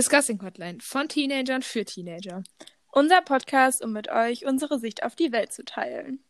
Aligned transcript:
Discussing 0.00 0.40
Hotline 0.40 0.78
von 0.80 1.08
Teenagern 1.08 1.60
für 1.60 1.84
Teenager. 1.84 2.42
Unser 2.90 3.20
Podcast, 3.20 3.84
um 3.84 3.92
mit 3.92 4.08
euch 4.08 4.46
unsere 4.46 4.78
Sicht 4.78 5.02
auf 5.02 5.14
die 5.14 5.30
Welt 5.30 5.52
zu 5.52 5.62
teilen. 5.62 6.24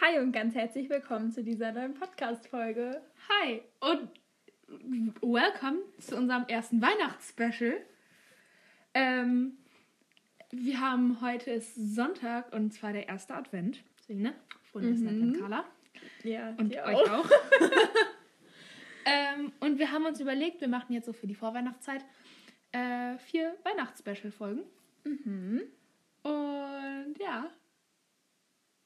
Hi 0.00 0.20
und 0.20 0.30
ganz 0.30 0.54
herzlich 0.54 0.88
willkommen 0.88 1.32
zu 1.32 1.42
dieser 1.42 1.72
neuen 1.72 1.94
Podcast-Folge. 1.94 3.02
Hi 3.28 3.60
und 3.80 4.08
welcome 5.20 5.80
zu 5.98 6.16
unserem 6.16 6.44
ersten 6.46 6.80
Weihnachtsspecial. 6.80 7.76
Ähm, 8.94 9.58
wir 10.52 10.78
haben 10.80 11.20
heute 11.20 11.50
ist 11.50 11.74
Sonntag 11.74 12.52
und 12.52 12.72
zwar 12.72 12.92
der 12.92 13.08
erste 13.08 13.34
Advent. 13.34 13.82
Deswegen, 13.98 14.22
ne? 14.22 14.34
Ersten 14.72 15.02
Mhm. 15.02 15.08
Advent, 15.08 15.40
Carla. 15.40 15.64
Ja, 16.24 16.50
Und 16.58 16.76
euch 16.76 17.10
auch. 17.10 17.24
ähm, 19.04 19.52
und 19.60 19.78
wir 19.78 19.90
haben 19.92 20.04
uns 20.06 20.20
überlegt, 20.20 20.60
wir 20.60 20.68
machen 20.68 20.92
jetzt 20.92 21.06
so 21.06 21.12
für 21.12 21.26
die 21.26 21.34
Vorweihnachtszeit 21.34 22.04
äh, 22.72 23.18
vier 23.18 23.56
Weihnachtsspecial-Folgen. 23.64 24.62
Mhm. 25.04 25.62
Und 26.22 27.14
ja, 27.18 27.50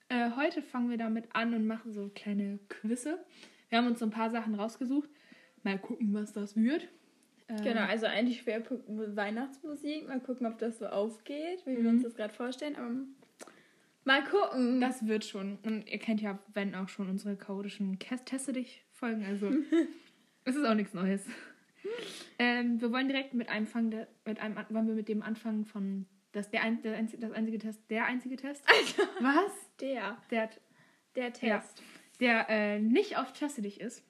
äh, 0.08 0.30
heute 0.36 0.62
fangen 0.62 0.90
wir 0.90 0.98
damit 0.98 1.34
an 1.34 1.54
und 1.54 1.66
machen 1.66 1.92
so 1.92 2.10
kleine 2.14 2.58
Quizze. 2.68 3.24
Wir 3.68 3.78
haben 3.78 3.86
uns 3.88 3.98
so 3.98 4.04
ein 4.06 4.10
paar 4.12 4.30
Sachen 4.30 4.54
rausgesucht. 4.54 5.10
Mal 5.64 5.78
gucken, 5.78 6.14
was 6.14 6.32
das 6.32 6.54
wird. 6.56 6.88
Ähm, 7.48 7.56
Genau, 7.62 7.82
also 7.82 8.06
eigentlich 8.06 8.40
Schwerpunkt 8.42 8.84
Weihnachtsmusik. 9.16 10.06
Mal 10.08 10.20
gucken, 10.20 10.46
ob 10.46 10.58
das 10.58 10.78
so 10.78 10.86
aufgeht, 10.86 11.66
wie 11.66 11.72
wir 11.76 11.82
Mhm. 11.82 11.88
uns 11.96 12.02
das 12.04 12.14
gerade 12.14 12.32
vorstellen. 12.32 12.76
Mal 14.04 14.22
gucken. 14.24 14.80
Das 14.80 15.06
wird 15.06 15.24
schon. 15.24 15.58
Und 15.64 15.86
ihr 15.90 15.98
kennt 15.98 16.20
ja, 16.20 16.38
wenn 16.52 16.74
auch 16.74 16.88
schon 16.88 17.08
unsere 17.08 17.36
chaotischen 17.36 17.98
Teste 17.98 18.52
dich 18.52 18.84
Folgen. 18.92 19.24
Also 19.24 19.50
es 20.44 20.56
ist 20.56 20.64
auch 20.64 20.74
nichts 20.74 20.92
Neues. 20.94 21.24
Ähm, 22.38 22.80
wir 22.80 22.90
wollen 22.92 23.08
direkt 23.08 23.34
mit 23.34 23.48
einem 23.48 23.66
fangen, 23.66 23.90
der- 23.90 24.08
mit 24.24 24.38
einem, 24.40 24.56
wollen 24.70 24.86
wir 24.86 24.94
mit 24.94 25.08
dem 25.08 25.22
anfangen 25.22 25.64
von 25.64 26.06
das 26.32 26.50
der, 26.50 26.62
ein, 26.62 26.82
der 26.82 26.96
einzige, 26.96 27.20
das 27.22 27.32
einzige 27.32 27.58
Test, 27.58 27.80
der 27.90 28.06
einzige 28.06 28.36
Test. 28.36 28.64
Was? 29.20 29.52
der, 29.80 30.18
Der, 30.30 30.50
der 31.14 31.32
Test. 31.32 31.82
der 32.20 32.46
äh, 32.48 32.78
nicht 32.80 33.16
auf 33.18 33.32
Teste 33.32 33.62
dich 33.62 33.80
ist. 33.80 34.02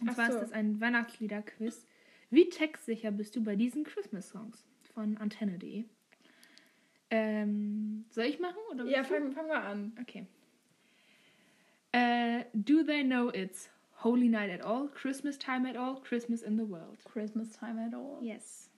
Und 0.00 0.08
Ach 0.10 0.14
zwar 0.14 0.26
so. 0.26 0.32
ist 0.34 0.40
das 0.42 0.52
ein 0.52 0.80
Weihnachtslieder-Quiz. 0.80 1.86
Wie 2.30 2.48
textsicher 2.48 3.10
bist 3.10 3.34
du 3.36 3.42
bei 3.42 3.56
diesen 3.56 3.84
Christmas-Songs 3.84 4.64
von 4.94 5.16
Antenne.de? 5.16 5.84
Ähm, 7.10 8.04
soll 8.10 8.24
ich 8.24 8.38
machen? 8.38 8.58
Oder 8.70 8.84
Ja, 8.84 9.02
fangen 9.04 9.32
fang 9.32 9.48
wir 9.48 9.62
an. 9.62 9.92
Okay. 10.00 10.26
Äh, 11.92 12.44
do 12.54 12.84
they 12.84 13.02
know 13.02 13.30
it's 13.30 13.68
Holy 14.02 14.28
Night 14.28 14.50
at 14.50 14.62
all, 14.64 14.88
Christmas 14.88 15.36
time 15.36 15.66
at 15.66 15.76
all, 15.76 16.00
Christmas 16.00 16.42
in 16.42 16.56
the 16.56 16.64
world? 16.64 16.98
Christmas 17.04 17.52
time 17.52 17.78
at 17.78 17.94
all. 17.94 18.18
Yes. 18.22 18.70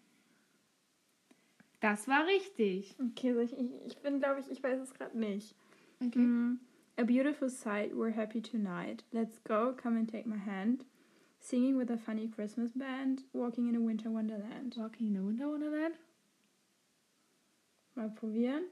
Das 1.81 2.09
war 2.09 2.27
richtig. 2.27 2.95
Okay, 3.11 3.35
so 3.35 3.41
ich, 3.41 3.53
ich, 3.87 3.99
bin, 3.99 4.21
glaube 4.21 4.41
ich, 4.41 4.51
ich 4.51 4.63
weiß 4.63 4.81
es 4.81 4.95
gerade 4.95 5.19
nicht. 5.19 5.55
Okay. 6.01 6.19
Mm. 6.19 6.61
A 6.97 7.05
beautiful 7.05 7.49
sight, 7.51 7.93
we're 7.95 8.15
happy 8.15 8.41
tonight. 8.41 9.03
Let's 9.13 9.39
go, 9.45 9.75
come 9.75 9.97
and 9.97 10.09
take 10.09 10.27
my 10.27 10.37
hand. 10.39 10.85
Singing 11.41 11.77
with 11.77 11.91
a 11.91 11.99
funny 11.99 12.29
Christmas 12.29 12.71
band, 12.73 13.25
walking 13.33 13.69
in 13.69 13.75
a 13.75 13.81
winter 13.81 14.11
wonderland. 14.11 14.75
Walking 14.77 15.09
in 15.09 15.15
the 15.15 15.23
Winter 15.23 15.49
Wonderland? 15.49 15.95
Mal 17.95 18.11
probieren. 18.11 18.65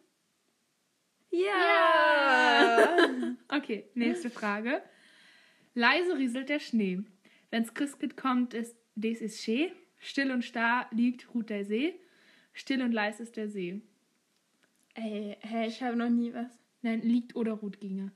Ja! 1.31 2.97
Okay, 3.53 3.85
nächste 3.95 4.31
Frage. 4.31 4.81
Leise 5.75 6.17
rieselt 6.17 6.49
der 6.49 6.61
Schnee. 6.61 7.03
Wenn's 7.51 7.75
Christkind 7.75 8.17
kommt, 8.17 8.55
ist 8.55 8.77
des 8.95 9.21
ist 9.21 9.43
schee. 9.43 9.73
Still 9.99 10.31
und 10.31 10.45
starr 10.45 10.87
liegt 10.93 11.35
ruht 11.35 11.51
der 11.51 11.65
See. 11.65 11.95
Still 12.53 12.83
und 12.83 12.93
leis 12.93 13.19
ist 13.19 13.37
der 13.37 13.49
See. 13.49 13.83
Ey, 14.95 15.37
hey, 15.41 15.67
ich 15.69 15.83
habe 15.83 15.97
noch 15.97 16.09
nie 16.09 16.33
was. 16.33 16.47
Nein, 16.83 17.03
liegt 17.03 17.35
oder 17.35 17.53
ruht 17.55 17.81
ginge. 17.81 18.13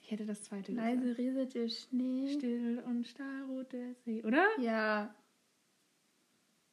Ich 0.00 0.10
hätte 0.10 0.24
das 0.24 0.42
zweite 0.42 0.72
gesagt. 0.72 0.86
Leise 0.88 1.18
rieselt 1.18 1.54
der 1.54 1.68
Schnee. 1.68 2.32
Still 2.32 2.82
und 2.86 3.06
starr 3.06 3.44
ruht 3.48 3.72
der 3.72 3.94
See, 4.04 4.22
oder? 4.22 4.46
Ja, 4.58 5.14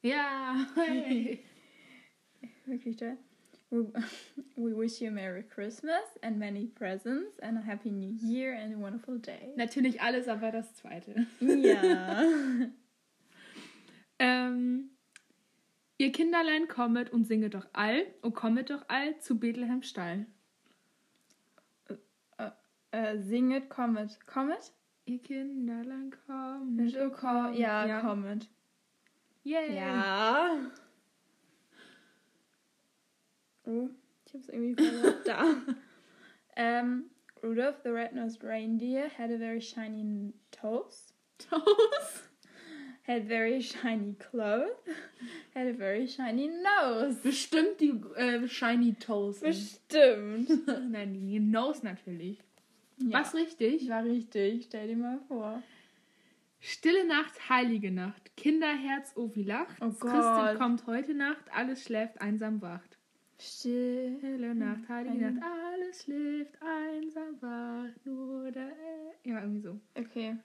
Ja. 0.02 0.66
Hey. 0.74 1.44
wirklich 2.64 2.96
toll. 2.96 3.18
We, 3.70 4.72
wish 4.72 5.00
you 5.00 5.08
a 5.08 5.10
Merry 5.10 5.42
Christmas 5.42 6.04
and 6.22 6.38
many 6.38 6.66
presents 6.66 7.38
and 7.40 7.58
a 7.58 7.60
Happy 7.60 7.90
New 7.90 8.14
Year 8.22 8.54
and 8.54 8.74
a 8.74 8.78
wonderful 8.78 9.18
day. 9.18 9.52
Natürlich 9.56 10.00
alles, 10.00 10.28
aber 10.28 10.52
das 10.52 10.74
zweite. 10.74 11.26
Ja. 11.40 12.22
Ähm, 14.20 14.90
ihr 15.98 16.12
Kinderlein 16.12 16.68
kommet 16.68 17.12
und 17.12 17.26
singet 17.26 17.54
doch 17.54 17.66
all, 17.72 18.06
o 18.22 18.30
kommet 18.30 18.70
doch 18.70 18.84
all 18.86 19.18
zu 19.18 19.40
Bethlehem 19.40 19.82
Stall. 19.82 20.26
äh, 22.92 23.18
singet, 23.18 23.68
Comet. 23.70 24.18
Comet? 24.26 24.72
Ihr 25.04 25.20
Kinderlein 25.20 26.14
kommet. 26.26 26.96
Oh, 26.96 27.10
co 27.10 27.26
ja, 27.52 27.86
Ja. 27.86 28.00
Comet. 28.00 28.48
Yay. 29.42 29.76
Ja. 29.76 30.70
Oh, 33.66 33.88
ich 34.26 34.34
hab's 34.34 34.48
irgendwie 34.48 34.82
verloren. 34.82 35.14
da. 35.24 35.54
Ähm, 36.56 37.10
Rudolph 37.42 37.80
the 37.82 37.90
Red-Nosed 37.90 38.44
Reindeer 38.44 39.08
had 39.18 39.32
a 39.32 39.36
very 39.38 39.60
shiny 39.60 40.32
toes, 40.52 41.12
Toast. 41.36 42.28
had 43.02 43.26
very 43.26 43.60
shiny 43.60 44.14
clothes, 44.14 44.70
had 45.52 45.66
a 45.66 45.72
very 45.72 46.06
shiny 46.06 46.48
nose. 46.48 47.16
Bestimmt 47.24 47.80
die 47.80 48.00
äh, 48.16 48.46
Shiny 48.46 48.94
Toes. 48.94 49.40
Bestimmt. 49.40 50.48
Nein, 50.90 51.12
die 51.14 51.40
Nose 51.40 51.84
natürlich. 51.84 52.38
Ja, 52.98 53.18
Was 53.18 53.34
richtig? 53.34 53.88
war 53.88 54.04
richtig. 54.04 54.66
Stell 54.66 54.86
dir 54.86 54.96
mal 54.96 55.18
vor. 55.26 55.60
Stille 56.60 57.04
Nacht, 57.04 57.50
heilige 57.50 57.90
Nacht. 57.90 58.34
Kinderherz, 58.36 59.12
wie 59.16 59.42
lacht. 59.42 59.76
Oh. 59.82 59.90
Christkind 59.90 60.58
kommt 60.58 60.86
heute 60.86 61.14
Nacht, 61.14 61.44
alles 61.52 61.82
schläft, 61.82 62.20
einsam 62.20 62.62
wacht. 62.62 62.93
Still. 63.44 64.16
Stille 64.18 64.54
Nacht, 64.54 64.88
heilige 64.88 65.26
Heilige 65.26 65.32
Nacht, 65.32 65.52
alles 65.52 66.02
schläft, 66.02 66.54
einsam 66.62 67.42
wacht, 67.42 68.06
nur 68.06 68.50
der... 68.50 68.72
Ja, 69.24 69.40
irgendwie 69.40 69.60
so. 69.60 69.78
Okay. 69.94 70.36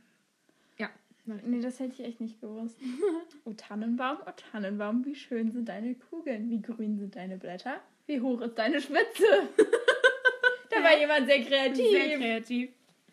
Ja. 0.78 0.90
Nee, 1.26 1.62
das 1.62 1.80
hätte 1.80 1.94
ich 1.94 2.08
echt 2.08 2.20
nicht 2.20 2.42
gewusst. 2.42 2.78
Oh 3.46 3.54
Tannenbaum, 3.54 4.18
oh 4.26 4.32
Tannenbaum, 4.52 5.06
wie 5.06 5.16
schön 5.16 5.52
sind 5.52 5.70
deine 5.70 5.96
Kugeln, 5.96 6.50
wie 6.50 6.62
grün 6.62 6.98
sind 6.98 7.16
deine 7.16 7.38
Blätter, 7.38 7.80
wie 8.06 8.20
hoch 8.20 8.42
ist 8.42 8.56
deine 8.56 8.82
Spitze. 8.82 9.26
da 10.70 10.84
war 10.84 11.00
jemand 11.00 11.28
sehr 11.28 11.42
kreativ. 11.42 11.90
Sehr 11.90 12.18
kreativ. 12.18 12.70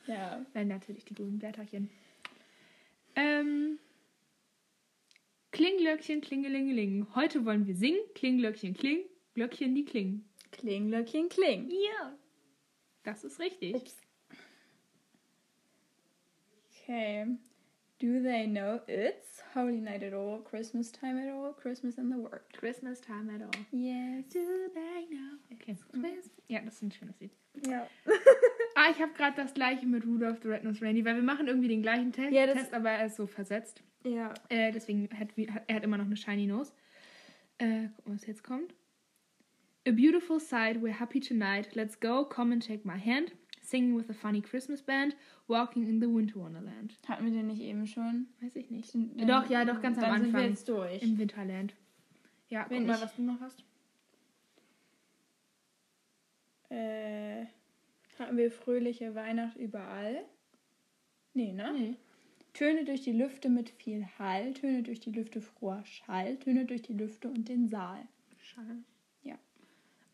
Ja. 0.07 0.45
Nein, 0.53 0.69
natürlich 0.69 1.05
die 1.05 1.15
grünen 1.15 1.39
Blätterchen. 1.39 1.91
Ähm, 3.15 3.79
Klingglöckchen, 5.53 6.21
klingelingeling. 6.21 7.07
Heute 7.15 7.45
wollen 7.45 7.67
wir 7.67 7.77
singen. 7.77 8.01
Klingglöckchen, 8.15 8.75
kling. 8.75 9.05
Glöckchen, 9.37 9.75
die 9.75 9.85
klingen. 9.85 10.25
Kling, 10.51 10.89
Glöckchen, 10.89 11.29
kling. 11.29 11.69
Ja. 11.71 12.17
Das 13.03 13.23
ist 13.23 13.39
richtig. 13.39 13.75
Ups. 13.75 13.97
Okay. 16.83 17.27
Do 17.99 18.23
they 18.23 18.47
know 18.47 18.81
it's 18.87 19.43
Holy 19.55 19.79
Night 19.81 20.03
at 20.03 20.15
all, 20.15 20.43
Christmas 20.43 20.91
time 20.91 21.19
at 21.19 21.29
all, 21.31 21.53
Christmas 21.53 21.99
in 21.99 22.09
the 22.11 22.17
world? 22.17 22.41
Christmas 22.59 22.99
time 23.01 23.29
at 23.35 23.43
all. 23.43 23.51
Yes. 23.73 24.25
Do 24.33 24.41
they 24.75 25.07
know? 25.11 25.39
Okay. 25.53 25.77
Ja, 26.49 26.61
das 26.61 26.75
ist 26.77 26.83
ein 26.83 26.93
schönes 26.93 27.21
Lied. 27.21 27.33
Ja. 27.67 27.87
Ah, 28.79 28.91
ich 28.91 29.00
habe 29.00 29.12
gerade 29.15 29.35
das 29.37 29.55
gleiche 29.55 29.87
mit 29.87 30.05
Rudolph 30.05 30.41
the 30.43 30.49
Red-Nosed 30.49 30.82
Reindeer, 30.82 31.06
weil 31.06 31.17
wir 31.17 31.23
machen 31.23 31.49
irgendwie 31.49 31.69
den 31.69 31.81
gleichen 31.81 32.12
Te 32.12 32.29
Ja, 32.31 32.44
das- 32.44 32.56
Test, 32.56 32.75
aber 32.75 32.91
er 32.91 33.06
ist 33.06 33.17
so 33.17 33.27
versetzt. 33.27 33.82
Ja. 34.05 34.35
Äh, 34.50 34.71
deswegen 34.71 35.09
hat 35.19 35.29
er 35.67 35.77
hat 35.77 35.82
immer 35.82 35.97
noch 35.97 36.05
eine 36.05 36.17
shiny 36.19 36.47
nose. 36.47 36.75
Äh, 37.56 37.89
gucken, 37.97 38.15
was 38.15 38.27
jetzt 38.27 38.44
kommt. 38.44 38.75
A 39.87 39.93
beautiful 39.93 40.41
sight, 40.41 40.81
we're 40.81 40.93
happy 40.99 41.21
tonight. 41.21 41.69
Let's 41.77 41.94
go, 41.97 42.25
come 42.25 42.53
and 42.53 42.61
take 42.62 42.85
my 42.85 42.97
hand. 42.99 43.33
Singing 43.62 43.94
with 43.97 44.11
a 44.11 44.15
funny 44.15 44.41
Christmas 44.41 44.81
band. 44.83 45.15
Walking 45.49 45.87
in 45.87 46.00
the 46.00 46.09
winter 46.09 46.38
wonderland. 46.41 46.94
Hatten 47.09 47.25
wir 47.25 47.33
den 47.33 47.47
nicht 47.47 47.61
eben 47.61 47.87
schon? 47.87 48.27
Weiß 48.41 48.56
ich 48.56 48.71
nicht. 48.71 48.93
Dann- 48.94 49.27
Doch, 49.27 49.49
ja, 49.49 49.65
doch, 49.65 49.81
ganz 49.81 49.99
am 49.99 50.05
dann 50.05 50.23
Sind 50.23 50.33
wir 50.33 50.38
Anfang. 50.38 50.50
jetzt 50.50 50.69
durch. 50.69 51.03
Im 51.03 51.19
Winterland. 51.19 51.75
Ja, 52.49 52.62
guck 52.62 52.71
Wenn 52.73 52.87
mal, 52.87 52.94
ich- 52.97 53.03
was 53.03 53.17
du 53.17 53.23
noch 53.23 53.41
hast. 53.41 53.65
Äh, 56.69 57.47
hatten 58.19 58.37
wir 58.37 58.50
fröhliche 58.50 59.15
Weihnacht 59.15 59.56
überall? 59.56 60.25
Nee, 61.35 61.53
ne? 61.53 61.73
Nee. 61.73 61.94
Töne 62.55 62.85
durch 62.85 63.03
die 63.03 63.12
Lüfte 63.12 63.49
mit 63.49 63.71
viel 63.71 64.05
Hall, 64.19 64.53
Töne 64.55 64.82
durch 64.82 64.99
die 65.00 65.11
Lüfte 65.12 65.41
froher 65.41 65.85
Schall, 65.85 66.37
Töne 66.39 66.65
durch 66.65 66.82
die 66.82 66.94
Lüfte 66.94 67.29
und 67.29 67.49
den 67.49 67.69
Saal. 67.69 68.06
Schade. 68.41 68.79
Ja. 69.23 69.39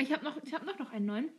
Ich 0.02 0.12
habe 0.12 0.24
noch, 0.24 0.36
ich 0.42 0.52
hab 0.52 0.64
noch, 0.66 0.78
noch 0.78 0.92
einen 0.92 1.06
neuen. 1.06 1.30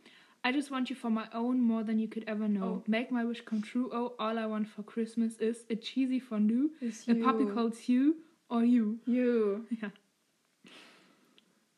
I 0.46 0.50
just 0.50 0.70
want 0.70 0.88
you 0.90 0.96
for 0.96 1.10
my 1.10 1.24
own 1.32 1.60
more 1.60 1.84
than 1.84 1.98
you 1.98 2.08
could 2.08 2.26
ever 2.28 2.48
know. 2.48 2.82
Oh. 2.82 2.90
Make 2.90 3.10
my 3.10 3.24
wish 3.26 3.44
come 3.44 3.62
true. 3.62 3.90
Oh, 3.92 4.14
all 4.18 4.38
I 4.38 4.46
want 4.46 4.68
for 4.68 4.82
Christmas 4.84 5.36
is 5.38 5.64
a 5.70 5.74
cheesy 5.76 6.20
fondue, 6.20 6.70
Is 6.80 7.08
a 7.08 7.14
puppy 7.14 7.44
you. 7.44 7.52
called 7.54 7.76
you, 7.88 8.16
or 8.48 8.62
you. 8.64 8.98
You. 9.06 9.66
Ja. 9.80 9.90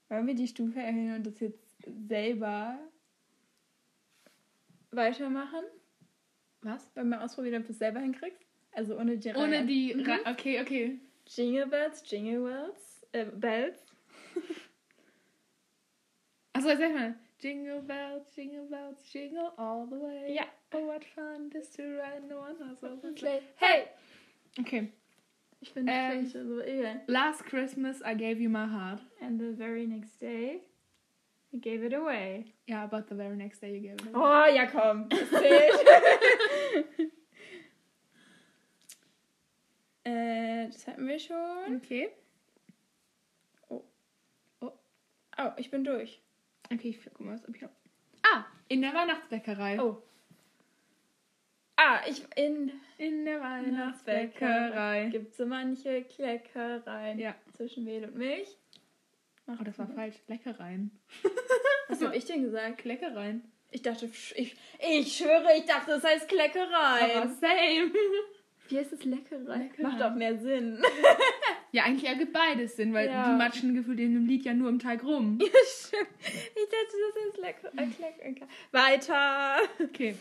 Wollen 0.09 0.27
wir 0.29 0.35
die 0.35 0.47
Stufe 0.47 0.79
erhöhen 0.79 1.17
und 1.17 1.27
das 1.27 1.41
jetzt 1.41 1.77
selber 2.09 2.79
weitermachen? 4.93 5.65
Was? 6.63 6.95
Wollen 6.95 7.09
wir 7.09 7.23
ausprobieren, 7.23 7.61
ob 7.61 7.67
du 7.67 7.73
es 7.73 7.79
selber 7.79 8.01
hinkriegst? 8.01 8.45
Also 8.73 8.97
ohne 8.99 9.17
die 9.17 9.35
Ohne 9.35 9.65
die. 9.67 9.95
Mhm. 9.95 10.07
Okay, 10.27 10.61
okay. 10.61 10.99
Jingle 11.27 11.67
Bells, 11.67 12.03
Jingle 12.09 12.43
Bells, 12.45 13.07
äh, 13.13 13.25
Bells. 13.25 13.85
Achso, 16.67 16.79
sag 16.79 16.95
mal. 16.95 17.15
Jingle 17.39 17.81
bells, 17.83 18.23
jingle 18.35 18.67
bells, 18.69 18.97
jingle 19.13 19.53
all 19.57 19.87
the 19.87 19.97
way. 19.97 20.35
Ja. 20.35 20.45
Oh, 20.73 20.87
what 20.87 21.05
fun 21.05 21.51
it 21.55 21.59
is 21.59 21.69
to 21.77 21.83
ride 21.83 22.23
in 22.29 22.35
one 22.37 22.57
horse 22.59 22.83
open 22.83 23.17
sleigh. 23.17 23.41
Hey! 23.57 23.89
Okay. 24.59 24.91
Ich 25.61 25.73
bin 25.75 25.87
Ähm. 25.89 26.23
schlecht, 26.29 26.37
also 26.37 26.61
egal. 26.63 27.01
Last 27.07 27.45
Christmas 27.45 28.03
I 28.03 28.15
gave 28.15 28.41
you 28.41 28.49
my 28.49 28.67
heart. 28.67 29.01
And 29.21 29.39
the 29.39 29.53
very 29.53 29.87
next 29.87 30.19
day, 30.21 30.63
I 31.55 31.59
gave 31.59 31.85
it 31.85 31.93
away. 31.93 32.55
Yeah, 32.67 32.85
about 32.85 33.07
the 33.09 33.15
very 33.15 33.37
next 33.37 33.61
day 33.61 33.73
you 33.75 33.81
gave 33.81 34.01
it 34.01 34.07
away. 34.15 34.15
Oh, 34.15 34.47
ja 34.47 34.67
komm, 34.67 35.09
äh, 40.05 40.67
das 40.67 40.87
hatten 40.87 41.07
wir 41.07 41.19
schon. 41.19 41.77
Okay. 41.77 42.11
Oh, 45.39 45.51
ich 45.59 45.71
bin 45.71 45.85
durch. 45.85 46.23
Okay, 46.73 46.89
ich 46.91 47.01
guck 47.05 47.21
mal, 47.21 47.35
was 47.35 47.43
hab 47.43 47.55
ich 47.55 47.63
noch. 47.63 47.71
Ah, 48.23 48.45
in 48.69 48.83
der 48.83 48.93
Weihnachtsbäckerei. 48.95 49.81
Oh. 49.81 50.03
Ah, 51.77 52.01
ich 52.09 52.25
in 52.37 52.73
In 52.99 53.25
der 53.25 53.41
Weihnachtsbäckerei 53.41 55.09
gibt 55.13 55.35
so 55.35 55.47
manche 55.47 56.03
Kleckereien 56.05 57.19
Ja. 57.19 57.35
zwischen 57.55 57.85
Mehl 57.85 58.05
und 58.05 58.17
Milch. 58.17 58.57
Oh, 59.47 59.63
das 59.63 59.79
war 59.79 59.87
falsch. 59.87 60.17
Leckereien. 60.27 60.91
Was 61.89 62.03
hab 62.03 62.15
ich 62.15 62.25
denn 62.25 62.43
gesagt? 62.43 62.79
Kleckereien. 62.79 63.45
Ich 63.71 63.83
dachte, 63.83 64.07
ich, 64.07 64.57
ich 64.81 65.17
schwöre, 65.17 65.57
ich 65.57 65.67
dachte, 65.67 65.91
das 65.93 66.05
heißt 66.05 66.29
Kleckereien. 66.29 67.17
Aber 67.23 67.29
same. 67.29 67.93
Wie 68.69 68.79
heißt 68.79 68.93
es 68.93 69.05
Leckerei? 69.05 69.57
Leckerei. 69.59 69.83
Macht 69.83 70.03
auch 70.03 70.15
mehr 70.15 70.39
Sinn. 70.39 70.83
Ja, 71.73 71.85
eigentlich 71.85 72.09
ergibt 72.09 72.33
beides 72.33 72.77
Sinn, 72.77 72.93
weil 72.95 73.09
Ja. 73.09 73.31
die 73.31 73.37
matschen 73.39 73.75
gefühlt 73.75 74.01
in 74.01 74.15
dem 74.15 74.27
Lied 74.27 74.45
ja 74.45 74.55
nur 74.55 74.69
im 74.69 74.79
Teig 74.79 75.03
rum. 75.05 75.39
Ja, 75.43 75.47
stimmt. 75.67 76.09
Ich 76.21 76.69
dachte, 76.69 76.97
das 77.07 77.27
ist 77.29 77.39
lecker. 77.39 77.73
Äh, 77.77 77.87
Kleck- 77.89 78.21
äh, 78.21 78.47
Weiter. 78.73 79.57
Okay. 79.83 80.17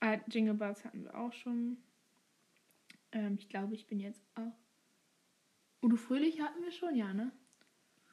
Ah, 0.00 0.16
Jingle 0.28 0.54
Bells 0.54 0.84
hatten 0.84 1.04
wir 1.04 1.14
auch 1.18 1.32
schon. 1.32 1.76
Ähm, 3.12 3.36
ich 3.38 3.48
glaube, 3.48 3.74
ich 3.74 3.86
bin 3.86 4.00
jetzt 4.00 4.22
auch. 4.34 4.52
Du 5.88 5.96
Fröhliche 5.96 6.42
hatten 6.42 6.62
wir 6.62 6.72
schon, 6.72 6.96
ja, 6.96 7.12
ne? 7.12 7.30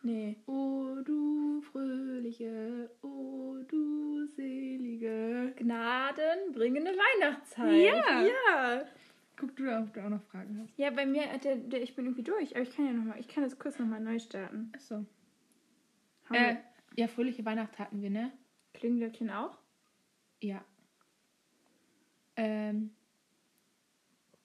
Nee. 0.03 0.37
Oh, 0.47 0.95
du 1.05 1.61
Fröhliche, 1.61 2.89
oh, 3.01 3.57
du 3.67 4.25
Selige. 4.27 5.53
Gnadenbringende 5.57 6.91
Weihnachtszeit. 6.91 7.85
Ja. 7.85 8.23
Ja. 8.23 8.85
Guck 9.37 9.55
du, 9.55 9.75
ob 9.75 9.93
du 9.93 10.03
auch 10.03 10.09
noch 10.09 10.23
Fragen 10.23 10.59
hast. 10.61 10.77
Ja, 10.77 10.89
bei 10.91 11.05
mir, 11.05 11.25
der, 11.39 11.55
der, 11.55 11.81
ich 11.81 11.95
bin 11.95 12.05
irgendwie 12.05 12.23
durch. 12.23 12.55
Aber 12.55 12.63
ich 12.63 12.75
kann 12.75 12.85
ja 12.85 12.93
noch 12.93 13.05
mal, 13.05 13.19
ich 13.19 13.27
kann 13.27 13.43
das 13.43 13.57
kurz 13.57 13.79
nochmal 13.79 13.99
neu 13.99 14.19
starten. 14.19 14.71
Achso. 14.75 15.05
Haben 16.25 16.35
Äh, 16.35 16.57
ja, 16.95 17.07
Fröhliche 17.07 17.45
Weihnacht 17.45 17.77
hatten 17.79 18.01
wir, 18.01 18.09
ne? 18.09 18.31
wir 18.31 18.79
Klinglöckchen 18.79 19.29
auch? 19.29 19.57
Ja. 20.41 20.63
Ähm. 22.35 22.91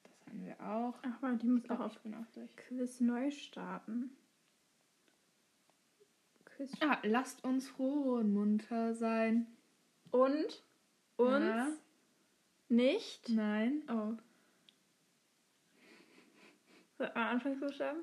Das 0.03 0.25
hatten 0.25 0.45
wir 0.45 0.59
auch. 0.61 0.95
Ach, 1.03 1.21
warte, 1.21 1.37
die 1.37 1.47
muss 1.47 1.63
Ich 1.63 1.71
auch 1.71 1.75
glaub, 1.75 1.87
auf 1.87 1.95
ich 1.95 2.01
bin 2.01 2.13
auch 2.15 2.27
durch. 2.33 2.55
Quiz 2.55 2.99
neu 2.99 3.31
starten. 3.31 4.11
Quiz. 6.57 6.71
Ah, 6.81 6.97
lasst 7.03 7.43
uns 7.43 7.69
froh 7.69 8.15
und 8.15 8.33
munter 8.33 8.93
sein. 8.95 9.47
Und 10.11 10.63
uns 11.17 11.45
Ja. 11.45 11.71
nicht. 12.69 13.29
Nein. 13.29 13.83
Oh. 13.89 14.13
Sag 16.97 17.15
mal 17.15 17.29
Anfangsbuchstaben. 17.31 18.01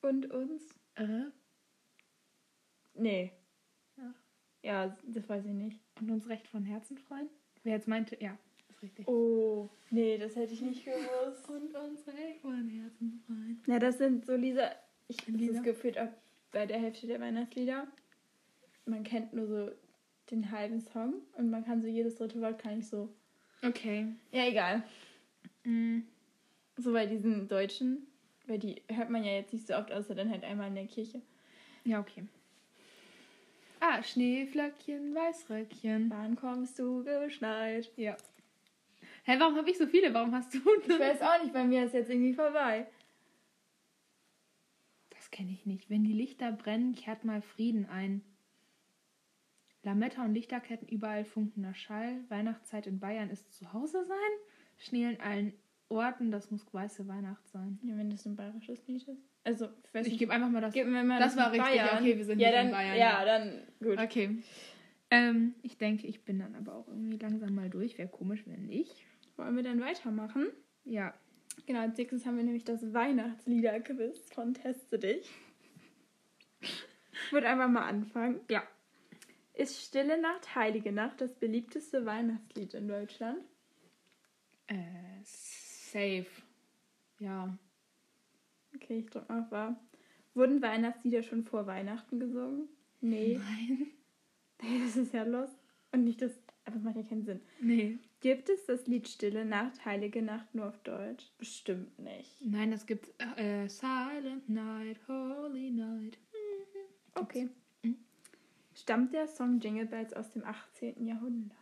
Und 0.00 0.30
uns? 0.30 0.62
Äh. 0.94 1.24
Nee. 2.94 3.32
Ja. 3.96 4.14
Ja, 4.62 4.96
das 5.04 5.28
weiß 5.28 5.44
ich 5.44 5.52
nicht. 5.52 5.80
Und 6.00 6.10
uns 6.10 6.28
recht 6.28 6.48
von 6.48 6.64
Herzen 6.64 6.96
freuen? 6.98 7.28
Wer 7.62 7.74
jetzt 7.74 7.88
meinte, 7.88 8.16
ja, 8.20 8.38
ist 8.70 8.82
richtig. 8.82 9.06
Oh, 9.06 9.68
nee, 9.90 10.16
das 10.16 10.34
hätte 10.36 10.54
ich 10.54 10.62
nicht 10.62 10.84
gewusst. 10.84 11.48
Und 11.50 11.74
uns 11.74 12.06
recht 12.06 12.40
von 12.40 12.68
Herzen 12.68 13.22
freuen. 13.26 13.62
Ja, 13.66 13.78
das 13.78 13.98
sind 13.98 14.24
so 14.24 14.34
Lisa. 14.34 14.70
Ich 15.08 15.16
das 15.18 15.28
Lieder? 15.28 15.52
ist 15.54 15.62
gefühlt 15.64 15.98
auch 15.98 16.08
bei 16.52 16.66
der 16.66 16.78
Hälfte 16.78 17.06
der 17.06 17.20
Weihnachtslieder. 17.20 17.86
Man 18.86 19.04
kennt 19.04 19.32
nur 19.32 19.46
so 19.46 19.70
den 20.30 20.50
halben 20.50 20.80
Song 20.80 21.14
und 21.36 21.50
man 21.50 21.64
kann 21.64 21.80
so 21.80 21.88
jedes 21.88 22.16
dritte 22.16 22.40
Wort 22.40 22.58
kann 22.58 22.78
ich 22.78 22.88
so. 22.88 23.08
Okay. 23.62 24.06
Ja, 24.32 24.46
egal. 24.46 24.82
Mm. 25.64 26.00
So 26.76 26.92
bei 26.92 27.06
diesen 27.06 27.48
Deutschen, 27.48 28.06
weil 28.46 28.58
die 28.58 28.82
hört 28.88 29.10
man 29.10 29.24
ja 29.24 29.32
jetzt 29.32 29.52
nicht 29.52 29.66
so 29.66 29.74
oft, 29.74 29.90
außer 29.90 30.14
dann 30.14 30.30
halt 30.30 30.44
einmal 30.44 30.68
in 30.68 30.74
der 30.74 30.86
Kirche. 30.86 31.20
Ja, 31.84 32.00
okay. 32.00 32.24
Ah, 33.80 34.02
Schneeflöckchen, 34.02 35.14
Weißröckchen. 35.14 36.10
Wann 36.10 36.36
kommst 36.36 36.78
du 36.78 37.04
geschneit? 37.04 37.90
Ja. 37.96 38.16
Hä, 39.24 39.36
warum 39.38 39.56
habe 39.56 39.70
ich 39.70 39.78
so 39.78 39.86
viele? 39.86 40.12
Warum 40.12 40.34
hast 40.34 40.52
du 40.54 40.58
Ich 40.58 40.88
weiß 40.98 41.22
auch 41.22 41.42
nicht, 41.42 41.52
bei 41.52 41.64
mir 41.64 41.84
ist 41.84 41.94
jetzt 41.94 42.10
irgendwie 42.10 42.34
vorbei. 42.34 42.86
Das 45.28 45.38
kenne 45.38 45.52
ich 45.52 45.66
nicht. 45.66 45.90
Wenn 45.90 46.04
die 46.04 46.12
Lichter 46.12 46.52
brennen, 46.52 46.94
kehrt 46.94 47.24
mal 47.24 47.42
Frieden 47.42 47.86
ein. 47.86 48.22
Lametta 49.82 50.24
und 50.24 50.34
Lichterketten, 50.34 50.88
überall 50.88 51.24
funkender 51.24 51.74
Schall. 51.74 52.20
Weihnachtszeit 52.28 52.86
in 52.86 52.98
Bayern 52.98 53.30
ist 53.30 53.52
zu 53.52 53.72
Hause 53.72 54.04
sein. 54.04 54.16
Schnee 54.78 55.04
in 55.04 55.20
allen 55.20 55.52
Orten, 55.88 56.30
das 56.30 56.50
muss 56.50 56.66
weiße 56.72 57.06
Weihnacht 57.08 57.46
sein. 57.48 57.78
Ja, 57.82 57.96
wenn 57.96 58.10
das 58.10 58.26
ein 58.26 58.36
bayerisches 58.36 58.86
Lied 58.86 59.06
ist. 59.06 59.22
Also, 59.44 59.68
ich 59.92 60.12
Ich 60.12 60.18
gebe 60.18 60.32
einfach 60.32 60.48
mal 60.48 60.60
das. 60.60 60.72
Gib 60.72 60.86
mir 60.86 61.04
mal 61.04 61.18
das 61.18 61.36
war 61.36 61.50
mit 61.50 61.60
richtig. 61.60 61.82
Okay, 61.82 62.16
wir 62.16 62.24
sind 62.24 62.40
ja, 62.40 62.50
dann, 62.50 62.66
in 62.66 62.72
Bayern. 62.72 62.96
Ja, 62.96 63.24
dann 63.24 63.62
gut. 63.82 63.98
Okay. 63.98 64.42
Ähm, 65.10 65.54
ich 65.62 65.78
denke, 65.78 66.06
ich 66.06 66.24
bin 66.24 66.38
dann 66.38 66.54
aber 66.54 66.74
auch 66.74 66.88
irgendwie 66.88 67.18
langsam 67.18 67.54
mal 67.54 67.70
durch. 67.70 67.98
Wäre 67.98 68.08
komisch, 68.08 68.44
wenn 68.46 68.66
nicht. 68.66 68.94
Wollen 69.36 69.56
wir 69.56 69.62
dann 69.62 69.80
weitermachen? 69.80 70.46
Ja. 70.84 71.14
Genau, 71.66 71.80
als 71.80 71.98
nächstes 71.98 72.24
haben 72.24 72.36
wir 72.36 72.44
nämlich 72.44 72.64
das 72.64 72.92
Weihnachtslieder-Quiz 72.92 74.30
von 74.32 74.54
Teste 74.54 74.98
dich. 74.98 75.30
Ich 76.60 77.32
würde 77.32 77.48
einfach 77.48 77.68
mal 77.68 77.86
anfangen. 77.86 78.40
Ja. 78.50 78.62
Ist 79.54 79.82
Stille 79.82 80.20
Nacht, 80.20 80.54
Heilige 80.54 80.92
Nacht 80.92 81.20
das 81.20 81.34
beliebteste 81.34 82.06
Weihnachtslied 82.06 82.74
in 82.74 82.88
Deutschland? 82.88 83.40
Äh, 84.68 84.76
safe. 85.24 86.26
Ja. 87.18 87.58
Okay, 88.74 89.00
ich 89.00 89.10
drück 89.10 89.28
mal 89.28 89.42
auf 89.42 89.50
wahr. 89.50 89.80
Wurden 90.34 90.62
Weihnachtslieder 90.62 91.22
schon 91.22 91.42
vor 91.44 91.66
Weihnachten 91.66 92.20
gesungen? 92.20 92.68
Nee. 93.00 93.38
Nein. 93.38 93.86
Das 94.60 94.96
ist 94.96 95.14
ja 95.14 95.22
los. 95.22 95.50
Und 95.92 96.02
nicht 96.02 96.20
das. 96.20 96.32
Aber 96.64 96.74
das 96.74 96.82
macht 96.82 96.96
ja 96.96 97.04
keinen 97.04 97.22
Sinn. 97.22 97.40
Nee. 97.60 97.98
Gibt 98.20 98.48
es 98.48 98.66
das 98.66 98.86
Lied 98.88 99.08
Stille 99.08 99.44
Nacht, 99.44 99.84
Heilige 99.84 100.22
Nacht 100.22 100.52
nur 100.52 100.66
auf 100.66 100.78
Deutsch? 100.82 101.30
Bestimmt 101.38 101.98
nicht. 102.00 102.44
Nein, 102.44 102.72
es 102.72 102.84
gibt 102.84 103.08
äh, 103.36 103.68
Silent 103.68 104.48
Night, 104.48 104.98
Holy 105.06 105.70
Night. 105.70 106.18
Okay. 107.14 107.48
Mhm. 107.82 107.96
Stammt 108.74 109.14
der 109.14 109.28
Song 109.28 109.60
Jingle 109.60 109.86
Bells 109.86 110.12
aus 110.14 110.32
dem 110.32 110.44
18. 110.44 111.06
Jahrhundert? 111.06 111.56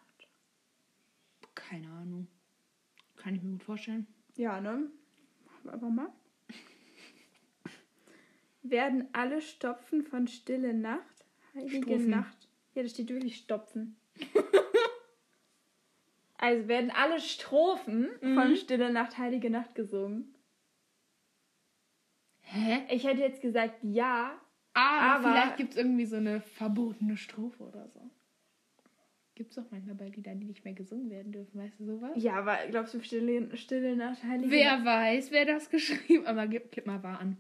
Keine 1.55 1.91
Ahnung. 1.91 2.27
Kann 3.17 3.35
ich 3.35 3.43
mir 3.43 3.53
gut 3.53 3.65
vorstellen. 3.65 4.07
Ja, 4.37 4.61
ne? 4.61 4.91
Machen 5.45 5.65
wir 5.65 5.73
aber 5.75 5.91
mal. 5.91 6.13
Werden 8.63 9.09
alle 9.13 9.43
Stopfen 9.43 10.05
von 10.05 10.27
Stille 10.27 10.73
Nacht, 10.73 11.27
Heilige 11.55 11.83
Strophen. 11.83 12.11
Nacht. 12.11 12.49
Ja, 12.75 12.83
da 12.83 12.89
steht 12.89 13.11
wirklich 13.11 13.37
Stopfen. 13.37 13.97
also 16.47 16.69
werden 16.69 16.91
alle 16.91 17.21
Strophen 17.21 18.09
von 18.21 18.51
Mhm. 18.51 18.57
Stille 18.57 18.93
Nacht, 18.93 19.19
Heilige 19.19 19.51
Nacht 19.51 19.75
gesungen. 19.75 20.35
Hä? 22.43 22.85
Ich 22.91 23.07
hätte 23.07 23.21
jetzt 23.21 23.43
gesagt 23.43 23.79
ja. 23.83 24.41
Aber, 24.75 25.15
Aber- 25.15 25.23
vielleicht 25.31 25.57
gibt 25.57 25.71
es 25.73 25.77
irgendwie 25.77 26.05
so 26.07 26.17
eine 26.17 26.41
verbotene 26.41 27.17
Strophe 27.17 27.63
oder 27.65 27.89
so. 27.89 28.11
Gibt 29.35 29.53
es 29.53 29.59
auch 29.59 29.71
manchmal 29.71 29.95
bei 29.97 30.09
Liedern, 30.09 30.41
die 30.41 30.47
nicht 30.47 30.65
mehr 30.65 30.73
gesungen 30.73 31.11
werden 31.11 31.33
dürfen, 31.33 31.59
weißt 31.61 31.79
du 31.81 31.85
sowas? 31.85 32.13
Ja, 32.17 32.35
aber 32.37 32.57
glaubst 32.71 32.95
du 32.95 33.03
Stille, 33.03 33.55
Stille 33.57 33.95
Nacht, 33.97 34.23
Heilige 34.25 34.51
Wer 34.51 34.77
Nacht? 34.79 34.87
weiß, 34.87 35.31
wer 35.31 35.45
das 35.45 35.69
geschrieben 35.71 36.27
Aber 36.27 36.47
gib, 36.47 36.71
gib 36.73 36.87
mal 36.87 37.03
wahr 37.03 37.21
an. 37.21 37.37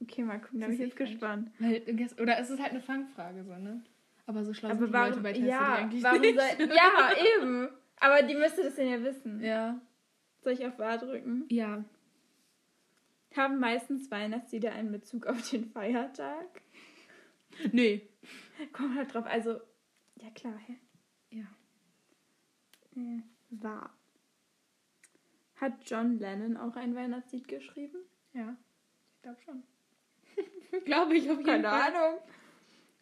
Okay, 0.00 0.22
mal 0.22 0.40
gucken, 0.40 0.60
da 0.60 0.66
bin 0.66 0.74
ich 0.74 0.80
jetzt 0.80 0.96
gespannt. 0.96 1.50
Weil, 1.58 1.82
oder 2.20 2.38
es 2.38 2.50
ist 2.50 2.60
halt 2.60 2.70
eine 2.70 2.80
Fangfrage 2.80 3.44
so, 3.44 3.54
ne? 3.56 3.82
Aber 4.28 4.44
so 4.44 4.52
schlau 4.52 4.68
sind 4.68 4.76
Aber 4.76 4.86
die 4.86 4.92
warum, 4.92 5.08
Leute 5.08 5.20
bei 5.22 5.32
Teste 5.32 5.48
ja, 5.48 5.74
eigentlich 5.76 6.02
warum 6.02 6.20
nicht. 6.20 6.38
soll, 6.38 6.68
ja, 6.76 7.10
eben. 7.38 7.68
Aber 7.98 8.22
die 8.22 8.34
müsste 8.34 8.62
das 8.62 8.74
denn 8.74 8.90
ja 8.90 9.02
wissen. 9.02 9.42
ja. 9.42 9.80
Soll 10.42 10.52
ich 10.52 10.66
auf 10.66 10.78
Wahr 10.78 10.98
drücken? 10.98 11.46
Ja. 11.48 11.82
Haben 13.34 13.58
meistens 13.58 14.10
Weihnachtslieder 14.10 14.72
einen 14.72 14.92
Bezug 14.92 15.26
auf 15.26 15.48
den 15.50 15.64
Feiertag? 15.70 16.60
Nee. 17.72 18.06
Kommt 18.74 18.96
halt 18.96 19.12
drauf, 19.14 19.24
also, 19.26 19.60
ja 20.16 20.30
klar, 20.34 20.58
hä? 20.66 20.76
Ja. 21.30 21.46
Äh, 22.96 23.22
wahr. 23.48 23.94
Hat 25.56 25.72
John 25.86 26.18
Lennon 26.18 26.56
auch 26.58 26.76
ein 26.76 26.94
Weihnachtslied 26.94 27.48
geschrieben? 27.48 27.98
Ja. 28.34 28.56
Ich 29.16 29.22
glaube 29.22 29.40
schon. 29.42 29.62
glaube 30.84 31.16
ich 31.16 31.30
auf 31.30 31.38
jeden 31.38 31.44
Keine 31.44 31.68
Fall. 31.68 31.94
Ahnung. 31.94 32.20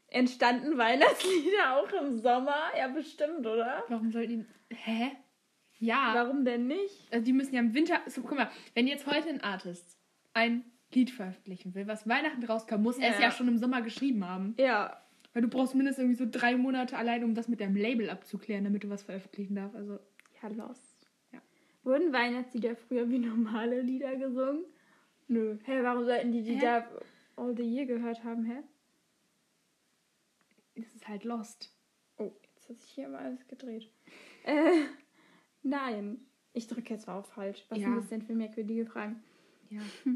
Entstanden 0.09 0.79
Weihnachtslieder 0.79 1.77
auch 1.77 1.93
im 2.03 2.17
Sommer? 2.19 2.57
Ja, 2.79 2.89
bestimmt, 2.89 3.47
oder? 3.47 3.85
Warum 3.89 4.11
sollten 4.11 4.47
die. 4.71 4.75
Hä? 4.75 5.11
Ja. 5.79 6.13
Warum 6.15 6.45
denn 6.45 6.67
nicht? 6.69 7.13
Also 7.13 7.25
die 7.25 7.33
müssen 7.33 7.55
ja 7.55 7.61
im 7.61 7.75
Winter. 7.75 8.01
So, 8.07 8.23
guck 8.23 8.37
mal, 8.39 8.51
wenn 8.75 8.87
jetzt 8.87 9.07
heute 9.07 9.29
ein 9.29 9.43
Artist 9.43 9.99
ein 10.33 10.65
Lied 10.95 11.11
veröffentlichen 11.11 11.75
will, 11.75 11.87
was 11.87 12.09
Weihnachten 12.09 12.43
rauskam, 12.45 12.83
muss 12.83 12.99
er 12.99 13.11
es 13.11 13.17
Ja. 13.17 13.25
ja 13.27 13.31
schon 13.31 13.49
im 13.49 13.59
Sommer 13.59 13.83
geschrieben 13.83 14.25
haben. 14.27 14.55
Ja. 14.59 15.03
Weil 15.35 15.43
du 15.43 15.49
brauchst 15.49 15.75
mindestens 15.75 16.05
irgendwie 16.05 16.25
so 16.25 16.29
drei 16.31 16.57
Monate 16.57 16.97
allein, 16.97 17.23
um 17.25 17.35
das 17.35 17.49
mit 17.49 17.61
deinem 17.61 17.77
Label 17.77 18.09
abzuklären, 18.09 18.65
damit 18.65 18.85
du 18.85 18.89
was 18.89 19.03
veröffentlichen 19.03 19.57
darfst. 19.57 19.77
Also. 19.77 19.99
Ja, 20.43 20.49
los. 20.49 20.81
Ja. 21.33 21.41
Wurden 21.83 22.13
Weihnachtslieder 22.13 22.75
früher 22.77 23.09
wie 23.11 23.19
normale 23.19 23.83
Lieder 23.83 24.17
gesungen? 24.17 24.65
Nö. 25.29 25.59
Hä, 25.65 25.83
warum 25.83 26.05
sollten 26.05 26.33
die 26.33 26.43
die 26.43 26.55
Hä? 26.57 26.61
da 26.61 26.89
all 27.37 27.55
the 27.55 27.63
year 27.63 27.85
gehört 27.85 28.25
haben, 28.25 28.45
hä? 28.45 28.63
Es 30.77 30.95
ist 30.95 31.09
halt 31.09 31.25
lost. 31.25 31.73
Oh, 32.19 32.33
jetzt 32.55 32.69
hat 32.69 32.79
sich 32.79 32.91
hier 32.91 33.09
mal 33.09 33.23
alles 33.25 33.47
gedreht. 33.49 33.91
Äh, 34.45 34.85
nein. 35.63 36.21
Ich 36.53 36.69
drücke 36.69 36.95
jetzt 36.95 37.09
auf 37.09 37.27
falsch. 37.33 37.65
Was 37.69 37.79
Ja. 37.79 37.87
sind 37.89 37.97
das 37.97 38.09
denn 38.09 38.23
für 38.23 38.35
merkwürdige 38.35 38.87
Fragen? 38.87 39.23
Ja. 39.71 39.81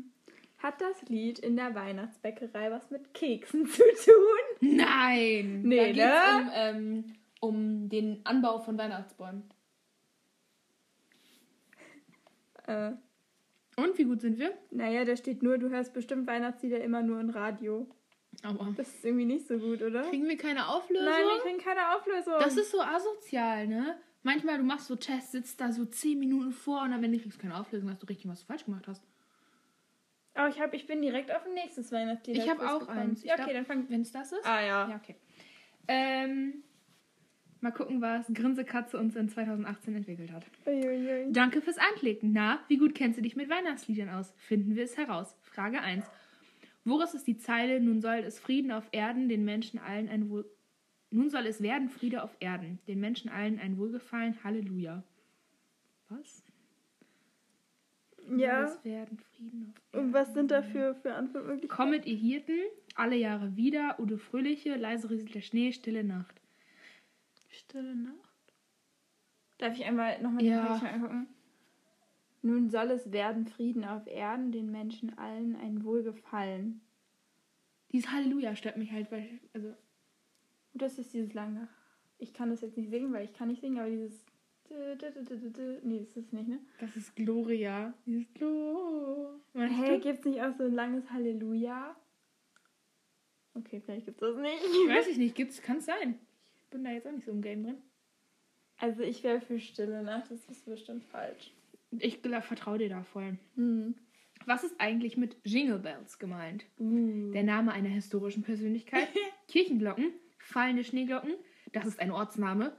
Hat 0.59 0.79
das 0.81 1.03
Lied 1.09 1.39
in 1.39 1.57
der 1.57 1.75
Weihnachtsbäckerei 1.75 2.71
was 2.71 2.91
mit 2.91 3.15
Keksen 3.15 3.65
zu 3.67 3.83
tun? 4.05 4.77
Nein! 4.77 5.63
Nee, 5.67 5.93
da 5.95 6.41
ne? 6.41 6.45
um, 6.45 6.51
ähm, 6.55 7.05
um 7.41 7.89
den 7.89 8.21
Anbau 8.27 8.59
von 8.59 8.77
Weihnachtsbäumen. 8.77 9.45
Äh, 12.67 12.93
Und 13.77 13.97
wie 13.99 14.05
gut 14.05 14.21
sind 14.21 14.39
wir? 14.39 14.53
naja, 14.71 15.05
da 15.05 15.17
steht 15.17 15.43
nur, 15.43 15.57
du 15.59 15.71
hörst 15.71 15.93
bestimmt 15.95 16.27
Weihnachtslieder 16.27 16.81
immer 16.83 17.03
nur 17.03 17.21
im 17.21 17.31
Radio. 17.31 17.87
Aber 18.43 18.73
Das 18.77 18.89
ist 18.89 19.05
irgendwie 19.05 19.25
nicht 19.27 19.47
so 19.49 19.59
gut, 19.59 19.83
oder? 19.83 20.03
kriegen 20.09 20.29
wir 20.29 20.37
keine 20.37 20.69
Auflösung? 20.69 21.05
Nein, 21.05 21.25
wir 21.25 21.43
kriegen 21.43 21.59
keine 21.59 21.95
Auflösung. 21.97 22.35
Das 22.39 22.57
ist 22.57 22.71
so 22.71 22.81
asozial, 22.81 23.67
ne? 23.67 23.97
Manchmal, 24.23 24.59
du 24.59 24.65
machst 24.65 24.87
so 24.87 24.97
Tests, 24.97 25.33
sitzt 25.33 25.61
da 25.61 25.73
so 25.73 25.85
10 25.85 26.19
Minuten 26.19 26.53
vor 26.53 26.83
und 26.83 26.91
dann, 26.91 27.03
wenn 27.03 27.13
du 27.13 27.19
kriegst 27.19 27.39
keine 27.39 27.57
Auflösung, 27.59 27.91
hast 27.91 28.03
du 28.03 28.07
richtig, 28.07 28.29
was 28.31 28.41
du 28.41 28.47
falsch 28.47 28.65
gemacht 28.65 28.87
hast. 28.87 29.03
Oh, 30.37 30.47
ich, 30.49 30.61
hab, 30.61 30.73
ich 30.75 30.87
bin 30.87 31.03
direkt 31.03 31.31
auf 31.35 31.45
ein 31.45 31.55
nächstes 31.55 31.91
Weihnachtslied. 31.91 32.37
Ich 32.37 32.49
habe 32.49 32.71
auch 32.71 32.81
gekommen. 32.81 32.99
eins. 32.99 33.25
Ja, 33.25 33.35
okay, 33.35 33.53
dann 33.53 33.67
fang. 33.67 33.89
Wenn 33.91 34.03
es 34.03 34.13
das 34.13 34.33
ist? 34.33 34.45
Ah, 34.47 34.61
ja. 34.61 34.89
Ja, 34.89 34.97
okay. 34.97 35.17
Ähm, 35.89 36.63
mal 37.61 37.73
gucken, 37.73 38.01
was 38.01 38.27
Grinsekatze 38.33 38.97
uns 38.99 39.17
in 39.17 39.29
2018 39.29 39.97
entwickelt 39.97 40.33
hat. 40.33 40.47
Uiuiui. 40.67 41.33
Danke 41.33 41.61
fürs 41.61 41.79
Anklicken. 41.79 42.33
Na, 42.33 42.61
wie 42.69 42.77
gut 42.77 42.95
kennst 42.95 43.19
du 43.19 43.23
dich 43.23 43.37
mit 43.37 43.51
Weihnachtsliedern 43.51 44.09
aus? 44.11 44.33
Finden 44.37 44.77
wir 44.77 44.85
es 44.85 44.97
heraus. 44.97 45.35
Frage 45.43 45.81
1. 45.81 46.05
Woraus 46.91 47.15
ist 47.15 47.27
die 47.27 47.37
Zeile, 47.37 47.81
nun 47.81 48.01
soll 48.01 48.17
es 48.19 48.39
Frieden 48.39 48.73
auf 48.73 48.89
Erden, 48.93 49.29
den 49.29 49.45
Menschen 49.45 49.79
allen 49.79 50.09
ein 50.09 50.29
Wohl... 50.29 50.45
Nun 51.11 51.29
soll 51.31 51.47
es 51.47 51.61
werden 51.61 51.89
Friede 51.89 52.23
auf 52.23 52.37
Erden, 52.41 52.79
den 52.87 53.01
Menschen 53.01 53.31
allen 53.31 53.59
ein 53.59 53.79
Wohlgefallen. 53.79 54.43
Halleluja. 54.45 55.03
Was? 56.09 56.45
Ja. 58.37 58.65
Es 58.65 58.85
werden 58.85 59.19
Frieden 59.19 59.73
auf 59.75 59.83
Erden. 59.93 60.07
Und 60.07 60.13
was 60.13 60.35
sind 60.35 60.51
da 60.51 60.63
für, 60.63 60.95
für 60.95 61.15
Antwortmöglichkeiten? 61.15 61.77
Kommet 61.77 62.07
ihr 62.07 62.17
Hirten, 62.17 62.59
alle 62.95 63.17
Jahre 63.17 63.57
wieder, 63.57 63.99
Udo 63.99 64.19
Fröhliche, 64.19 64.77
leise 64.77 65.11
rieselt 65.11 65.35
der 65.35 65.41
Schnee, 65.41 65.73
stille 65.73 66.05
Nacht. 66.05 66.41
Stille 67.49 67.97
Nacht. 67.97 68.55
Darf 69.59 69.77
ich 69.77 69.85
einmal 69.85 70.21
nochmal 70.23 70.45
Ja. 70.45 70.61
die 70.61 70.67
Frage 70.67 70.79
schnell 70.79 70.95
angucken? 70.95 71.29
Nun 72.43 72.71
soll 72.71 72.91
es 72.91 73.13
werden 73.13 73.47
Frieden 73.47 73.85
auf 73.85 74.07
Erden, 74.07 74.51
den 74.53 74.71
Menschen 74.71 75.17
allen 75.19 75.57
ein 75.57 75.85
Wohlgefallen. 75.85 76.81
Dieses 77.93 78.11
Halleluja 78.11 78.57
stört 78.57 78.77
mich 78.77 78.93
halt, 78.93 79.11
weil, 79.11 79.41
also, 79.53 79.75
das 80.73 80.99
ist 80.99 81.13
dieses 81.13 81.35
lange. 81.35 81.69
Ich 82.19 82.33
kann 82.33 82.51
das 82.51 82.61
jetzt 82.61 82.77
nicht 82.77 82.91
singen, 82.91 83.13
weil 83.13 83.25
ich 83.25 83.33
kann 83.33 83.49
nicht 83.49 83.61
singen, 83.61 83.79
aber 83.79 83.91
dieses. 83.91 84.25
Nee, 84.71 84.95
das 85.99 86.17
ist 86.17 86.33
nicht, 86.33 86.49
ne? 86.49 86.61
das 86.79 86.97
ist 86.97 87.17
Gloria. 87.17 87.93
Dieses 88.07 88.33
Glo. 88.35 89.41
Weißt 89.53 89.75
Hä, 89.75 89.97
du? 89.97 90.01
gibt's 90.01 90.25
nicht 90.25 90.41
auch 90.41 90.55
so 90.57 90.63
ein 90.63 90.75
langes 90.75 91.11
Halleluja? 91.11 91.97
Okay, 93.55 93.83
vielleicht 93.85 94.07
gibt's 94.07 94.21
das 94.21 94.37
nicht. 94.37 94.63
Weiß 94.89 95.09
ich 95.09 95.19
nicht, 95.19 95.35
gibt's, 95.35 95.61
kann 95.61 95.79
es 95.79 95.87
sein. 95.87 96.21
Ich 96.63 96.69
bin 96.69 96.85
da 96.85 96.91
jetzt 96.91 97.07
auch 97.07 97.13
nicht 97.13 97.25
so 97.25 97.33
im 97.33 97.43
Game 97.43 97.65
drin. 97.65 97.83
Also 98.79 99.03
ich 99.03 99.25
wäre 99.25 99.41
für 99.41 99.59
Stille 99.59 100.03
Nacht, 100.05 100.31
das 100.31 100.49
ist 100.49 100.65
bestimmt 100.65 101.05
falsch. 101.05 101.53
Ich 101.99 102.21
vertraue 102.21 102.79
dir 102.79 102.89
da 102.89 103.03
voll. 103.03 103.39
Hm. 103.57 103.95
Was 104.47 104.65
ist 104.65 104.75
eigentlich 104.79 105.17
mit 105.17 105.37
Jingle 105.45 105.79
Bells 105.79 106.19
gemeint? 106.19 106.65
Uh. 106.79 107.31
Der 107.33 107.43
Name 107.43 107.73
einer 107.73 107.89
historischen 107.89 108.43
Persönlichkeit. 108.43 109.09
Kirchenglocken, 109.49 110.13
fallende 110.39 110.85
Schneeglocken, 110.85 111.35
das 111.73 111.87
ist 111.87 112.01
ein 112.01 112.11
Ortsname. 112.11 112.77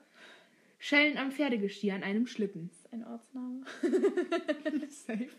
Schellen 0.79 1.17
am 1.17 1.31
Pferdegestier 1.31 1.93
an 1.93 2.03
einem 2.03 2.25
Schlitten. 2.25 2.69
Das 2.69 2.77
ist 2.79 2.93
ein 2.93 3.05
Ortsname. 3.05 3.65
Safe. 4.89 5.29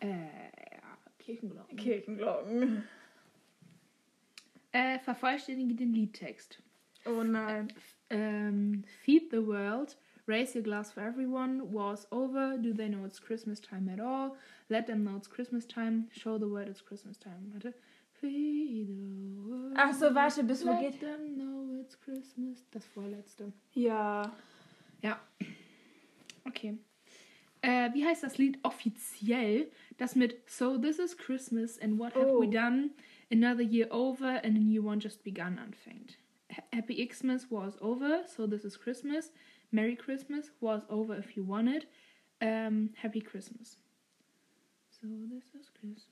Äh, 0.00 0.08
ja, 0.08 0.98
Kirchenglocken. 1.18 1.76
Kirchenglocken. 1.76 2.82
Äh, 4.72 4.98
vervollständige 4.98 5.74
den 5.74 5.94
Liedtext. 5.94 6.60
Oh 7.04 7.22
nein. 7.22 7.72
Ähm, 8.10 8.84
feed 9.02 9.30
the 9.30 9.46
world, 9.46 9.96
raise 10.26 10.54
your 10.54 10.64
glass 10.64 10.90
for 10.92 11.00
everyone, 11.00 11.70
war's 11.72 12.06
over, 12.10 12.56
do 12.58 12.72
they 12.72 12.88
know 12.88 13.04
it's 13.04 13.18
Christmas 13.20 13.60
time 13.60 13.88
at 13.88 14.00
all? 14.00 14.36
Let 14.68 14.86
them 14.86 15.04
know 15.04 15.16
it's 15.16 15.28
Christmas 15.28 15.64
time, 15.66 16.08
show 16.12 16.38
the 16.38 16.48
world 16.48 16.68
it's 16.68 16.80
Christmas 16.80 17.16
time. 17.16 17.52
Warte. 17.52 17.74
Ach 19.76 19.94
so, 19.94 20.14
warte, 20.14 20.42
bis 20.44 20.64
wo 20.64 20.70
Let 20.72 20.80
geht? 20.92 21.00
them 21.00 21.36
know 21.36 21.80
it's 21.80 21.94
Christmas. 22.00 22.64
Das 22.70 22.84
vorletzte. 22.86 23.52
Ja. 23.74 24.32
Ja. 25.02 25.20
Okay. 26.46 26.78
Äh, 27.62 27.92
wie 27.92 28.04
heißt 28.06 28.22
das 28.22 28.38
Lied 28.38 28.58
offiziell? 28.62 29.70
Das 29.98 30.14
mit 30.16 30.48
So 30.48 30.78
this 30.78 30.98
is 30.98 31.16
Christmas 31.16 31.78
and 31.78 31.98
what 31.98 32.14
have 32.14 32.26
we 32.28 32.46
Oh. 32.46 32.50
done? 32.50 32.90
Another 33.30 33.62
year 33.62 33.88
over 33.90 34.40
and 34.44 34.56
a 34.56 34.60
new 34.60 34.82
one 34.86 35.00
just 35.00 35.22
begun 35.24 35.58
anfängt. 35.58 36.16
Ha- 36.50 36.62
Happy 36.72 37.04
Xmas 37.06 37.50
was 37.50 37.80
over, 37.82 38.24
so 38.26 38.46
this 38.46 38.64
is 38.64 38.78
Christmas. 38.78 39.32
Merry 39.70 39.96
Christmas 39.96 40.52
was 40.60 40.88
over 40.88 41.18
if 41.18 41.30
you 41.36 41.46
want 41.46 41.68
it. 41.68 41.86
Ähm, 42.40 42.92
Happy 42.96 43.20
Christmas. 43.20 43.78
So 44.90 45.06
this 45.28 45.54
is 45.54 45.72
Christmas. 45.74 46.10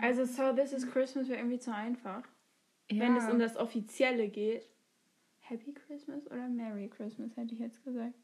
Also 0.00 0.24
So 0.24 0.52
This 0.52 0.72
is 0.72 0.88
Christmas 0.90 1.28
wäre 1.28 1.38
irgendwie 1.40 1.58
zu 1.58 1.74
einfach. 1.74 2.22
ja, 2.90 3.00
Wenn 3.00 3.16
es 3.16 3.28
um 3.28 3.38
das 3.38 3.56
Offizielle 3.56 4.28
geht. 4.28 4.68
Happy 5.40 5.72
Christmas 5.72 6.24
oder 6.30 6.48
Merry 6.48 6.88
Christmas, 6.88 7.36
hätte 7.36 7.54
ich 7.54 7.60
jetzt 7.60 7.82
gesagt. 7.84 8.14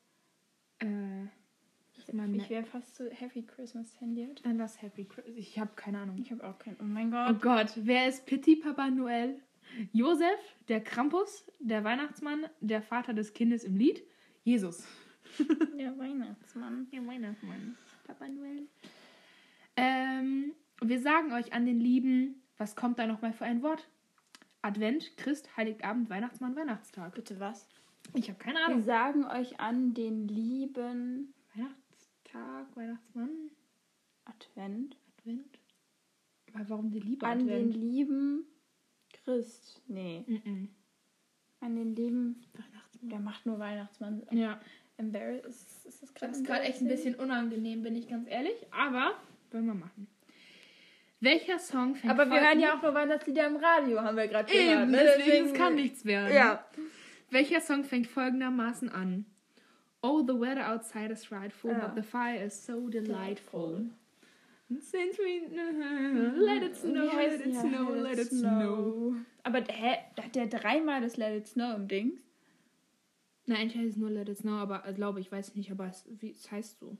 äh, 0.80 1.24
ich 1.96 2.08
Ich 2.08 2.48
wäre 2.50 2.64
fast 2.64 2.94
zu 2.94 3.10
Happy 3.10 3.42
Christmas 3.42 3.92
tendiert. 3.94 4.44
dann 4.46 4.56
das 4.58 4.80
Happy 4.80 5.04
Christmas. 5.04 5.36
Ich 5.36 5.58
habe 5.58 5.72
keine 5.74 5.98
Ahnung. 5.98 6.16
Ich 6.18 6.30
habe 6.30 6.44
auch 6.48 6.58
keinen. 6.58 6.76
Oh 6.80 6.84
mein 6.84 7.08
Oh 7.12 7.32
Gott. 7.34 7.42
Gott, 7.42 7.72
wer 7.76 8.08
ist 8.08 8.24
Petit 8.26 8.62
Papa 8.62 8.88
Noel? 8.88 9.40
Josef, 9.92 10.38
der 10.68 10.80
Krampus, 10.80 11.44
der 11.58 11.82
Weihnachtsmann, 11.84 12.46
der 12.60 12.80
Vater 12.82 13.12
des 13.14 13.32
Kindes 13.34 13.64
im 13.64 13.76
Lied? 13.76 14.02
Jesus. 14.48 14.86
Der 15.78 15.98
Weihnachtsmann. 15.98 16.88
Der 16.90 17.06
Weihnachtsmann. 17.06 17.76
Papa 18.06 18.26
Noel. 18.28 18.66
Ähm, 19.76 20.54
wir 20.80 21.00
sagen 21.02 21.32
euch 21.34 21.52
an 21.52 21.66
den 21.66 21.78
Lieben, 21.80 22.42
was 22.56 22.74
kommt 22.74 22.98
da 22.98 23.06
nochmal 23.06 23.34
für 23.34 23.44
ein 23.44 23.62
Wort? 23.62 23.86
Advent, 24.62 25.14
Christ, 25.18 25.54
Heiligabend, 25.58 26.08
Weihnachtsmann, 26.08 26.56
Weihnachtstag. 26.56 27.14
Bitte 27.14 27.38
was? 27.38 27.68
Ich 28.14 28.30
habe 28.30 28.38
keine 28.38 28.58
Wir 28.58 28.64
Ahnung. 28.66 28.82
sagen 28.84 29.24
euch 29.26 29.60
an 29.60 29.92
den 29.92 30.26
lieben 30.28 31.34
Weihnachtstag, 31.54 32.74
Weihnachtsmann, 32.74 33.50
Advent. 34.24 34.96
Advent. 35.18 35.58
Aber 36.54 36.70
warum 36.70 36.90
die 36.90 37.00
Liebe 37.00 37.26
An 37.26 37.40
den 37.40 37.48
Advent? 37.50 37.74
lieben 37.76 38.46
Christ. 39.12 39.82
Nee. 39.88 40.24
Mhm. 40.26 40.70
An 41.60 41.76
den 41.76 41.94
lieben. 41.94 42.40
Weihnachtsmann. 42.54 42.77
Der 43.02 43.18
macht 43.18 43.46
nur 43.46 43.58
Weihnachtsmann. 43.58 44.22
Ja. 44.30 44.60
Embarrass. 44.96 45.44
Ist, 45.46 45.86
ist 45.86 46.02
das 46.02 46.14
gerade 46.14 46.32
Das 46.32 46.40
ist 46.40 46.46
gerade 46.46 46.62
echt 46.62 46.80
ein 46.80 46.88
bisschen 46.88 47.14
unangenehm, 47.14 47.82
bin 47.82 47.96
ich 47.96 48.08
ganz 48.08 48.28
ehrlich. 48.28 48.56
Aber 48.70 49.14
wollen 49.52 49.66
wir 49.66 49.74
machen. 49.74 50.08
Welcher 51.20 51.58
Song 51.58 51.96
fängt 51.96 52.12
Aber 52.12 52.30
wir 52.30 52.40
hören 52.40 52.60
ja 52.60 52.76
auch 52.76 52.82
nur 52.82 52.94
Weihnachtslieder 52.94 53.46
im 53.46 53.56
Radio, 53.56 54.00
haben 54.02 54.16
wir 54.16 54.28
gerade 54.28 54.50
gehört. 54.52 54.82
Eben, 54.82 54.90
ne? 54.90 55.16
deswegen, 55.16 55.46
es 55.46 55.54
kann 55.54 55.74
nichts 55.74 56.04
werden. 56.04 56.32
Ja. 56.34 56.64
Welcher 57.30 57.60
Song 57.60 57.84
fängt 57.84 58.06
folgendermaßen 58.06 58.88
an? 58.88 59.26
Oh, 60.00 60.22
the 60.26 60.34
weather 60.34 60.68
outside 60.68 61.12
is 61.12 61.24
frightful, 61.24 61.72
Ja. 61.72 61.88
but 61.88 61.96
the 61.96 62.08
fire 62.08 62.40
is 62.44 62.64
so 62.64 62.88
delightful. 62.88 63.86
Since 64.70 65.18
we 65.18 65.48
let 66.36 66.62
it 66.62 66.76
snow, 66.76 67.06
let 67.16 67.40
it 67.40 67.54
snow, 67.54 67.94
let 67.94 68.18
it 68.18 68.28
snow. 68.28 69.14
Aber 69.42 69.60
hä, 69.60 69.96
hat 70.22 70.34
der 70.34 70.46
dreimal 70.46 71.00
das 71.00 71.16
Let 71.16 71.38
It 71.38 71.48
Snow 71.48 71.74
im 71.74 71.88
Dings? 71.88 72.20
Nein, 73.48 73.62
eigentlich 73.62 73.82
heißt 73.82 73.92
es 73.92 73.96
nur 73.96 74.10
let 74.10 74.28
it 74.28 74.36
snow, 74.36 74.60
aber 74.60 74.86
äh, 74.86 74.92
glaube 74.92 75.20
ich, 75.20 75.32
weiß 75.32 75.54
nicht, 75.54 75.70
aber 75.70 75.86
es, 75.86 76.04
wie, 76.20 76.32
es 76.32 76.50
heißt 76.52 76.78
so. 76.78 76.98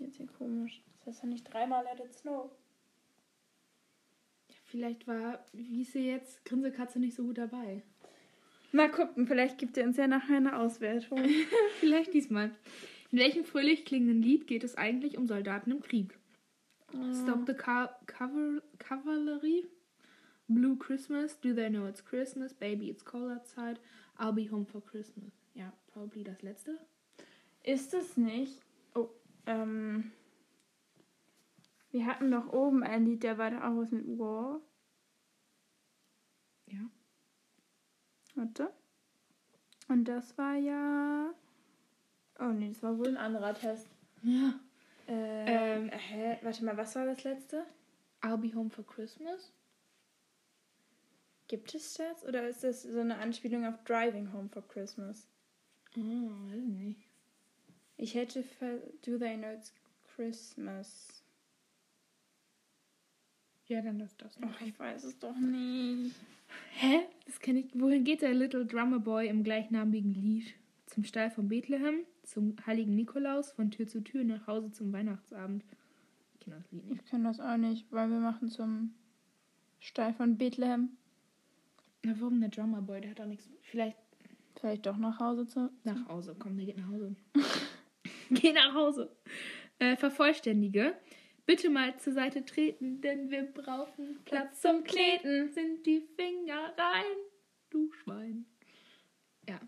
Jetzt 0.00 0.16
hier 0.16 0.26
komisch. 0.26 0.82
Das 0.98 1.06
heißt 1.06 1.22
ja 1.22 1.28
nicht 1.28 1.44
dreimal 1.44 1.84
Let 1.84 2.04
It 2.04 2.12
Snow. 2.12 2.50
Ja, 4.48 4.56
vielleicht 4.64 5.06
war, 5.06 5.44
wie 5.52 5.82
ist 5.82 5.92
sie 5.92 6.08
jetzt, 6.08 6.44
Grinsekatze 6.44 6.98
nicht 6.98 7.14
so 7.14 7.22
gut 7.22 7.38
dabei. 7.38 7.82
Mal 8.72 8.90
gucken, 8.90 9.28
vielleicht 9.28 9.58
gibt 9.58 9.76
ihr 9.76 9.84
uns 9.84 9.96
ja 9.96 10.08
nachher 10.08 10.38
eine 10.38 10.58
Auswertung. 10.58 11.22
Vielleicht 11.78 12.14
diesmal. 12.14 12.50
In 13.10 13.18
welchem 13.18 13.44
fröhlich 13.44 13.84
klingenden 13.84 14.22
Lied 14.22 14.46
geht 14.46 14.64
es 14.64 14.76
eigentlich 14.76 15.18
um 15.18 15.26
Soldaten 15.26 15.70
im 15.70 15.82
Krieg? 15.82 16.18
Stop 17.22 17.46
the 17.46 17.52
Ca 17.52 17.94
Caval 18.06 18.62
Cavalry. 18.78 19.68
Blue 20.54 20.76
Christmas. 20.76 21.38
Do 21.40 21.54
they 21.54 21.68
know 21.68 21.86
it's 21.86 22.04
Christmas? 22.04 22.52
Baby, 22.52 22.90
it's 22.90 23.04
cold 23.04 23.32
outside. 23.32 23.78
I'll 24.18 24.32
be 24.32 24.46
home 24.46 24.66
for 24.66 24.80
Christmas. 24.80 25.32
Ja, 25.54 25.72
probably 25.92 26.24
das 26.24 26.42
letzte. 26.42 26.78
Ist 27.62 27.94
es 27.94 28.16
nicht? 28.16 28.60
Oh, 28.94 29.08
ähm. 29.46 30.12
Wir 31.90 32.06
hatten 32.06 32.30
doch 32.30 32.52
oben 32.52 32.82
ein 32.82 33.04
Lied, 33.04 33.22
der 33.22 33.36
war 33.36 33.50
da 33.50 33.68
auch 33.68 33.76
was 33.76 33.90
mit 33.90 34.06
War. 34.18 34.60
Ja. 36.66 36.80
Warte. 38.34 38.72
Und 39.88 40.04
das 40.04 40.38
war 40.38 40.54
ja. 40.56 41.34
Oh 42.38 42.46
nee, 42.46 42.68
das 42.68 42.82
war 42.82 42.98
wohl 42.98 43.08
ein 43.08 43.18
anderer 43.18 43.54
Test. 43.54 43.88
Ja. 44.22 44.58
Ähm, 45.06 45.90
hä? 45.90 46.38
Warte 46.42 46.64
mal, 46.64 46.76
was 46.76 46.94
war 46.96 47.04
das 47.04 47.24
letzte? 47.24 47.66
I'll 48.22 48.38
be 48.38 48.54
home 48.54 48.70
for 48.70 48.86
Christmas. 48.86 49.52
Gibt 51.52 51.74
es 51.74 51.92
das? 51.92 52.24
Oder 52.24 52.48
ist 52.48 52.64
das 52.64 52.82
so 52.82 53.00
eine 53.00 53.18
Anspielung 53.18 53.66
auf 53.66 53.74
Driving 53.84 54.32
Home 54.32 54.48
for 54.48 54.66
Christmas? 54.66 55.28
Oh, 55.94 56.00
weiß 56.00 56.64
nicht. 56.64 57.06
Ich 57.98 58.14
hätte 58.14 58.42
ver 58.42 58.78
Do 59.04 59.18
They 59.18 59.36
Know 59.36 59.52
It's 59.52 59.74
Christmas. 60.16 61.22
Ja, 63.66 63.82
dann 63.82 63.98
lass 63.98 64.16
das. 64.16 64.38
Ach, 64.40 64.60
ich 64.62 64.78
weiß 64.78 65.04
es 65.04 65.18
doch 65.18 65.36
nicht. 65.36 66.16
Hä? 66.70 67.00
Das 67.26 67.38
kenne 67.38 67.58
ich. 67.58 67.78
Wohin 67.78 68.04
geht 68.04 68.22
der 68.22 68.32
Little 68.32 68.64
Drummer 68.64 69.00
Boy 69.00 69.28
im 69.28 69.44
gleichnamigen 69.44 70.14
Lied? 70.14 70.54
Zum 70.86 71.04
Stall 71.04 71.30
von 71.30 71.50
Bethlehem, 71.50 72.06
zum 72.22 72.56
heiligen 72.64 72.96
Nikolaus, 72.96 73.52
von 73.52 73.70
Tür 73.70 73.86
zu 73.86 74.00
Tür 74.00 74.24
nach 74.24 74.46
Hause 74.46 74.70
zum 74.70 74.90
Weihnachtsabend. 74.94 75.66
Ich 76.32 76.40
kenne 76.40 76.56
das 76.56 76.72
Lied 76.72 76.86
nicht. 76.86 77.02
Ich 77.02 77.10
kenne 77.10 77.24
das 77.24 77.40
auch 77.40 77.58
nicht, 77.58 77.92
weil 77.92 78.08
wir 78.08 78.20
machen 78.20 78.48
zum 78.48 78.94
Stall 79.80 80.14
von 80.14 80.38
Bethlehem. 80.38 80.96
Na, 82.02 82.14
warum 82.18 82.40
der 82.40 82.48
Drummer 82.50 82.82
Boy? 82.82 83.00
Der 83.00 83.10
hat 83.10 83.18
doch 83.20 83.26
nichts. 83.26 83.48
Vielleicht 83.62 83.96
Vielleicht 84.60 84.86
doch 84.86 84.96
nach 84.96 85.18
Hause 85.18 85.46
zu. 85.46 85.70
nach 85.84 86.08
Hause. 86.08 86.36
Komm, 86.38 86.56
der 86.56 86.66
geht 86.66 86.78
nach 86.78 86.88
Hause. 86.88 87.16
Geh 88.30 88.52
nach 88.52 88.74
Hause. 88.74 89.10
Äh, 89.78 89.96
vervollständige. 89.96 90.94
Bitte 91.46 91.70
mal 91.70 91.96
zur 91.98 92.12
Seite 92.12 92.44
treten, 92.44 93.00
denn 93.00 93.30
wir 93.30 93.42
brauchen 93.42 94.20
Platz 94.24 94.60
zum 94.60 94.84
Kneten. 94.84 95.48
Sind 95.52 95.84
die 95.86 96.00
Finger 96.16 96.72
rein, 96.78 97.16
du 97.70 97.90
Schwein. 97.92 98.46
Ja. 99.48 99.58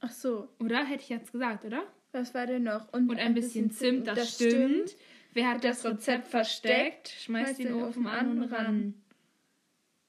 Ach 0.00 0.10
so, 0.10 0.48
Oder? 0.60 0.84
Hätte 0.84 1.02
ich 1.02 1.08
jetzt 1.08 1.32
gesagt, 1.32 1.64
oder? 1.64 1.84
was 2.12 2.34
war 2.34 2.46
denn 2.46 2.64
noch? 2.64 2.92
Und 2.92 3.10
ein 3.18 3.34
bisschen 3.34 3.70
Zimt, 3.70 4.06
das, 4.06 4.34
stimmt. 4.34 4.96
Wer 5.32 5.48
hat 5.48 5.64
das 5.64 5.84
Rezept 5.84 6.28
versteckt? 6.28 7.08
Schmeißt 7.08 7.58
den 7.58 7.72
Ofen 7.74 8.06
an 8.06 8.38
und 8.38 8.52
ran. 8.52 9.01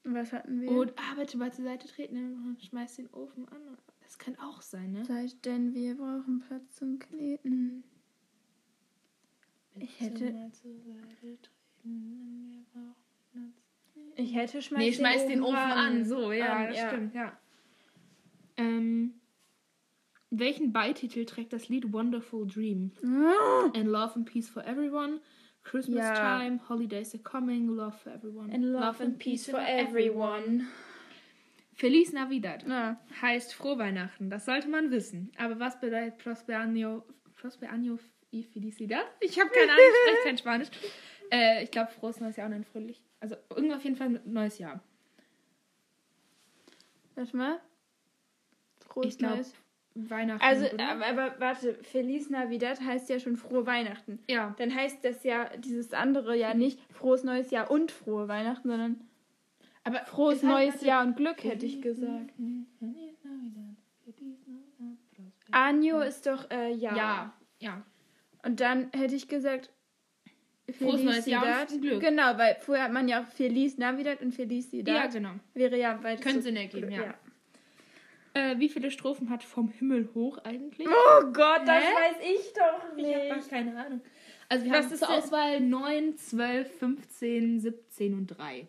Was 0.04 0.32
hatten 0.32 0.60
wir? 0.60 0.70
Und, 0.70 0.92
ah, 0.96 1.14
bitte 1.16 1.36
mal 1.38 1.52
zur 1.52 1.64
Seite 1.64 1.88
treten, 1.88 2.56
schmeißt 2.60 2.98
den 2.98 3.08
Ofen 3.12 3.48
an. 3.48 3.68
und- 3.68 3.78
Das 4.02 4.18
kann 4.18 4.36
auch 4.38 4.60
sein, 4.60 4.92
ne? 4.92 5.04
Seit 5.06 5.44
denn 5.44 5.74
wir 5.74 5.96
brauchen 5.96 6.40
Platz 6.46 6.76
zum 6.76 6.98
Kneten. 6.98 7.82
Ich 9.76 9.98
hätte- 10.00 10.14
Bitte 10.24 10.32
mal 10.34 10.52
zur 10.52 10.72
Seite 10.78 11.08
treten, 11.18 12.50
wir 12.52 12.62
brauchen 12.72 12.94
Platz. 13.32 14.14
Ich 14.16 14.34
hätte 14.34 14.62
schmeiß 14.62 14.78
Nee, 14.78 14.92
schmeiß 14.92 15.26
den 15.26 15.42
Ofen 15.42 15.56
ran. 15.56 15.96
an. 15.96 16.04
So, 16.04 16.30
ja, 16.32 16.52
An, 16.54 16.66
das 16.68 16.76
ja. 16.76 16.88
stimmt, 16.90 17.14
ja. 17.14 17.38
Ähm, 18.56 19.14
welchen 20.30 20.72
Beititel 20.72 21.24
trägt 21.24 21.52
das 21.52 21.68
Lied 21.68 21.92
Wonderful 21.92 22.46
Dream? 22.46 22.92
Ah, 23.04 23.70
And 23.74 23.86
Love 23.86 24.14
and 24.14 24.26
Peace 24.30 24.48
for 24.48 24.64
Everyone, 24.64 25.20
Christmas 25.64 25.98
Ja. 25.98 26.38
Time, 26.38 26.60
Holidays 26.68 27.14
are 27.14 27.22
Coming, 27.22 27.68
Love 27.68 27.96
for 27.98 28.12
Everyone. 28.12 28.52
And 28.52 28.64
love 28.64 29.02
and 29.02 29.18
peace 29.18 29.48
for 29.50 29.60
everyone. 29.60 30.66
Feliz 31.74 32.12
Navidad 32.12 32.64
Na, 32.66 33.00
heißt 33.20 33.54
Frohe 33.54 33.78
Weihnachten. 33.78 34.30
Das 34.30 34.44
sollte 34.44 34.68
man 34.68 34.90
wissen. 34.90 35.32
Aber 35.36 35.58
was 35.58 35.80
bedeutet 35.80 36.18
Prosper 36.18 36.60
Año, 36.60 37.02
Prosper 37.34 37.72
Año 37.72 37.98
y 38.30 38.44
Felicidad? 38.44 39.04
Ich 39.20 39.40
habe 39.40 39.50
keine 39.50 39.72
Ahnung, 39.72 39.84
ich 39.90 40.10
spreche 40.12 40.24
kein 40.28 40.38
Spanisch. 40.38 40.68
Äh, 41.32 41.64
ich 41.64 41.70
glaube, 41.70 41.90
frohes 41.90 42.20
neues 42.20 42.36
Jahr 42.36 42.46
und 42.46 42.52
ein 42.52 42.64
fröhlich. 42.64 43.02
Also 43.18 43.36
irgendwo 43.50 43.74
auf 43.74 43.82
jeden 43.82 43.96
Fall 43.96 44.08
ein 44.08 44.20
neues 44.24 44.58
Jahr. 44.58 44.80
warte 47.16 47.36
mal. 47.36 47.60
Frohes 48.86 49.14
Ich 49.14 49.18
glaub, 49.18 49.36
Neues. 49.36 49.54
Weihnachten. 49.94 50.44
Also, 50.44 50.66
aber, 50.76 51.06
aber 51.06 51.34
warte, 51.38 51.74
Feliz 51.82 52.28
Navidad 52.28 52.80
heißt 52.80 53.08
ja 53.08 53.20
schon 53.20 53.36
frohe 53.36 53.64
Weihnachten. 53.66 54.18
ja. 54.28 54.54
Dann 54.58 54.74
heißt 54.74 55.04
das 55.04 55.22
ja, 55.22 55.48
dieses 55.56 55.92
andere 55.92 56.36
ja 56.36 56.54
nicht 56.54 56.80
frohes 56.92 57.22
neues 57.22 57.50
Jahr 57.50 57.70
und 57.70 57.92
frohe 57.92 58.26
Weihnachten, 58.26 58.68
sondern 58.68 59.00
Aber 59.84 59.98
frohes 60.04 60.42
neues. 60.42 60.82
Jahr 60.82 61.06
und 61.06 61.16
Glück, 61.16 61.44
hätte 61.44 61.66
ich 61.66 61.80
gesagt. 61.80 62.30
Año 65.52 66.00
ist 66.02 66.26
doch 66.26 66.50
äh, 66.50 66.72
Jahr. 66.72 66.96
Ja, 66.96 67.32
ja. 67.60 67.82
Und 68.42 68.60
dann 68.60 68.90
hätte 68.92 69.14
ich 69.14 69.28
gesagt 69.28 69.70
Frohes 70.78 71.02
neues 71.02 71.26
Jahr 71.26 71.66
und. 71.70 71.82
Glück. 71.82 72.00
Genau, 72.00 72.38
weil 72.38 72.56
vorher 72.60 72.84
hat 72.84 72.92
man 72.92 73.06
ja 73.06 73.22
auch 73.22 73.26
Feliz 73.26 73.76
Navidad 73.76 74.22
und 74.22 74.32
Felicidad. 74.32 74.94
Ja, 74.94 75.06
genau. 75.06 75.34
Wäre 75.52 75.78
ja 75.78 75.94
Können 75.94 76.36
so 76.36 76.40
Sinn 76.40 76.56
ergeben, 76.56 76.88
Glück, 76.88 77.00
ja. 77.00 77.14
Äh, 78.34 78.58
wie 78.58 78.68
viele 78.68 78.90
Strophen 78.90 79.30
hat 79.30 79.42
vom 79.44 79.68
Himmel 79.68 80.08
hoch 80.14 80.38
eigentlich? 80.38 80.86
Oh 80.88 81.20
Gott, 81.32 81.62
das 81.66 81.82
Hä? 81.82 81.94
weiß 81.94 82.16
ich 82.36 82.52
doch 82.52 82.96
Ich 82.96 83.04
nicht. 83.04 83.14
habe 83.14 83.28
gar 83.28 83.48
keine 83.48 83.84
Ahnung. 83.84 84.00
Also 84.48 84.64
wir 84.64 84.72
Was 84.72 84.86
haben 84.86 84.96
zur 84.96 85.08
denn- 85.08 85.16
Auswahl 85.16 85.60
9, 85.60 86.16
12, 86.16 86.78
15, 86.78 87.60
17 87.60 88.14
und 88.14 88.26
3. 88.26 88.66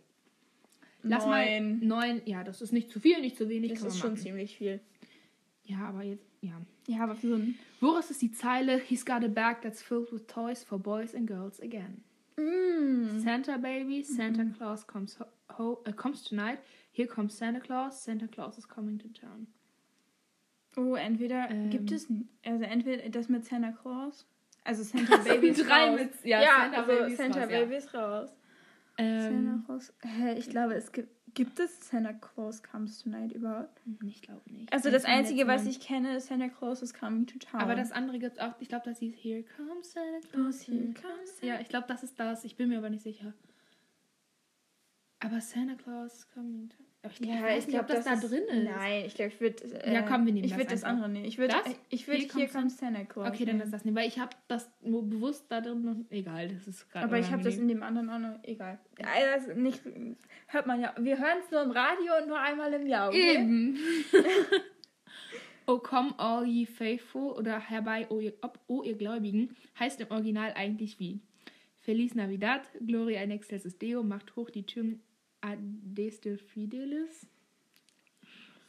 Lass 1.04 1.25
mal 1.25 1.62
Neun. 1.62 1.88
9. 1.88 2.21
Ja, 2.25 2.43
das 2.43 2.62
ist 2.62 2.71
nicht 2.73 2.89
zu 2.89 2.99
viel, 2.99 3.19
nicht 3.21 3.38
zu 3.38 3.49
wenig. 3.49 3.73
das 3.73 3.84
ist 3.84 3.97
schon 3.99 4.12
machen. 4.12 4.21
ziemlich 4.21 4.56
viel. 4.58 4.80
Ja, 5.65 5.80
aber 5.89 6.04
jetzt, 6.04 6.25
ja. 6.41 6.62
Ja, 6.88 6.99
aber 7.04 7.15
für 7.15 7.28
so 7.30 7.36
ein... 7.36 7.58
Woraus 7.82 8.10
ist 8.12 8.21
die 8.21 8.32
Zeile 8.32 8.78
He's 8.80 9.06
got 9.06 9.23
a 9.23 9.28
bag 9.28 9.62
that's 9.62 9.82
filled 9.82 10.12
with 10.12 10.25
toys 10.28 10.63
for 10.63 10.78
boys 10.80 11.13
and 11.15 11.28
girls 11.28 11.60
again? 11.62 12.04
Mm. 12.38 13.19
Santa 13.19 13.58
baby, 13.58 14.04
Santa 14.04 14.45
Claus 14.58 14.86
comes 14.86 15.17
ho 15.19 15.25
ho 15.58 15.82
uh, 15.88 15.91
comes 15.93 16.23
tonight. 16.23 16.60
Here 16.95 17.08
comes 17.08 17.38
Santa 17.38 17.60
Claus. 17.60 18.03
Santa 18.03 18.27
Claus 18.27 18.58
is 18.58 18.67
coming 18.67 18.97
to 18.99 19.08
town. 19.10 19.47
Oh, 20.77 20.95
entweder 20.95 21.49
Ähm. 21.49 21.69
gibt 21.69 21.91
es... 21.91 22.08
Also 22.45 22.63
entweder 22.63 23.08
das 23.10 23.29
mit 23.29 23.45
Santa 23.45 23.71
Claus... 23.71 24.25
Also 24.63 24.84
Santa 24.97 25.17
Baby 25.17 25.49
ist 25.49 25.67
Drei 25.67 25.89
raus. 25.89 25.99
mit- 25.99 26.25
ja, 26.25 26.41
ja, 26.41 26.49
Santa 26.62 26.77
also 26.81 26.91
Baby 26.91 27.12
ist 27.12 27.17
Santa 27.17 27.39
raus, 27.41 27.51
ja. 27.51 27.60
Baby 27.60 27.75
ist 27.75 27.93
raus. 27.93 28.29
Santa 28.97 29.27
Ähm, 29.27 29.63
Claus... 29.65 29.93
Hä, 30.01 30.34
ich 30.38 30.49
glaube, 30.49 30.73
es 30.75 30.91
gibt... 30.91 31.10
Gibt 31.34 31.60
es 31.60 31.89
Santa 31.89 32.13
Claus 32.13 32.63
Comes 32.63 33.03
Tonight 33.03 33.34
überhaupt? 33.34 33.81
ich 34.08 34.21
glaube 34.21 34.41
nicht. 34.53 34.71
Also 34.71 34.89
das 34.89 35.03
vom 35.03 35.12
Einzige, 35.12 35.47
was 35.47 35.65
ich 35.65 35.81
kenne, 35.81 36.15
ist 36.15 36.27
Santa 36.27 36.47
Claus 36.47 36.81
is 36.81 36.93
Coming 36.93 37.27
to 37.27 37.38
Town. 37.39 37.60
Aber 37.60 37.75
das 37.75 37.91
andere 37.91 38.19
gibt 38.19 38.39
auch, 38.39 38.53
ich 38.62 38.69
glaube, 38.69 38.86
das 38.86 38.99
hieß 38.99 39.13
Here 39.21 39.43
comes 39.58 39.91
Santa 39.91 40.25
Claus. 40.31 40.62
Here 40.65 40.77
comes 40.79 41.01
comes. 41.01 41.41
Ja, 41.41 41.60
ich 41.60 41.67
glaube, 41.67 41.88
das 41.89 42.03
ist 42.03 42.17
das. 42.17 42.45
Ich 42.45 42.55
bin 42.55 42.69
mir 42.69 42.77
aber 42.77 42.89
nicht 42.89 43.03
sicher. 43.03 43.34
Aber 45.26 45.42
Santa 45.42 45.76
Claus 45.76 46.28
to. 46.34 46.40
Aber 47.02 47.14
ich, 47.14 47.20
Ja, 47.28 47.36
ich 47.36 47.42
weiß 47.44 47.60
ich 47.60 47.68
nicht, 47.68 47.88
glaube, 47.88 47.98
ob 47.98 48.04
das, 48.04 48.22
da 48.22 48.28
drin 48.28 48.44
ist. 48.44 48.64
Nein, 48.64 49.04
ich 49.06 49.14
glaube, 49.16 49.32
ich 49.32 49.40
würde. 49.40 49.64
Äh, 49.84 49.94
Ja, 49.94 50.02
komm, 50.02 50.26
wir 50.26 50.34
nehmen 50.34 50.46
Ich 50.46 50.52
das 50.52 50.60
würde 50.60 50.72
das 50.72 50.84
einfach. 50.84 50.96
andere 50.96 51.10
nehmen. 51.10 51.26
Ich 51.26 51.38
würde. 51.38 51.54
Das? 51.54 51.76
Ich 51.90 52.08
würde 52.08 52.20
Hier 52.20 52.30
hier 52.34 52.48
kommt 52.48 52.54
kommt 52.54 52.72
Santa 52.72 53.04
Claus. 53.04 53.28
Okay, 53.30 53.46
dann 53.46 53.62
ist 53.62 53.72
das 53.72 53.86
nicht, 53.86 53.96
weil 53.96 54.08
ich 54.08 54.20
habe 54.20 54.36
das 54.48 54.70
nur 54.82 55.08
bewusst 55.08 55.46
da 55.50 55.62
drin 55.62 55.84
noch. 55.84 55.96
Egal, 56.10 56.48
das 56.50 56.68
ist 56.68 56.90
gerade. 56.90 57.06
Aber 57.06 57.20
ich 57.20 57.32
habe 57.32 57.44
das 57.44 57.58
in 57.58 57.68
dem 57.68 57.84
anderen 57.84 58.10
auch 58.10 58.20
noch. 58.20 58.40
Egal. 58.44 58.80
Das 58.98 59.48
ist 59.48 59.58
nicht. 59.58 59.82
Hört 60.48 60.68
man 60.68 60.82
ja. 60.82 60.94
Wir 60.98 61.18
hören 61.20 61.38
es 61.44 61.52
nur 61.52 61.62
im 61.64 61.72
Radio 61.72 62.18
und 62.22 62.28
nur 62.28 62.40
einmal 62.40 62.74
im 62.74 62.88
Jahr. 62.88 63.10
Okay? 63.10 63.36
Eben. 63.36 63.78
O 65.68 65.80
come 65.80 66.14
all 66.20 66.46
ye 66.46 66.66
faithful 66.68 67.32
oder 67.32 67.60
herbei, 67.60 68.06
o 68.12 68.20
ihr, 68.20 68.34
ob, 68.42 68.60
o 68.68 68.84
ihr 68.84 68.96
Gläubigen, 68.96 69.56
heißt 69.80 70.00
im 70.00 70.12
Original 70.12 70.54
eigentlich 70.56 71.00
wie 71.00 71.22
Feliz 71.80 72.14
Navidad, 72.14 72.62
Gloria 72.86 73.24
in 73.24 73.32
excelsis 73.32 73.78
Deo, 73.78 74.04
macht 74.04 74.36
hoch 74.36 74.52
die 74.52 74.66
Türen 74.66 75.02
Adeste 75.45 76.38
Fidelis. 76.38 77.27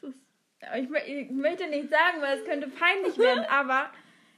Das 0.02 0.12
Ich, 0.78 0.90
ich 0.90 1.30
möchte 1.30 1.68
nicht 1.68 1.88
sagen, 1.90 2.20
weil 2.20 2.38
es 2.38 2.44
könnte 2.44 2.68
peinlich 2.68 3.18
werden, 3.18 3.44
aber 3.50 3.90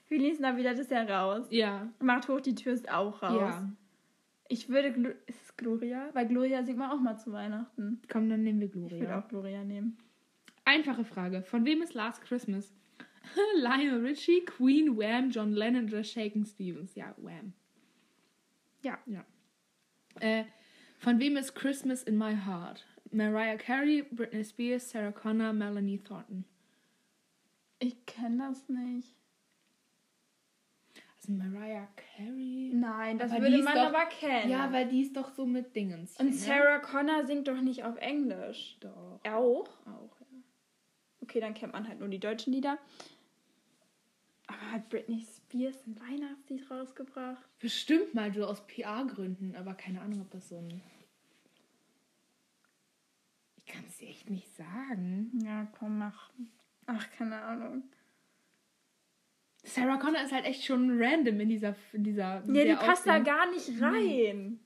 Feliz 0.06 0.38
Navidad 0.38 0.78
ist 0.78 0.90
ja 0.90 1.02
raus. 1.02 1.46
Ja. 1.50 1.88
Macht 2.00 2.28
hoch, 2.28 2.40
die 2.40 2.54
Tür 2.54 2.72
ist 2.72 2.90
auch 2.90 3.22
raus. 3.22 3.40
Ja. 3.40 3.72
Ich 4.48 4.68
würde. 4.68 5.16
Ist 5.26 5.42
es 5.42 5.56
Gloria? 5.56 6.08
Weil 6.14 6.26
Gloria 6.26 6.64
singt 6.64 6.78
man 6.78 6.90
auch 6.90 7.00
mal 7.00 7.18
zu 7.18 7.32
Weihnachten. 7.32 8.00
Komm, 8.10 8.30
dann 8.30 8.42
nehmen 8.42 8.60
wir 8.60 8.68
Ich 8.68 8.74
würde 8.74 8.96
Gloria. 8.96 9.18
auch 9.18 9.28
Gloria 9.28 9.64
nehmen. 9.64 9.98
Einfache 10.64 11.04
Frage. 11.04 11.42
Von 11.42 11.64
wem 11.66 11.82
ist 11.82 11.94
Last 11.94 12.22
Christmas? 12.22 12.72
Lionel 13.56 14.06
Richie, 14.06 14.44
Queen, 14.44 14.96
Wham, 14.96 15.30
John 15.30 15.52
Lennon 15.52 15.88
oder 15.88 16.02
Shaken 16.02 16.46
Stevens? 16.46 16.94
Ja, 16.94 17.14
Wham. 17.18 17.52
Ja. 18.82 18.98
Ja. 19.06 19.24
Äh, 20.20 20.44
von 20.98 21.18
wem 21.20 21.36
ist 21.36 21.54
Christmas 21.54 22.02
in 22.02 22.16
My 22.18 22.34
Heart? 22.36 22.84
Mariah 23.10 23.56
Carey, 23.56 24.02
Britney 24.02 24.44
Spears, 24.44 24.90
Sarah 24.90 25.12
Connor, 25.12 25.52
Melanie 25.52 25.98
Thornton. 25.98 26.44
Ich 27.78 28.04
kenne 28.06 28.48
das 28.48 28.68
nicht. 28.68 29.14
Also 31.16 31.32
Mariah 31.32 31.88
Carey. 31.96 32.70
Nein, 32.74 33.18
das 33.18 33.30
Aber 33.32 33.42
würde 33.42 33.62
man 33.62 33.74
doch- 33.74 33.86
aber 33.86 34.06
kennen. 34.06 34.50
Ja, 34.50 34.72
weil 34.72 34.88
die 34.88 35.02
ist 35.02 35.16
doch 35.16 35.30
so 35.34 35.46
mit 35.46 35.74
Dingens. 35.74 36.18
Und 36.18 36.34
Sarah 36.34 36.78
Connor 36.80 37.26
singt 37.26 37.48
doch 37.48 37.60
nicht 37.60 37.84
auf 37.84 37.96
Englisch. 37.96 38.76
Doch. 38.80 39.20
Auch? 39.24 39.68
Auch, 39.86 40.20
ja. 40.20 40.26
Okay, 41.22 41.40
dann 41.40 41.54
kennt 41.54 41.72
man 41.72 41.88
halt 41.88 42.00
nur 42.00 42.08
die 42.08 42.20
deutschen 42.20 42.52
Lieder. 42.52 42.78
Aber 44.48 44.72
hat 44.72 44.88
Britney 44.88 45.20
Spears 45.20 45.37
ein 45.86 46.00
Weihnachtslied 46.00 46.70
rausgebracht? 46.70 47.48
Bestimmt 47.58 48.14
mal 48.14 48.32
so 48.32 48.44
aus 48.44 48.66
PR-Gründen, 48.66 49.56
aber 49.56 49.74
keine 49.74 50.00
Ahnung, 50.00 50.20
ob 50.22 50.30
das 50.30 50.48
so 50.48 50.58
ein. 50.58 50.80
Ich 53.56 53.66
kann 53.66 53.84
es 53.86 53.98
dir 53.98 54.08
echt 54.08 54.30
nicht 54.30 54.54
sagen. 54.56 55.30
Ja, 55.44 55.66
komm, 55.78 55.98
mach. 55.98 56.30
Ach, 56.86 57.10
keine 57.16 57.40
Ahnung. 57.40 57.82
Sarah 59.64 59.98
Connor 59.98 60.22
ist 60.22 60.32
halt 60.32 60.46
echt 60.46 60.64
schon 60.64 61.02
random 61.02 61.40
in 61.40 61.48
dieser. 61.48 61.74
In 61.92 62.04
dieser 62.04 62.42
Ja, 62.46 62.64
die 62.64 62.74
passt 62.74 63.06
da 63.06 63.18
gar 63.18 63.50
nicht 63.50 63.80
rein. 63.80 64.60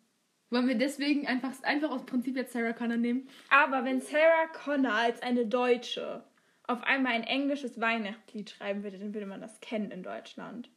Wollen 0.51 0.69
wir 0.69 0.77
deswegen 0.77 1.27
einfach, 1.27 1.51
einfach 1.63 1.91
aus 1.91 2.05
Prinzip 2.05 2.37
jetzt 2.37 2.53
Sarah 2.53 2.75
Connor 2.75 2.99
nehmen? 2.99 3.29
Aber 3.49 3.85
wenn 3.85 4.01
Sarah 4.01 4.49
Connor 4.53 4.93
als 4.93 5.23
eine 5.23 5.47
Deutsche 5.47 6.25
auf 6.65 6.83
einmal 6.85 7.13
ein 7.13 7.25
englisches 7.25 7.81
Weihnachtslied 7.81 8.51
schreiben 8.51 8.83
würde, 8.83 8.99
dann 8.99 9.15
würde 9.15 9.27
man 9.27 9.41
das 9.41 9.61
kennen 9.61 9.91
in 9.91 10.03
Deutschland. 10.03 10.71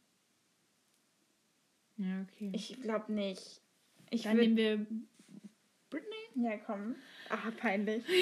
Ja, 1.97 2.21
okay. 2.21 2.51
Ich 2.53 2.81
glaube 2.81 3.11
nicht. 3.13 3.61
Ich 4.09 4.23
Dann 4.23 4.37
nehmen 4.37 4.57
wir 4.57 4.85
Britney. 5.89 6.15
Ja, 6.35 6.57
komm. 6.57 6.95
Ah, 7.29 7.51
peinlich. 7.57 8.03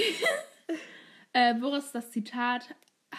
Äh, 1.36 1.56
Boris 1.56 1.92
das 1.92 2.12
Zitat. 2.12 2.76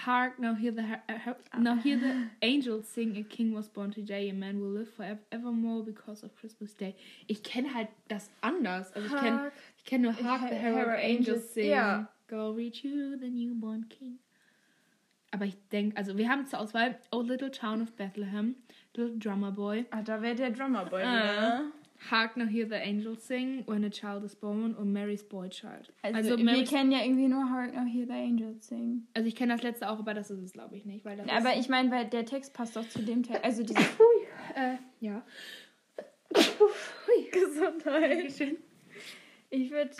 Hark, 0.07 0.39
now 0.39 0.55
hear 0.55 0.73
the 0.73 0.83
uh, 0.83 1.59
now 1.61 1.75
hear 1.77 1.99
the 1.99 2.29
angels 2.43 2.87
sing. 2.95 3.17
A 3.17 3.25
king 3.25 3.53
was 3.53 3.69
born 3.69 3.91
today. 3.91 4.31
A 4.31 4.33
man 4.33 4.61
will 4.61 4.71
live 4.73 4.89
forevermore 4.95 5.85
because 5.85 6.25
of 6.25 6.33
Christmas 6.37 6.77
Day. 6.77 6.95
Ich 7.27 7.43
kenne 7.43 7.75
halt 7.75 7.89
das 8.07 8.31
anders. 8.41 8.93
Also 8.93 9.13
ich 9.13 9.21
kenne 9.21 9.53
ich 9.79 9.85
kenne 9.85 10.05
nur 10.05 10.23
Hark 10.23 10.49
the 10.49 10.55
Her- 10.55 10.75
herald 10.77 11.05
angels 11.05 11.55
sing. 11.55 11.71
ja. 11.71 12.09
Go 12.29 12.53
reach 12.53 12.85
you 12.85 13.17
the 13.19 13.29
newborn 13.29 13.89
king. 13.89 14.21
Aber 15.35 15.47
ich 15.47 15.57
denke, 15.73 15.97
also 15.97 16.17
wir 16.17 16.29
haben 16.29 16.47
zur 16.47 16.61
Auswahl 16.61 16.97
Oh 17.11 17.21
Little 17.21 17.51
Town 17.51 17.83
of 17.83 17.91
Bethlehem, 17.97 18.55
Little 18.95 19.19
Drummer 19.19 19.51
Boy, 19.51 19.85
Ah, 19.91 20.01
da 20.03 20.23
wäre 20.23 20.37
der 20.37 20.51
Drummerboy 20.51 21.03
Ah. 21.03 21.07
wieder. 21.07 21.63
Hark 22.09 22.37
now 22.37 22.45
hear 22.47 22.69
the 22.69 22.75
angels 22.77 23.27
sing, 23.27 23.65
When 23.67 23.83
a 23.83 23.89
child 23.91 24.23
is 24.25 24.37
born 24.37 24.75
und 24.77 24.93
Mary's 24.93 25.25
Boy 25.25 25.49
Child. 25.49 25.93
Also, 26.03 26.37
wir 26.37 26.45
Mary's, 26.45 26.71
kennen 26.71 26.93
ja 26.93 27.03
irgendwie 27.03 27.27
nur 27.27 27.49
Hark 27.51 27.75
Now 27.75 27.85
Hear 27.85 28.07
the 28.07 28.13
Angels 28.13 28.69
Sing. 28.69 29.09
also 29.15 29.27
ich 29.27 29.35
kenne 29.35 29.55
das 29.55 29.63
letzte 29.63 29.89
auch, 29.91 29.99
aber 29.99 30.15
das 30.15 30.31
ist 30.31 30.41
es 30.41 30.53
glaube 30.53 30.77
ich 30.77 30.85
nicht, 30.85 31.05
weil 31.05 31.17
das 31.17 31.29
Aber 31.29 31.57
ich 31.57 31.69
meine, 31.69 31.91
weil 31.91 32.05
der 32.07 32.27
Text 32.27 32.53
passt 32.55 32.77
doch 32.77 32.87
zu 32.89 33.03
dem 33.03 33.23
Text. 33.25 33.43
Also 33.43 33.63
diese 33.65 33.81
äh, 34.55 34.77
ja. 35.01 35.23
Gesundheit. 37.33 38.33
Ich 39.51 39.71
würde 39.71 39.91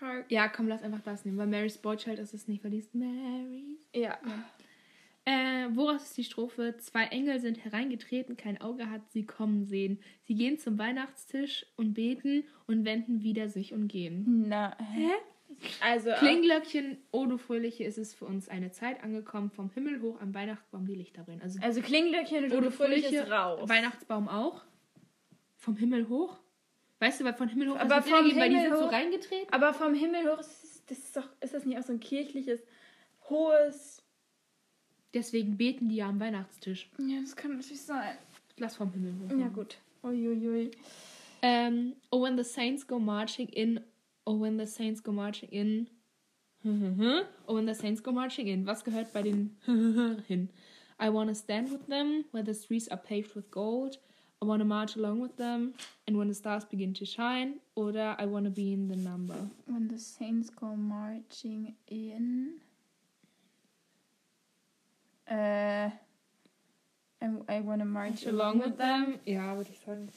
Hark. 0.00 0.26
Ja, 0.30 0.48
komm, 0.48 0.68
lass 0.68 0.82
einfach 0.82 1.02
das 1.02 1.24
nehmen, 1.24 1.38
weil 1.38 1.46
Mary's 1.46 1.78
Boy 1.78 1.96
Child 1.96 2.18
ist 2.18 2.34
es 2.34 2.48
nicht, 2.48 2.62
weil 2.64 2.70
die 2.70 2.78
ist 2.78 2.94
Mary's. 2.94 3.88
Ja. 3.94 4.18
Äh, 5.24 5.68
woraus 5.74 6.04
ist 6.04 6.16
die 6.16 6.24
Strophe? 6.24 6.76
Zwei 6.78 7.04
Engel 7.04 7.38
sind 7.38 7.62
hereingetreten, 7.62 8.36
kein 8.36 8.60
Auge 8.62 8.88
hat 8.90 9.10
sie 9.10 9.26
kommen 9.26 9.66
sehen. 9.66 10.00
Sie 10.22 10.34
gehen 10.34 10.58
zum 10.58 10.78
Weihnachtstisch 10.78 11.66
und 11.76 11.92
beten 11.92 12.44
und 12.66 12.86
wenden 12.86 13.22
wieder 13.22 13.50
sich 13.50 13.74
und 13.74 13.88
gehen. 13.88 14.46
Na, 14.48 14.76
hä? 14.78 15.10
Also, 15.80 16.12
Klingglöckchen, 16.12 16.98
oh 17.10 17.26
du 17.26 17.36
Fröhliche, 17.36 17.84
ist 17.84 17.98
es 17.98 18.14
für 18.14 18.24
uns 18.24 18.48
eine 18.48 18.70
Zeit 18.70 19.02
angekommen, 19.02 19.50
vom 19.50 19.70
Himmel 19.70 20.00
hoch 20.00 20.20
am 20.20 20.34
Weihnachtsbaum 20.34 20.86
die 20.86 20.94
Lichter 20.94 21.24
brennen. 21.24 21.42
Also, 21.42 21.58
also 21.60 21.80
Klinglöckchen 21.82 22.44
und 22.44 22.52
oh 22.52 22.60
du 22.60 22.70
Fröhlich 22.70 23.04
Fröhliche, 23.04 23.24
ist 23.24 23.30
raus. 23.30 23.68
Weihnachtsbaum 23.68 24.28
auch. 24.28 24.62
Vom 25.56 25.76
Himmel 25.76 26.08
hoch? 26.08 26.38
Weißt 27.00 27.20
du, 27.20 27.24
weil 27.24 27.34
von 27.34 27.48
Himmel 27.48 27.70
hoch 27.70 27.76
Aber 27.76 27.88
das 27.88 28.06
wird 28.06 28.16
vom 28.16 28.24
ergeben, 28.24 28.40
weil 28.40 28.48
die 28.50 28.56
Himmel 28.56 28.70
sind 28.70 28.78
so 28.80 28.86
hoch- 28.86 28.92
reingetreten. 28.92 29.52
Aber 29.52 29.72
vom 29.74 29.94
Himmel 29.94 30.30
hoch, 30.32 30.40
ist 30.40 30.82
das, 30.90 30.98
ist, 30.98 31.16
doch, 31.16 31.28
ist 31.40 31.54
das 31.54 31.64
nicht 31.64 31.78
auch 31.78 31.82
so 31.84 31.92
ein 31.92 32.00
kirchliches, 32.00 32.60
hohes. 33.28 34.02
Deswegen 35.14 35.56
beten 35.56 35.88
die 35.88 35.96
ja 35.96 36.08
am 36.08 36.20
Weihnachtstisch. 36.20 36.90
Ja, 36.98 37.20
das 37.20 37.34
kann 37.36 37.52
natürlich 37.56 37.82
sein. 37.82 38.16
Lass 38.56 38.76
vom 38.76 38.90
Himmel 38.92 39.14
hoch. 39.20 39.38
Ja, 39.38 39.48
gut. 39.48 39.78
Uiuiui. 40.02 40.70
Ähm, 41.42 41.94
oh, 42.10 42.22
when 42.22 42.36
the 42.36 42.44
saints 42.44 42.86
go 42.86 42.98
marching 42.98 43.48
in. 43.48 43.80
Oh, 44.24 44.40
when 44.40 44.58
the 44.58 44.66
saints 44.66 45.02
go 45.02 45.12
marching 45.12 45.48
in. 45.50 45.88
oh, 47.46 47.54
when 47.54 47.66
the 47.66 47.74
saints 47.74 48.02
go 48.02 48.10
marching 48.12 48.48
in. 48.48 48.66
Was 48.66 48.84
gehört 48.84 49.12
bei 49.12 49.22
den 49.22 49.56
hin? 50.26 50.50
I 51.00 51.08
wanna 51.10 51.34
stand 51.34 51.70
with 51.70 51.86
them 51.86 52.24
where 52.32 52.44
the 52.44 52.52
streets 52.54 52.88
are 52.90 53.00
paved 53.00 53.36
with 53.36 53.50
gold. 53.52 54.00
I 54.40 54.44
wanna 54.46 54.64
march 54.64 54.96
along 54.96 55.20
with 55.20 55.36
them 55.36 55.74
and 56.06 56.16
when 56.16 56.28
the 56.28 56.34
stars 56.34 56.64
begin 56.64 56.94
to 56.94 57.04
shine. 57.04 57.54
Oder 57.74 58.14
I 58.18 58.26
wanna 58.26 58.50
be 58.50 58.72
in 58.72 58.88
the 58.88 58.96
number. 58.96 59.34
When 59.66 59.88
the 59.88 59.98
saints 59.98 60.48
go 60.50 60.76
marching 60.76 61.74
in. 61.88 62.60
Äh. 65.26 65.90
I, 67.20 67.26
I 67.48 67.60
wanna 67.60 67.84
march 67.84 68.26
Along 68.26 68.60
with 68.60 68.76
them. 68.78 69.18
Ja, 69.26 69.56
würde 69.56 69.70
ich 69.72 69.80
sagen. 69.80 70.08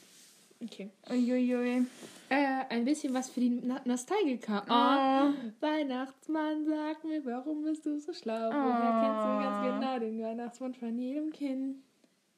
Okay. 0.63 0.91
Uiuiui. 1.09 1.87
Äh, 2.29 2.65
ein 2.69 2.85
bisschen 2.85 3.11
was 3.15 3.29
für 3.31 3.39
die 3.39 3.49
Na 3.49 3.81
Nostalgiker. 3.85 4.63
Oh. 4.69 5.33
Weihnachtsmann, 5.59 6.65
sag 6.67 7.03
mir, 7.03 7.25
warum 7.25 7.63
bist 7.63 7.83
du 7.87 7.99
so 7.99 8.13
schlau? 8.13 8.51
Woher 8.51 8.53
Oh. 8.53 9.01
kennst 9.01 9.25
du 9.25 9.39
ganz 9.43 9.81
genau 9.81 9.99
den 9.99 10.21
Weihnachtsmann 10.23 10.75
von 10.75 10.97
jedem 10.99 11.31
Kind? 11.31 11.77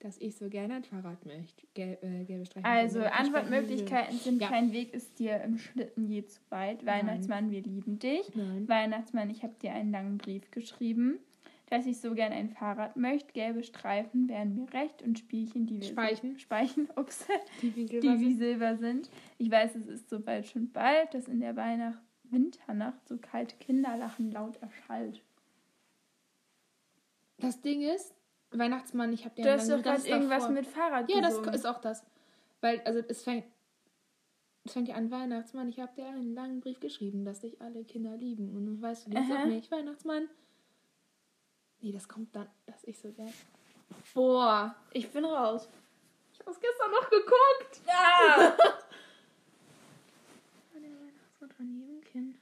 Dass 0.03 0.17
ich 0.17 0.35
so 0.35 0.49
gerne 0.49 0.73
ein 0.75 0.83
Fahrrad 0.83 1.25
möchte. 1.25 1.65
Gel 1.73 1.97
äh, 2.01 2.25
gelbe 2.25 2.45
Streifen. 2.45 2.65
Also, 2.65 2.99
Antwortmöglichkeiten 3.03 4.17
sind 4.17 4.41
Ja. 4.41 4.49
kein 4.49 4.73
Weg 4.73 4.93
ist 4.93 5.17
dir 5.17 5.41
im 5.41 5.57
Schlitten 5.57 6.05
je 6.09 6.25
zu 6.25 6.41
weit. 6.49 6.85
Weihnachtsmann, 6.85 7.51
wir 7.51 7.61
lieben 7.61 7.99
dich. 7.99 8.35
Nein. 8.35 8.67
Weihnachtsmann, 8.67 9.29
ich 9.29 9.43
habe 9.43 9.53
dir 9.61 9.71
einen 9.71 9.91
langen 9.91 10.17
Brief 10.17 10.51
geschrieben, 10.51 11.19
dass 11.69 11.85
ich 11.85 12.01
so 12.01 12.13
gern 12.15 12.33
ein 12.33 12.49
Fahrrad 12.49 12.97
möchte. 12.97 13.31
Gelbe 13.31 13.63
Streifen 13.63 14.27
wären 14.27 14.55
mir 14.55 14.73
recht 14.73 15.01
und 15.03 15.19
Spielchen, 15.19 15.67
die 15.67 15.79
wir 15.79 15.87
Speichen. 15.87 16.37
Speichen, 16.37 16.89
ups, 16.97 17.25
Die 17.61 17.73
Winkel 17.73 18.01
die 18.01 18.19
wie 18.19 18.33
Silber 18.33 18.75
sind. 18.75 19.09
Ich 19.37 19.49
weiß, 19.49 19.73
es 19.75 19.87
ist 19.87 20.09
so 20.09 20.19
bald 20.19 20.45
schon 20.47 20.69
bald, 20.73 21.13
dass 21.13 21.29
in 21.29 21.39
der 21.39 21.55
Weihnacht 21.55 22.01
Winternacht 22.25 23.07
so 23.07 23.17
kalte 23.17 23.55
Kinderlachen 23.55 24.31
laut 24.33 24.57
erschallt. 24.61 25.21
Das 27.37 27.61
Ding 27.61 27.81
ist, 27.81 28.13
Weihnachtsmann, 28.59 29.13
ich 29.13 29.25
habe 29.25 29.35
dir 29.35 29.43
Du 29.43 29.49
einen 29.51 29.59
hast 29.59 29.67
doch 29.67 29.71
langen- 29.71 29.83
gerade 29.83 29.97
das 29.97 30.05
irgendwas 30.07 30.39
davor. 30.43 30.53
mit 30.55 30.67
Fahrrad 30.67 31.09
Ja, 31.11 31.21
das 31.21 31.29
gesungen. 31.35 31.53
ist 31.53 31.65
auch 31.65 31.81
das. 31.81 32.03
Weil, 32.61 32.81
also, 32.81 32.99
es 33.07 33.23
fängt. 33.23 33.45
Es 34.65 34.71
fängt 34.73 34.87
ja 34.87 34.95
an, 34.95 35.11
Weihnachtsmann, 35.11 35.67
ich 35.67 35.79
habe 35.81 35.93
dir 35.95 36.07
einen 36.07 36.33
langen 36.35 36.61
Brief 36.61 36.79
geschrieben, 36.79 37.25
dass 37.25 37.41
dich 37.41 37.59
alle 37.61 37.83
Kinder 37.83 38.15
lieben. 38.15 38.55
Und 38.55 38.65
du 38.65 38.81
weißt 38.81 39.07
du 39.07 39.17
Aha. 39.17 39.41
auch 39.41 39.45
nicht, 39.45 39.69
Weihnachtsmann. 39.71 40.29
Nee, 41.81 41.91
das 41.91 42.07
kommt 42.07 42.33
dann, 42.33 42.47
dass 42.65 42.81
ich 42.85 42.97
so 42.97 43.11
gern. 43.11 43.33
Boah, 44.13 44.73
Ich 44.93 45.09
bin 45.11 45.25
raus. 45.25 45.67
ich 46.33 46.39
habe 46.39 46.51
es 46.51 46.59
gestern 46.61 46.91
noch 46.91 47.09
geguckt. 47.09 47.81
Ja! 47.85 48.55
Der 50.73 50.81
Weihnachtsmann 50.81 51.51
von 51.51 51.67
jedem 51.75 52.01
Kind. 52.01 52.37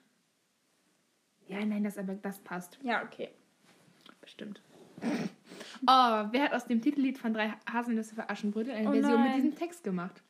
Ja, 1.48 1.66
nein, 1.66 1.84
das 1.84 1.98
aber 1.98 2.14
das 2.14 2.38
passt. 2.40 2.78
ja, 2.84 3.04
okay. 3.04 3.30
Bestimmt. 4.22 4.62
Oh, 5.88 6.28
wer 6.32 6.44
hat 6.44 6.54
aus 6.54 6.66
dem 6.66 6.82
Titellied 6.82 7.18
von 7.18 7.34
drei 7.34 7.54
Haselnüsse 7.72 8.16
für 8.16 8.30
Aschenbrödel 8.30 8.74
eine 8.74 8.90
Oh 8.90 8.92
Version 8.92 9.22
mit 9.22 9.32
nein. 9.32 9.36
diesem 9.42 9.56
Text 9.56 9.84
gemacht? 9.84 10.22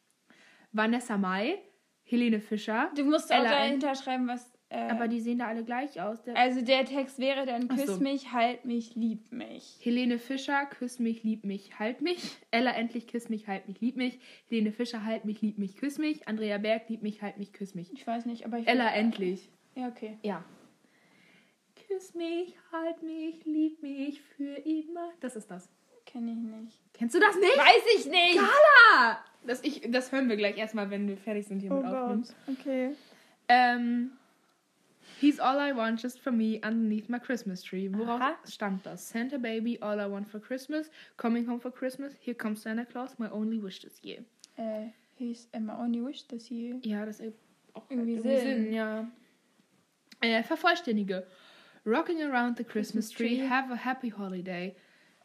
Vanessa 0.71 1.17
Mai, 1.17 1.57
Helene 2.03 2.39
Fischer, 2.39 2.89
Du 2.95 3.03
musst 3.03 3.31
auch 3.31 3.43
dahinter 3.43 3.93
schreiben, 3.95 4.27
was 4.27 4.51
Äh, 4.73 4.89
Aber 4.89 5.09
die 5.09 5.19
sehen 5.19 5.39
da 5.39 5.47
alle 5.47 5.65
gleich 5.65 5.99
aus. 5.99 6.23
Der 6.23 6.37
also 6.37 6.61
der 6.61 6.85
Text 6.85 7.19
wäre 7.19 7.45
dann 7.45 7.67
Küss 7.67 7.87
so. 7.87 7.99
mich, 7.99 8.31
halt 8.31 8.63
mich, 8.63 8.95
lieb 8.95 9.29
mich. 9.33 9.77
Helene 9.81 10.17
Fischer, 10.17 10.65
küss 10.65 10.97
mich, 10.97 11.23
lieb 11.23 11.43
mich, 11.43 11.77
halt 11.77 11.99
mich. 12.01 12.37
Ella 12.51 12.71
endlich, 12.71 13.07
küss 13.07 13.27
mich, 13.27 13.49
halt 13.49 13.67
mich, 13.67 13.81
lieb 13.81 13.97
mich. 13.97 14.17
Helene 14.47 14.71
Fischer, 14.71 15.03
halt 15.03 15.25
mich, 15.25 15.41
lieb 15.41 15.57
mich, 15.57 15.75
küss 15.75 15.97
mich. 15.97 16.25
Andrea 16.25 16.57
Berg, 16.57 16.87
lieb 16.87 17.01
mich, 17.03 17.21
halt 17.21 17.37
mich, 17.37 17.51
küss 17.51 17.75
mich. 17.75 17.91
Ich 17.91 18.07
weiß 18.07 18.25
nicht, 18.25 18.45
aber 18.45 18.59
ich. 18.59 18.67
Ella 18.69 18.89
endlich. 18.93 19.49
Ja, 19.75 19.89
okay. 19.89 20.17
Ja. 20.23 20.41
Küss 21.91 22.13
mich, 22.13 22.55
halt 22.71 23.03
mich, 23.03 23.43
lieb 23.45 23.81
mich 23.81 24.21
für 24.21 24.55
immer. 24.65 25.11
Das 25.19 25.35
ist 25.35 25.49
das. 25.51 25.67
Kenne 26.05 26.31
ich 26.31 26.37
nicht. 26.37 26.79
Kennst 26.93 27.15
du 27.15 27.19
das 27.19 27.35
nicht? 27.35 27.57
Weiß 27.57 27.83
ich 27.97 28.05
nicht! 28.05 28.37
Carla! 28.37 29.19
Das, 29.45 29.63
ich, 29.63 29.81
das 29.89 30.11
hören 30.11 30.29
wir 30.29 30.37
gleich 30.37 30.57
erstmal, 30.57 30.89
wenn 30.89 31.07
wir 31.07 31.17
fertig 31.17 31.47
sind 31.47 31.59
hier 31.59 31.71
Oh 31.71 31.75
mit 31.75 31.85
Aufnehmen. 31.85 32.25
Okay. 32.47 32.95
Ähm, 33.47 34.11
He's 35.19 35.39
all 35.39 35.59
I 35.59 35.75
want 35.75 36.01
just 36.01 36.19
for 36.19 36.31
me 36.31 36.59
underneath 36.63 37.09
my 37.09 37.19
Christmas 37.19 37.61
tree. 37.61 37.89
Woraus 37.89 38.21
Aha. 38.21 38.37
stammt 38.47 38.85
das? 38.85 39.09
Santa 39.09 39.37
Baby, 39.37 39.77
all 39.81 39.99
I 39.99 40.09
want 40.09 40.27
for 40.27 40.39
Christmas, 40.39 40.89
coming 41.17 41.45
home 41.47 41.59
for 41.59 41.71
Christmas, 41.71 42.13
here 42.21 42.33
comes 42.35 42.61
Santa 42.61 42.85
Claus, 42.85 43.19
my 43.19 43.29
only 43.29 43.61
wish 43.61 43.81
this 43.81 43.99
year. 44.01 44.23
Äh, 44.57 44.87
he's 45.17 45.47
my 45.53 45.73
only 45.77 46.03
wish 46.03 46.25
this 46.27 46.49
year. 46.49 46.79
Ja, 46.83 47.05
das 47.05 47.19
ergibt 47.19 47.39
auch 47.73 47.83
Irgendwie 47.89 48.13
irgendwie 48.13 48.37
Sinn. 48.37 48.63
Sinn. 48.63 48.73
ja. 48.73 49.07
Äh, 50.21 50.43
vervollständige. 50.43 51.25
Rocking 51.85 52.21
around 52.21 52.57
the 52.57 52.63
Christmas, 52.63 53.07
Christmas 53.07 53.09
tree, 53.09 53.37
tree. 53.37 53.47
have 53.47 53.71
a 53.71 53.75
happy 53.75 54.09
holiday. 54.09 54.75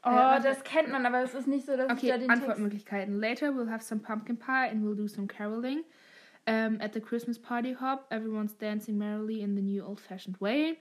Oh, 0.04 0.10
warte. 0.10 0.44
das 0.44 0.62
kennt 0.62 0.90
man, 0.90 1.04
aber 1.04 1.22
es 1.22 1.34
ist 1.34 1.48
nicht 1.48 1.66
so, 1.66 1.76
dass 1.76 1.90
ich 2.00 2.08
da 2.08 2.14
Okay, 2.14 2.26
den 2.26 2.84
Text... 2.84 3.08
Later 3.08 3.52
we'll 3.52 3.68
have 3.68 3.82
some 3.82 4.00
pumpkin 4.00 4.36
pie 4.36 4.68
and 4.68 4.82
we'll 4.82 4.94
do 4.94 5.08
some 5.08 5.26
caroling. 5.26 5.82
Um, 6.46 6.80
at 6.80 6.92
the 6.92 7.00
Christmas 7.00 7.38
party 7.38 7.72
hop, 7.72 8.06
everyone's 8.10 8.54
dancing 8.54 8.96
merrily 8.96 9.42
in 9.42 9.56
the 9.56 9.62
new 9.62 9.84
old-fashioned 9.84 10.36
way. 10.40 10.78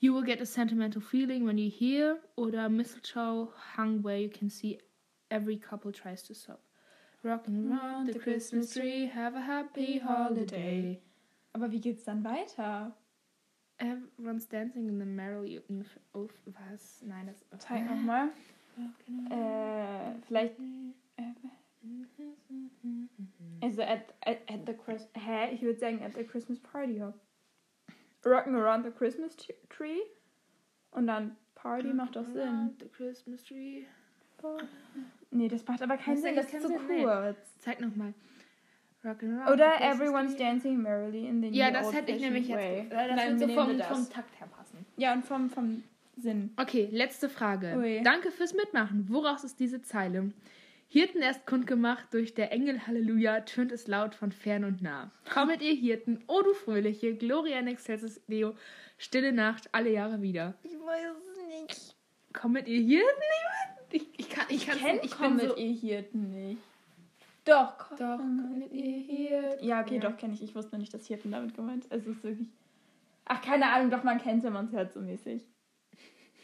You 0.00 0.14
will 0.14 0.22
get 0.22 0.40
a 0.40 0.46
sentimental 0.46 1.02
feeling 1.02 1.44
when 1.44 1.58
you 1.58 1.70
hear 1.70 2.18
oder 2.36 2.68
mistletoe 2.68 3.52
hung 3.76 4.02
where 4.02 4.18
you 4.18 4.30
can 4.30 4.48
see 4.48 4.78
every 5.30 5.58
couple 5.58 5.92
tries 5.92 6.22
to 6.24 6.34
sob. 6.34 6.58
Rocking 7.22 7.70
around 7.70 8.06
the 8.06 8.18
Christmas 8.18 8.72
tree, 8.72 9.06
have 9.06 9.34
a 9.34 9.40
happy 9.40 9.98
holiday. 9.98 11.00
Aber 11.52 11.70
wie 11.70 11.80
geht's 11.80 12.04
dann 12.04 12.24
weiter? 12.24 12.94
Everyone's 13.78 14.46
dancing 14.46 14.88
in 14.88 14.98
the 14.98 15.04
merrily 15.04 15.60
oh, 16.14 16.28
was? 16.46 17.02
Nein, 17.02 17.26
das 17.26 17.60
Zeig 17.60 17.84
nochmal. 17.84 18.28
Äh, 19.30 20.14
vielleicht... 20.26 20.54
Also 23.60 23.82
at, 23.82 24.14
at, 24.24 24.38
at 24.50 24.66
the 24.66 24.74
Christmas... 24.74 25.10
Hä? 25.14 25.52
Ich 25.52 25.62
würde 25.62 25.78
sagen 25.78 26.02
at 26.02 26.14
the 26.14 26.24
Christmas 26.24 26.58
party 26.58 26.98
hop. 26.98 27.14
Rocking 28.24 28.54
around 28.54 28.84
the 28.84 28.90
Christmas 28.90 29.36
tree. 29.68 30.00
Und 30.90 31.06
dann 31.06 31.36
Party 31.54 31.92
macht 31.92 32.16
doch 32.16 32.26
Sinn. 32.26 32.74
The 32.80 32.88
Christmas 32.88 33.44
tree. 33.44 33.84
Nee, 35.30 35.48
das 35.48 35.66
macht 35.66 35.82
aber 35.82 35.96
keinen 35.96 36.16
Sinn, 36.16 36.36
das 36.36 36.52
ist 36.52 36.62
zu 36.62 36.68
kurz. 36.68 37.58
Zeig 37.58 37.80
nochmal. 37.80 38.14
Rockin' 39.06 39.38
around 39.38 39.50
Oder 39.52 39.80
Everyone's 39.80 40.36
dancing 40.36 40.82
merrily 40.82 41.26
in 41.26 41.40
the 41.40 41.48
Ja, 41.48 41.70
new 41.70 41.72
das 41.74 41.92
hätte 41.94 42.12
ich 42.12 42.20
nämlich 42.20 42.48
way. 42.48 42.80
jetzt. 42.80 42.92
Das 42.92 43.16
Nein, 43.16 43.40
wird 43.40 43.50
so 43.50 43.54
vom, 43.56 43.80
vom 43.80 44.10
Takt 44.10 44.40
her 44.40 44.48
passen. 44.54 44.84
Ja, 44.96 45.12
und 45.12 45.24
vom, 45.24 45.48
vom 45.48 45.82
Sinn. 46.16 46.52
Okay, 46.56 46.88
letzte 46.90 47.28
Frage. 47.28 47.76
Ui. 47.76 48.02
Danke 48.02 48.30
fürs 48.30 48.54
Mitmachen. 48.54 49.06
Woraus 49.08 49.44
ist 49.44 49.60
diese 49.60 49.82
Zeile? 49.82 50.32
Hirten 50.88 51.20
erst 51.20 51.46
kundgemacht 51.46 52.06
durch 52.14 52.34
der 52.34 52.52
Engel 52.52 52.86
Halleluja, 52.86 53.40
tönt 53.40 53.72
es 53.72 53.86
laut 53.88 54.14
von 54.14 54.30
fern 54.30 54.64
und 54.64 54.82
nah. 54.82 55.10
Kommet 55.28 55.60
ihr 55.60 55.74
Hirten, 55.74 56.22
o 56.28 56.42
du 56.42 56.54
Fröhliche, 56.54 57.14
Gloria 57.14 57.58
in 57.58 57.66
excelsis 57.66 58.24
Deo, 58.26 58.54
stille 58.96 59.32
Nacht, 59.32 59.68
alle 59.72 59.90
Jahre 59.90 60.22
wieder. 60.22 60.54
Ich 60.62 60.72
weiß 60.72 61.16
es 61.32 61.60
nicht. 61.60 61.96
Kommet 62.32 62.68
ihr 62.68 62.80
Hirten? 62.80 63.22
Ich, 63.90 64.06
ich 64.16 64.30
kann, 64.30 64.46
ich. 64.48 64.68
Ich 65.02 65.10
Kommet 65.10 65.40
bin 65.40 65.48
so, 65.50 65.56
ihr 65.56 65.72
Hirten 65.72 66.30
nicht? 66.30 66.62
Doch, 67.46 67.88
Doch, 67.96 68.18
kommet 68.18 68.72
ihr 68.72 68.98
Hirten. 69.00 69.64
Ja, 69.64 69.80
okay, 69.80 69.94
Ja. 69.96 70.00
doch, 70.10 70.16
kenne 70.16 70.34
ich. 70.34 70.42
Ich 70.42 70.54
wusste 70.54 70.72
noch 70.72 70.80
nicht, 70.80 70.92
dass 70.92 71.06
Hirten 71.06 71.30
damit 71.30 71.54
gemeint 71.54 71.84
ist. 71.84 71.92
Es 71.92 72.06
ist 72.06 72.22
wirklich. 72.24 72.48
Ach, 73.24 73.40
keine 73.40 73.66
Ahnung, 73.72 73.90
doch, 73.90 74.02
man 74.04 74.18
kennt 74.20 74.38
es, 74.38 74.44
wenn 74.44 74.52
man 74.52 74.66
es 74.66 74.72
hört, 74.72 74.92
so 74.92 75.00
mäßig. 75.00 75.42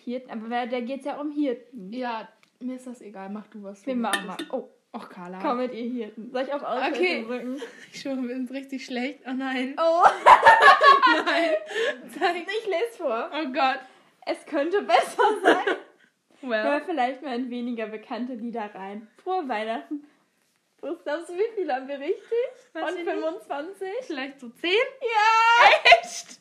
Hirten, 0.04 0.30
aber 0.30 0.48
wer- 0.50 0.66
da 0.66 0.80
geht 0.80 1.00
es 1.00 1.04
ja 1.06 1.20
um 1.20 1.30
Hirten. 1.30 1.92
Ja, 1.92 2.28
mir 2.60 2.76
ist 2.76 2.86
das 2.86 3.00
egal. 3.02 3.28
Mach 3.30 3.46
du 3.48 3.62
was. 3.62 3.84
Wir 3.86 3.94
machen 3.96 4.26
mal. 4.26 4.36
Oh, 4.50 4.68
Och, 4.94 5.08
Carla. 5.08 5.40
kommet 5.40 5.72
ihr 5.74 5.88
Hirten. 5.90 6.30
Soll 6.32 6.42
ich 6.42 6.52
auch 6.52 6.62
aus 6.62 6.82
Okay. 6.88 7.24
drücken? 7.24 7.56
Ich 7.92 8.00
schwöre, 8.00 8.22
wir 8.22 8.34
sind 8.36 8.50
richtig 8.50 8.84
schlecht. 8.84 9.20
Oh 9.26 9.32
nein. 9.32 9.74
Oh, 9.78 10.02
Nein. 11.24 11.50
Zeig. 12.18 12.36
ich 12.46 12.66
lese 12.66 12.98
vor. 12.98 13.30
Oh 13.32 13.52
Gott. 13.52 13.78
Es 14.26 14.44
könnte 14.46 14.82
besser 14.82 15.22
sein. 15.42 15.64
Hör 16.42 16.50
Well. 16.50 16.82
vielleicht 16.84 17.22
mal 17.22 17.36
in 17.38 17.50
weniger 17.50 17.86
bekannte 17.86 18.34
Lieder 18.34 18.72
rein. 18.74 19.06
Frohe 19.22 19.48
Weihnachten. 19.48 20.04
Was 20.82 21.02
glaubst 21.04 21.28
du, 21.28 21.34
wie 21.34 21.54
viele 21.54 21.74
haben 21.74 21.88
wir 21.88 21.98
richtig? 21.98 22.22
Weiß 22.72 22.84
Von 22.90 22.98
ich 22.98 23.04
nicht. 23.04 23.14
25? 23.14 23.88
Vielleicht 24.02 24.40
so 24.40 24.48
10? 24.48 24.70
Ja! 25.00 25.70
Echt? 26.00 26.40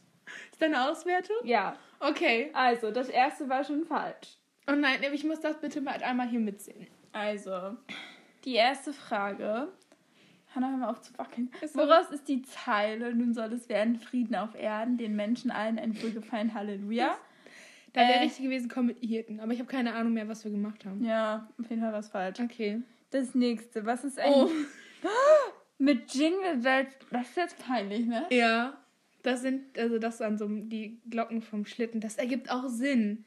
Ist 0.51 0.60
da 0.60 0.65
eine 0.65 0.89
Auswertung? 0.89 1.38
Ja, 1.43 1.75
Okay. 1.99 2.49
also, 2.54 2.89
das 2.91 3.10
erste 3.10 3.47
war 3.47 3.63
schon 3.63 3.86
falsch. 3.86 4.38
Oh 4.67 4.73
nein, 4.73 4.99
ich 5.13 5.23
muss 5.23 5.39
das 5.39 5.60
bitte 5.60 5.80
mal 5.82 6.01
einmal 6.04 6.27
hier 6.27 6.39
mitsehen. 6.39 6.88
Also, 7.13 7.77
die 8.45 8.56
erste 8.56 8.93
Frage. 8.93 9.67
Hannah, 10.56 10.69
hör 10.71 10.77
mal 10.77 10.89
auf 10.89 11.01
zu 11.01 11.17
wackeln. 11.17 11.51
Woraus 11.75 12.10
ist 12.10 12.27
die 12.27 12.41
Zeile? 12.41 13.13
Nun 13.15 13.34
soll 13.34 13.54
es 13.54 13.69
werden 13.69 13.95
Frieden 13.97 14.36
auf 14.36 14.54
Erden, 14.56 14.97
den 14.97 15.15
Menschen 15.15 15.49
allen 15.51 15.77
ein 15.80 16.01
Wohlgefallen, 16.01 16.54
Halleluja. 16.54 17.15
Da 17.93 18.01
wäre 18.01 18.13
Äh. 18.19 18.23
richtig 18.23 18.43
gewesen, 18.45 18.69
komm 18.73 18.88
mit 18.88 18.99
Hirten. 18.99 19.39
Aber 19.39 19.51
ich 19.54 19.60
habe 19.60 19.69
keine 19.69 19.93
Ahnung 19.93 20.13
mehr, 20.13 20.27
was 20.27 20.43
wir 20.43 20.51
gemacht 20.51 20.84
haben. 20.86 21.04
Ja, 21.06 21.47
auf 21.60 21.69
jeden 21.69 21.82
Fall 21.82 21.93
was 21.93 22.10
falsch. 22.10 22.39
Okay. 22.39 22.82
Das 23.12 23.36
nächste, 23.36 23.86
was 23.86 24.04
ist 24.04 24.17
Oh. 24.26 24.45
eigentlich 24.45 24.67
mit 25.78 26.13
Jingle 26.13 26.58
Bells? 26.58 26.89
Das 27.12 27.30
ist 27.30 27.38
jetzt 27.38 27.60
peinlich, 27.60 28.06
ne? 28.06 28.26
Ja. 28.32 28.78
Das 29.24 29.41
sind, 29.41 29.78
also 29.78 30.00
das 30.00 30.17
sind 30.17 30.39
so 30.39 30.47
die 30.47 31.00
Glocken 31.10 31.41
vom 31.41 31.65
Schlitten. 31.65 32.02
Das 32.02 32.15
ergibt 32.17 32.50
auch 32.50 32.67
Sinn. 32.67 33.26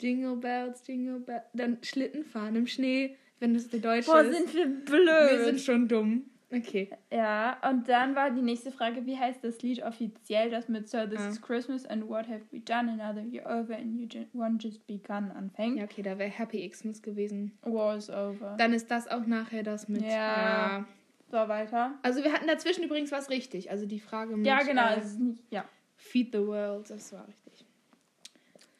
Jingle 0.00 0.36
Bells, 0.36 0.82
Jingle 0.86 1.20
Bells. 1.20 1.44
Dann 1.52 1.78
Schlitten 1.82 2.24
fahren 2.24 2.56
im 2.56 2.66
Schnee, 2.66 3.16
wenn 3.40 3.52
das 3.54 3.68
der 3.68 3.80
Deutsche 3.80 4.10
Boah, 4.10 4.22
ist. 4.22 4.36
sind 4.36 4.54
wir 4.54 4.66
blöd. 4.66 5.30
wir 5.30 5.44
sind 5.44 5.60
schon 5.60 5.88
dumm. 5.88 6.30
Okay. 6.56 6.90
Ja, 7.12 7.58
und 7.68 7.88
dann 7.88 8.14
war 8.14 8.30
die 8.30 8.42
nächste 8.42 8.70
Frage, 8.72 9.04
wie 9.06 9.16
heißt 9.18 9.42
das 9.44 9.60
Lied 9.62 9.82
offiziell, 9.82 10.50
das 10.50 10.68
mit 10.68 10.88
So 10.88 11.06
This 11.06 11.18
Ah. 11.20 11.28
is 11.28 11.42
Christmas 11.42 11.84
and 11.86 12.08
What 12.08 12.28
Have 12.28 12.42
We 12.52 12.60
Done 12.60 12.90
Another 12.92 13.22
Year 13.22 13.44
Over 13.46 13.76
and 13.76 13.94
You 13.98 14.06
ju- 14.06 14.26
One 14.32 14.56
Just 14.58 14.86
Begun 14.86 15.30
anfängt? 15.32 15.76
Ja, 15.78 15.84
okay, 15.84 16.02
da 16.02 16.18
wäre 16.18 16.30
Happy 16.30 16.68
Xmas 16.68 17.02
gewesen. 17.02 17.58
War 17.62 17.96
is 17.96 18.08
over. 18.08 18.54
Dann 18.58 18.72
ist 18.72 18.90
das 18.90 19.08
auch 19.08 19.26
nachher 19.26 19.62
das 19.62 19.88
mit. 19.88 20.02
Ja. 20.02 20.86
So, 21.28 21.36
weiter. 21.36 21.98
Also 22.02 22.22
wir 22.22 22.32
hatten 22.32 22.46
dazwischen 22.46 22.84
übrigens 22.84 23.10
was 23.10 23.28
richtig. 23.30 23.70
Also 23.70 23.84
die 23.84 23.98
Frage 23.98 24.36
mit 24.36 24.46
Ja, 24.46 24.60
genau. 24.62 24.86
äh, 24.86 25.00
nicht, 25.18 25.42
ja. 25.50 25.64
Feed 25.96 26.30
the 26.32 26.38
World, 26.46 26.88
das 26.88 27.12
war 27.12 27.26
richtig. 27.26 27.65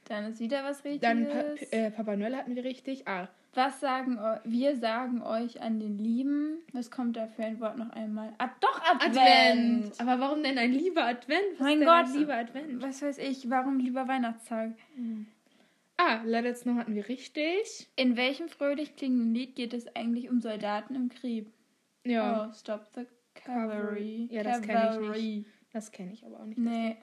Dann 0.09 0.25
ist 0.33 0.41
wieder 0.41 0.63
was 0.65 0.85
Richtiges. 0.85 1.01
Dann 1.01 1.27
pa 1.29 1.77
äh, 1.77 1.91
Papa 1.91 2.17
Noel 2.17 2.37
hatten 2.37 2.55
wir 2.55 2.65
richtig. 2.65 3.07
Ah, 3.09 3.29
was 3.55 3.81
sagen 3.81 4.19
wir 4.45 4.77
sagen 4.77 5.23
euch 5.23 5.61
an 5.63 5.81
den 5.81 5.99
Lieben? 5.99 6.59
Was 6.73 6.91
kommt 6.91 7.17
da 7.17 7.27
für 7.27 7.43
ein 7.45 7.59
Wort 7.61 7.77
noch 7.79 7.91
einmal? 7.91 8.33
Ah, 8.39 8.51
doch, 8.61 8.81
Advent! 8.85 9.17
Advent. 9.19 10.01
Aber 10.01 10.21
warum 10.21 10.43
denn 10.43 10.59
ein 10.59 10.73
lieber 10.73 11.05
Advent? 11.05 11.43
Was 11.59 11.61
Mein 11.61 11.81
Gott. 11.85 12.15
lieber 12.15 12.35
Advent? 12.35 12.83
Was 12.83 13.03
weiß 13.03 13.19
ich, 13.19 13.49
warum 13.51 13.79
lieber 13.79 14.07
Weihnachtstag? 14.07 14.73
Ah, 15.97 16.21
Let 16.25 16.45
It 16.45 16.59
Snow 16.59 16.77
hatten 16.77 16.95
wir 16.95 17.09
richtig. 17.09 17.89
In 17.97 18.17
welchem 18.17 18.49
fröhlich 18.49 18.95
klingenden 18.97 19.35
Lied 19.35 19.57
geht 19.57 19.73
es 19.73 19.87
eigentlich 19.97 20.29
um 20.29 20.41
Soldaten 20.41 20.95
im 20.95 21.09
Krieg? 21.09 21.47
Ja, 22.05 22.49
Oh, 22.49 22.53
Stop 22.55 22.87
the 22.95 23.07
Cavalry. 23.35 24.29
Ja, 24.31 24.43
das 24.43 24.61
kenn 24.61 24.71
ich 24.71 24.77
Cavalry. 24.77 25.45
das 25.73 25.91
kenne 25.93 26.13
ich 26.13 26.25
aber 26.25 26.41
auch 26.41 26.45
nicht. 26.45 26.59
Nee. 26.59 26.97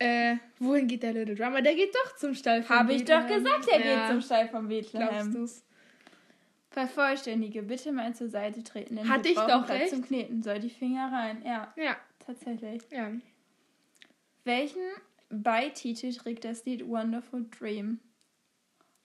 Äh, 0.00 0.36
wohin 0.60 0.86
geht 0.86 1.02
der 1.02 1.12
Little 1.12 1.34
Drummer? 1.34 1.60
Der 1.60 1.74
geht 1.74 1.92
doch 1.94 2.16
zum 2.16 2.34
Stall 2.34 2.62
von 2.62 2.76
Habe 2.76 2.92
ich 2.94 3.04
doch 3.04 3.26
gesagt, 3.26 3.66
er 3.68 3.84
ja, 3.84 4.00
geht 4.00 4.08
zum 4.12 4.20
Stall 4.20 4.48
von 4.48 4.68
Glaubst 4.68 4.92
Bethlehem. 4.92 5.34
du's? 5.34 5.64
Vervollständige, 6.70 7.62
bitte 7.62 7.90
mal 7.92 8.14
zur 8.14 8.28
Seite 8.28 8.62
treten. 8.62 8.96
Denn 8.96 9.08
Hatte 9.08 9.28
ich 9.28 9.34
doch 9.34 9.66
Platz 9.66 9.70
recht. 9.70 9.90
zum 9.90 10.04
Kneten. 10.04 10.42
Soll 10.42 10.60
die 10.60 10.70
Finger 10.70 11.10
rein? 11.12 11.42
Ja, 11.44 11.72
Ja, 11.76 11.96
tatsächlich. 12.24 12.82
ja. 12.90 13.10
Welchen 14.44 14.82
Beititel 15.30 16.12
trägt 16.14 16.44
das 16.44 16.64
Lied 16.64 16.86
Wonderful 16.86 17.46
Dream? 17.58 17.98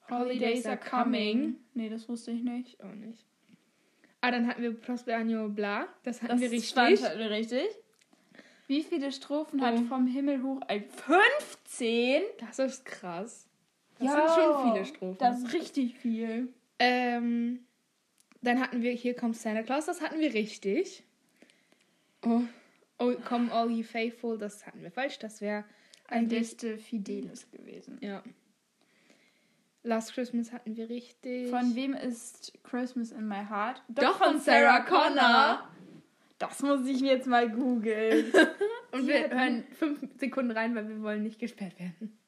Holidays 0.10 0.66
are 0.66 0.78
coming. 0.78 1.56
Nee, 1.74 1.90
das 1.90 2.08
wusste 2.08 2.32
ich 2.32 2.44
nicht. 2.44 2.82
Auch 2.84 2.94
nicht. 2.94 3.26
Ah, 4.22 4.32
dann 4.32 4.48
hatten 4.48 4.62
wir 4.62 4.74
Prosperano 4.74 5.50
Bla. 5.50 5.88
Das 6.04 6.22
hatten 6.22 6.34
Das 6.34 6.42
wir 6.42 6.52
richtig. 6.52 6.74
20 6.74 7.06
hatten 7.06 7.20
wir 7.20 7.30
richtig. 7.32 7.66
Wie 8.68 8.82
viele 8.84 9.12
Strophen 9.12 9.62
hat 9.62 9.76
Oh. 9.78 9.84
vom 9.84 10.08
Himmel 10.08 10.42
hoch 10.42 10.62
ein 10.68 10.84
15? 10.90 12.22
Das 12.40 12.60
ist 12.60 12.86
krass. 12.86 13.48
Das 14.00 14.12
sind 14.12 14.30
schon 14.30 14.72
viele 14.74 14.86
Strophen. 14.86 15.18
Das 15.20 15.40
ist 15.40 15.54
richtig 15.54 15.98
viel. 15.98 16.54
Ähm, 16.80 17.60
dann 18.42 18.60
hatten 18.60 18.82
wir 18.82 18.92
Hier 18.92 19.16
kommt 19.16 19.36
Santa 19.38 19.64
Claus, 19.64 19.86
das 19.86 20.02
hatten 20.02 20.20
wir 20.20 20.34
richtig. 20.34 21.04
Oh, 22.26 22.42
Oh, 23.00 23.14
Come 23.28 23.52
All 23.52 23.70
You 23.72 23.84
Faithful, 23.84 24.38
das 24.38 24.66
hatten 24.66 24.82
wir 24.82 24.92
falsch. 24.92 25.20
Das 25.20 25.42
wäre 25.42 25.66
eigentlich. 26.08 26.40
Adeste 26.40 26.78
Fidelis 26.78 27.50
gewesen. 27.52 27.98
Ja. 28.02 28.24
Last 29.84 30.14
Christmas 30.14 30.54
hatten 30.54 30.78
wir 30.78 30.90
richtig. 30.90 31.50
Von 31.50 31.76
wem 31.76 31.94
ist 31.94 32.54
Christmas 32.64 33.12
in 33.12 33.28
My 33.28 33.44
Heart? 33.50 33.82
Doch, 33.90 34.18
von 34.18 34.40
Sarah 34.40 34.82
Connor. 34.82 35.68
Das 36.50 36.62
muss 36.62 36.86
ich 36.86 37.00
jetzt 37.00 37.26
mal 37.26 37.50
googeln. 37.50 38.26
Und 38.92 39.08
wir 39.08 39.30
hören 39.30 39.64
fünf 39.72 40.02
Sekunden 40.20 40.52
rein, 40.52 40.76
weil 40.76 40.90
wir 40.90 41.02
wollen 41.02 41.24
nicht 41.24 41.40
gesperrt 41.40 41.80
werden. 41.80 42.20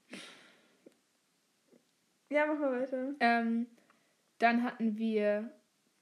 ja, 2.29 2.45
mach 2.45 2.57
mal 2.57 2.79
weiter. 2.79 3.13
Ähm, 3.19 3.67
dann 4.37 4.63
hatten 4.63 4.97
wir 4.97 5.51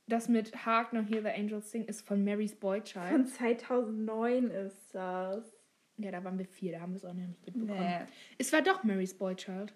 das 0.05 0.29
mit 0.29 0.63
Hark 0.63 0.93
Now 0.93 1.01
Hear 1.01 1.23
the 1.23 1.29
Angels 1.29 1.71
Sing 1.71 1.85
ist 1.85 2.05
von 2.05 2.23
Mary's 2.23 2.53
Boy 2.53 2.81
Child. 2.81 3.09
Von 3.09 3.25
2009 3.25 4.51
ist 4.51 4.93
das. 4.93 5.51
Ja, 5.97 6.11
da 6.11 6.23
waren 6.23 6.37
wir 6.37 6.45
vier, 6.45 6.73
da 6.73 6.81
haben 6.81 6.91
wir 6.91 6.97
es 6.97 7.05
auch 7.05 7.13
noch 7.13 7.19
nicht 7.19 7.43
mitbekommen. 7.45 7.79
Nee. 7.79 8.05
Es 8.37 8.53
war 8.53 8.61
doch 8.61 8.83
Mary's 8.83 9.15
Boy 9.15 9.35
Child. 9.35 9.73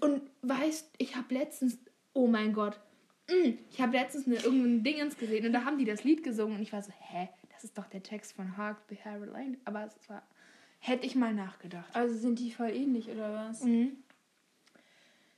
Und 0.00 0.22
weißt, 0.42 0.94
ich 0.98 1.16
habe 1.16 1.34
letztens, 1.34 1.78
oh 2.12 2.28
mein 2.28 2.52
Gott, 2.52 2.80
ich 3.70 3.80
habe 3.80 3.96
letztens 3.96 4.26
eine, 4.26 4.36
irgendein 4.36 4.82
Dingens 4.82 5.16
gesehen 5.16 5.46
und 5.46 5.52
da 5.52 5.64
haben 5.64 5.78
die 5.78 5.84
das 5.84 6.04
Lied 6.04 6.22
gesungen 6.22 6.56
und 6.56 6.62
ich 6.62 6.72
war 6.72 6.82
so, 6.82 6.92
hä, 6.98 7.28
das 7.52 7.64
ist 7.64 7.76
doch 7.76 7.86
der 7.86 8.02
Text 8.02 8.34
von 8.34 8.56
Hark 8.56 8.78
the 8.88 8.96
Herald 8.96 9.32
Line. 9.32 9.58
Aber 9.64 9.84
es 9.84 10.08
war, 10.08 10.22
hätte 10.78 11.06
ich 11.06 11.14
mal 11.14 11.34
nachgedacht. 11.34 11.94
Also 11.94 12.16
sind 12.16 12.38
die 12.38 12.50
voll 12.50 12.70
ähnlich, 12.70 13.08
oder 13.08 13.34
was? 13.34 13.62
Mhm. 13.62 13.96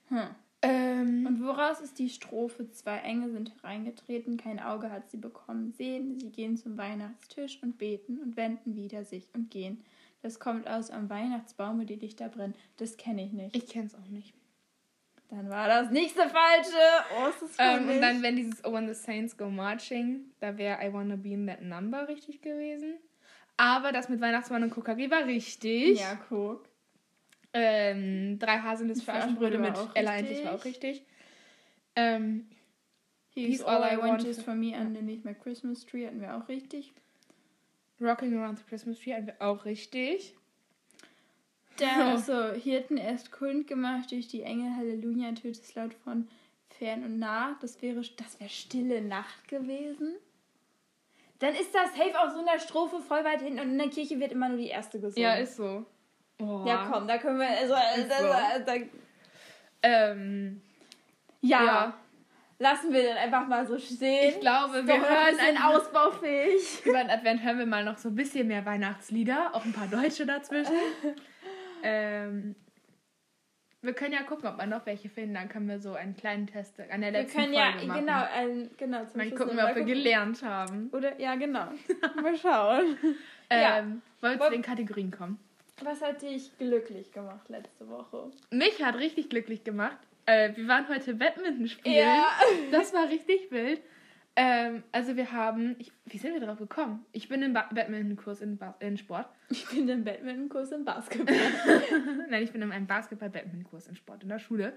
Hm. 0.08 0.28
Ähm, 0.60 1.26
Und 1.26 1.42
woraus 1.42 1.80
ist 1.80 1.98
die 1.98 2.08
Strophe? 2.08 2.70
Zwei 2.72 2.98
Engel 2.98 3.30
sind 3.30 3.54
hereingetreten, 3.56 4.36
kein 4.36 4.58
Auge 4.58 4.90
hat 4.90 5.08
sie 5.10 5.16
bekommen 5.16 5.72
sehen. 5.72 6.18
Sie 6.18 6.30
gehen 6.30 6.56
zum 6.56 6.76
Weihnachtstisch 6.76 7.62
und 7.62 7.78
beten 7.78 8.18
und 8.18 8.36
wenden 8.36 8.74
wieder 8.74 9.04
sich 9.04 9.28
und 9.34 9.50
gehen. 9.50 9.84
Das 10.20 10.40
kommt 10.40 10.66
aus 10.66 10.90
am 10.90 11.08
Weihnachtsbaume, 11.08 11.86
die 11.86 11.94
Lichter 11.94 12.28
brennen. 12.28 12.54
Das 12.76 12.96
kenne 12.96 13.24
ich 13.24 13.32
nicht. 13.32 13.56
ich 13.56 13.68
kenn's 13.68 13.94
auch 13.94 14.08
nicht. 14.08 14.34
Dann 15.30 15.50
war 15.50 15.68
das 15.68 15.90
nächste 15.90 16.22
falsche. 16.22 17.04
Oh, 17.18 17.28
ist 17.28 17.42
das 17.42 17.50
Ähm, 17.58 17.88
und 17.88 18.00
dann, 18.00 18.22
wenn 18.22 18.36
dieses 18.36 18.64
Oh, 18.64 18.72
when 18.72 18.88
the 18.88 18.94
Saints 18.94 19.36
go 19.36 19.50
marching, 19.50 20.32
da 20.40 20.56
wäre 20.56 20.78
I 20.82 20.92
wanna 20.92 21.16
be 21.16 21.30
in 21.30 21.46
that 21.46 21.62
number 21.62 22.08
richtig 22.08 22.40
gewesen. 22.40 22.94
Aber 23.56 23.92
das 23.92 24.08
mit 24.08 24.20
Weihnachtsmann 24.20 24.62
und 24.62 24.70
Kokari 24.70 25.10
war 25.10 25.26
richtig. 25.26 26.00
Ja, 26.00 26.18
guck. 26.28 26.68
Ähm, 27.52 28.38
drei 28.38 28.58
Haselnüsse 28.58 29.00
für 29.00 29.12
Für 29.12 29.18
Aschenbrödel 29.18 29.58
mit 29.58 29.74
war 29.74 29.82
auch 29.82 29.96
Ella 29.96 30.16
endlich 30.16 30.44
war 30.44 30.54
auch 30.54 30.64
richtig. 30.64 31.04
Ähm, 31.96 32.48
He's 33.30 33.62
all 33.62 33.82
I 33.82 33.96
want 33.98 34.24
is 34.24 34.42
for 34.42 34.54
me 34.54 34.76
underneath 34.76 35.24
my 35.24 35.34
Christmas 35.34 35.84
tree 35.84 36.06
hatten 36.06 36.20
wir 36.20 36.36
auch 36.36 36.48
richtig. 36.48 36.92
Rocking 38.00 38.36
Around 38.36 38.58
the 38.58 38.64
Christmas 38.64 38.98
Tree 39.00 39.14
hatten 39.14 39.26
wir 39.26 39.36
auch 39.40 39.64
richtig. 39.64 40.34
Der 41.80 41.96
also 42.06 42.52
Hirten 42.52 42.96
erst 42.96 43.32
kund 43.32 43.66
gemacht 43.66 44.10
durch 44.10 44.28
die 44.28 44.42
Engel, 44.42 44.74
Halleluja, 44.76 45.32
tötet 45.32 45.62
es 45.62 45.74
laut 45.74 45.94
von 46.04 46.28
fern 46.78 47.04
und 47.04 47.18
nah. 47.18 47.56
Das 47.60 47.80
wäre, 47.82 48.00
das 48.16 48.40
wäre 48.40 48.50
stille 48.50 49.00
Nacht 49.02 49.48
gewesen. 49.48 50.14
Dann 51.38 51.54
ist 51.54 51.72
das 51.74 51.94
safe 51.96 52.18
auf 52.20 52.32
so 52.32 52.40
einer 52.40 52.58
Strophe 52.58 52.98
voll 53.00 53.24
weit 53.24 53.42
hinten 53.42 53.60
und 53.60 53.70
in 53.70 53.78
der 53.78 53.88
Kirche 53.88 54.18
wird 54.18 54.32
immer 54.32 54.48
nur 54.48 54.58
die 54.58 54.68
erste 54.68 54.98
gesungen. 54.98 55.22
Ja, 55.22 55.34
ist 55.34 55.56
so. 55.56 55.84
Oh. 56.40 56.64
Ja, 56.66 56.88
komm, 56.90 57.06
da 57.06 57.18
können 57.18 57.38
wir. 57.38 57.48
Also, 57.48 57.74
Ist 57.96 58.10
das, 58.10 58.20
so. 58.20 58.26
da, 58.26 58.74
Ähm, 59.82 60.60
ja, 61.40 61.64
Ja. 61.64 61.94
lassen 62.58 62.92
wir 62.92 63.02
den 63.02 63.16
einfach 63.16 63.46
mal 63.46 63.66
so 63.66 63.78
stehen. 63.78 64.30
ich 64.30 64.40
glaube, 64.40 64.84
wir 64.86 64.94
hören 64.96 65.38
ein, 65.40 65.58
ausbaufähig. 65.58 66.80
über 66.84 66.98
den 66.98 67.10
Advent 67.10 67.42
hören 67.42 67.58
wir 67.58 67.66
mal 67.66 67.84
noch 67.84 67.98
so 67.98 68.08
ein 68.08 68.14
bisschen 68.16 68.48
mehr 68.48 68.64
Weihnachtslieder, 68.66 69.54
auch 69.54 69.64
ein 69.64 69.72
paar 69.72 69.88
Deutsche 69.88 70.26
dazwischen. 70.26 70.74
ähm, 71.82 72.54
wir 73.80 73.92
können 73.92 74.12
ja 74.12 74.22
gucken, 74.22 74.48
ob 74.48 74.58
wir 74.58 74.66
noch 74.66 74.84
welche 74.86 75.08
finden. 75.08 75.34
Dann 75.34 75.48
können 75.48 75.68
wir 75.68 75.78
so 75.78 75.94
einen 75.94 76.16
kleinen 76.16 76.46
Test 76.46 76.80
an 76.80 77.00
der 77.00 77.12
Wir 77.12 77.20
letzten 77.20 77.40
können 77.40 77.52
ja, 77.52 77.70
Folge 77.72 77.86
machen. 77.86 78.00
genau, 78.00 78.24
ein, 78.34 78.70
genau, 78.76 79.04
zum 79.04 79.20
Schluss 79.20 79.38
gucken, 79.38 79.56
wir, 79.56 79.64
ob 79.64 79.68
wir 79.68 79.82
gucken. 79.82 79.86
gelernt 79.86 80.42
haben. 80.42 80.90
Oder, 80.92 81.20
ja, 81.20 81.36
genau. 81.36 81.68
mal 82.22 82.36
schauen. 82.36 82.96
Ja. 83.50 83.78
Ähm, 83.78 84.02
wollen 84.20 84.38
wir 84.38 84.46
zu 84.46 84.52
den 84.52 84.62
Kategorien 84.62 85.10
kommen? 85.10 85.38
Was 85.82 86.02
hat 86.02 86.22
dich 86.22 86.50
glücklich 86.58 87.12
gemacht 87.12 87.48
letzte 87.48 87.88
Woche? 87.88 88.30
Mich 88.50 88.82
hat 88.82 88.96
richtig 88.96 89.30
glücklich 89.30 89.62
gemacht. 89.62 89.96
Äh, 90.26 90.56
wir 90.56 90.66
waren 90.66 90.88
heute 90.88 91.14
Badminton 91.14 91.68
spielen. 91.68 92.04
Das 92.72 92.92
war 92.92 93.08
richtig 93.08 93.50
wild. 93.50 93.80
Ähm, 94.40 94.84
also 94.92 95.16
wir 95.16 95.32
haben, 95.32 95.74
ich, 95.80 95.90
wie 96.06 96.16
sind 96.18 96.32
wir 96.32 96.38
darauf 96.40 96.58
gekommen? 96.60 97.04
Ich 97.10 97.28
bin 97.28 97.42
im 97.42 97.52
ba 97.54 97.68
Badminton-Kurs 97.74 98.40
in, 98.40 98.56
Ba- 98.56 98.76
in 98.78 98.96
Sport. 98.96 99.26
Ich 99.50 99.68
bin 99.68 99.88
im 99.88 100.04
Badminton-Kurs 100.04 100.70
im 100.70 100.84
Basketball. 100.84 101.34
Nein, 102.30 102.44
ich 102.44 102.52
bin 102.52 102.62
in 102.62 102.70
einem 102.70 102.86
Basketball-Badminton-Kurs 102.86 103.88
in 103.88 103.96
Sport 103.96 104.22
in 104.22 104.28
der 104.28 104.38
Schule. 104.38 104.74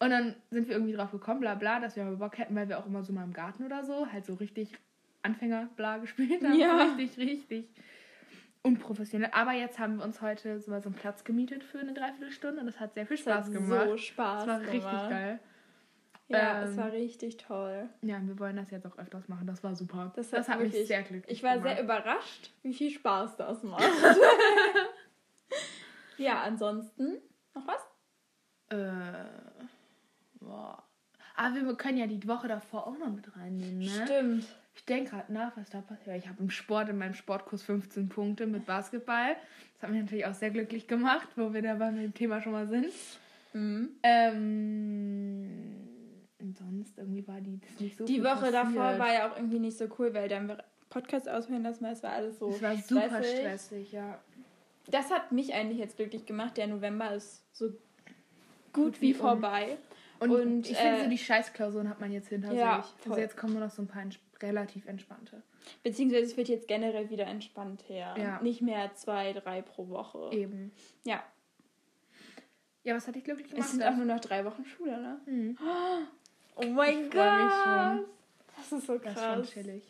Und 0.00 0.10
dann 0.10 0.34
sind 0.50 0.68
wir 0.68 0.74
irgendwie 0.74 0.92
drauf 0.92 1.12
gekommen, 1.12 1.40
bla 1.40 1.54
bla, 1.54 1.80
dass 1.80 1.96
wir 1.96 2.04
mal 2.04 2.16
Bock 2.16 2.36
hätten, 2.36 2.54
weil 2.54 2.68
wir 2.68 2.78
auch 2.78 2.84
immer 2.86 3.02
so 3.02 3.14
mal 3.14 3.24
im 3.24 3.32
Garten 3.32 3.64
oder 3.64 3.84
so 3.84 4.06
halt 4.12 4.26
so 4.26 4.34
richtig 4.34 4.72
Anfänger 5.22 5.70
bla 5.76 5.96
gespielt 5.96 6.44
haben. 6.44 6.58
Ja. 6.58 6.76
Richtig, 6.96 7.16
richtig 7.18 7.68
unprofessionell. 8.62 9.30
Aber 9.32 9.52
jetzt 9.52 9.78
haben 9.78 9.96
wir 9.96 10.04
uns 10.04 10.20
heute 10.20 10.60
so 10.60 10.70
mal 10.70 10.82
so 10.82 10.90
einen 10.90 10.96
Platz 10.96 11.24
gemietet 11.24 11.64
für 11.64 11.78
eine 11.78 11.94
Dreiviertelstunde 11.94 12.60
und 12.60 12.66
das 12.66 12.78
hat 12.80 12.92
sehr 12.94 13.06
viel 13.06 13.16
Spaß 13.16 13.50
gemacht. 13.50 13.88
so 13.88 13.96
Spaß 13.96 14.44
das 14.44 14.48
war 14.48 14.60
richtig 14.60 14.80
gemacht. 14.80 15.10
geil. 15.10 15.38
Ja, 16.30 16.62
Ähm, 16.62 16.68
es 16.70 16.76
war 16.76 16.92
richtig 16.92 17.36
toll. 17.38 17.88
Ja, 18.02 18.20
wir 18.22 18.38
wollen 18.38 18.56
das 18.56 18.70
jetzt 18.70 18.86
auch 18.86 18.96
öfters 18.98 19.28
machen. 19.28 19.46
Das 19.46 19.62
war 19.64 19.74
super. 19.76 20.12
Das 20.16 20.30
Das, 20.30 20.48
hat 20.48 20.54
hat 20.54 20.60
mich 20.62 20.72
wirklich- 20.72 20.88
sehr 20.88 21.02
glücklich 21.02 21.36
Ich 21.38 21.42
war 21.42 21.54
gemacht. 21.58 21.74
sehr 21.76 21.82
überrascht, 21.84 22.50
wie 22.62 22.72
viel 22.72 22.90
Spaß 22.90 23.36
das 23.36 23.62
macht. 23.64 23.82
ja, 26.18 26.40
ansonsten 26.42 27.18
noch 27.54 27.66
was? 27.66 27.80
Äh, 28.78 29.24
boah. 30.40 30.82
Aber 31.36 31.54
wir 31.54 31.74
können 31.76 31.98
ja 31.98 32.06
die 32.06 32.26
Woche 32.28 32.46
davor 32.48 32.86
auch 32.86 32.98
noch 32.98 33.10
mit 33.10 33.34
reinnehmen, 33.36 33.78
ne? 33.80 34.04
Stimmt. 34.06 34.44
Ich 34.74 34.84
denke 34.84 35.10
gerade 35.10 35.32
nach, 35.32 35.56
was 35.56 35.68
da 35.70 35.80
passiert. 35.80 36.16
Ich 36.18 36.28
habe 36.28 36.40
im 36.42 36.50
Sport, 36.50 36.88
in 36.90 36.98
meinem 36.98 37.14
Sportkurs 37.14 37.62
15 37.62 38.08
Punkte 38.08 38.46
mit 38.46 38.66
Basketball. 38.66 39.34
Das 39.74 39.82
hat 39.82 39.90
mich 39.90 40.00
natürlich 40.02 40.26
auch 40.26 40.34
sehr 40.34 40.50
glücklich 40.50 40.86
gemacht, 40.86 41.28
wo 41.36 41.52
wir 41.52 41.62
dabei 41.62 41.90
mit 41.90 42.02
dem 42.04 42.14
Thema 42.14 42.40
schon 42.40 42.52
mal 42.52 42.68
sind. 42.68 42.92
Mhm. 43.52 43.90
Ähm, 44.02 45.79
und 46.40 46.56
sonst 46.56 46.96
irgendwie 46.98 47.26
war 47.26 47.40
die 47.40 47.58
das 47.60 47.80
nicht 47.80 47.96
so 47.96 48.04
Die 48.04 48.22
Woche 48.22 48.50
davor 48.52 48.82
passiert. 48.82 48.98
war 48.98 49.12
ja 49.12 49.30
auch 49.30 49.36
irgendwie 49.36 49.58
nicht 49.58 49.76
so 49.78 49.86
cool, 49.98 50.12
weil 50.14 50.28
dann 50.28 50.48
wir 50.48 50.62
Podcast 50.88 51.28
ausführen 51.28 51.62
lassen, 51.62 51.84
weil 51.84 51.92
es 51.92 52.02
war 52.02 52.12
alles 52.12 52.38
so 52.38 52.48
Es 52.50 52.60
war 52.62 52.76
super 52.76 53.08
stressig. 53.08 53.38
stressig, 53.38 53.92
ja. 53.92 54.18
Das 54.88 55.10
hat 55.10 55.30
mich 55.30 55.54
eigentlich 55.54 55.78
jetzt 55.78 55.96
glücklich 55.96 56.26
gemacht. 56.26 56.56
Der 56.56 56.66
November 56.66 57.12
ist 57.14 57.44
so 57.56 57.66
gut, 57.68 57.76
Gut 58.72 59.00
wie 59.00 59.08
wie 59.08 59.14
um. 59.14 59.20
vorbei. 59.20 59.76
Und, 60.18 60.30
Und, 60.32 60.68
ich 60.70 60.76
finde, 60.76 60.98
äh, 61.00 61.04
so 61.04 61.10
die 61.10 61.18
Scheißklausuren 61.18 61.88
hat 61.88 62.00
man 62.00 62.12
jetzt 62.12 62.28
hinter 62.28 62.52
ja, 62.52 62.82
sich. 62.82 62.92
voll. 63.02 63.12
Also 63.12 63.20
jetzt 63.22 63.36
kommen 63.36 63.54
nur 63.54 63.62
noch 63.62 63.70
so 63.70 63.82
ein 63.82 63.88
paar 63.88 64.02
ents 64.02 64.18
relativ 64.42 64.86
entspannte. 64.86 65.42
Beziehungsweise 65.82 66.24
es 66.24 66.36
wird 66.36 66.48
jetzt 66.48 66.66
generell 66.68 67.08
wieder 67.10 67.26
entspannt 67.26 67.84
her. 67.88 68.14
Ja. 68.18 68.40
Nicht 68.42 68.60
mehr 68.62 68.94
zwei, 68.94 69.32
drei 69.32 69.62
pro 69.62 69.88
Woche. 69.88 70.30
Eben. 70.32 70.72
Ja. 71.04 71.22
Ja, 72.82 72.94
was 72.96 73.06
hat 73.06 73.14
dich 73.14 73.24
glücklich 73.24 73.48
gemacht? 73.48 73.66
Es 73.66 73.72
sind 73.72 73.82
auch 73.82 73.94
nur 73.94 74.06
noch 74.06 74.20
drei 74.20 74.44
Wochen 74.44 74.64
Schule, 74.64 75.00
ne? 75.00 75.20
Mhm. 75.26 75.58
Oh 75.62 75.98
mein 76.68 77.04
Ich 77.04 77.10
Gott. 77.10 78.06
Das 78.56 78.72
ist 78.72 78.86
so 78.86 78.98
Das 78.98 79.12
ist 79.14 79.20
schon 79.20 79.34
krass. 79.34 79.50
chillig. 79.50 79.82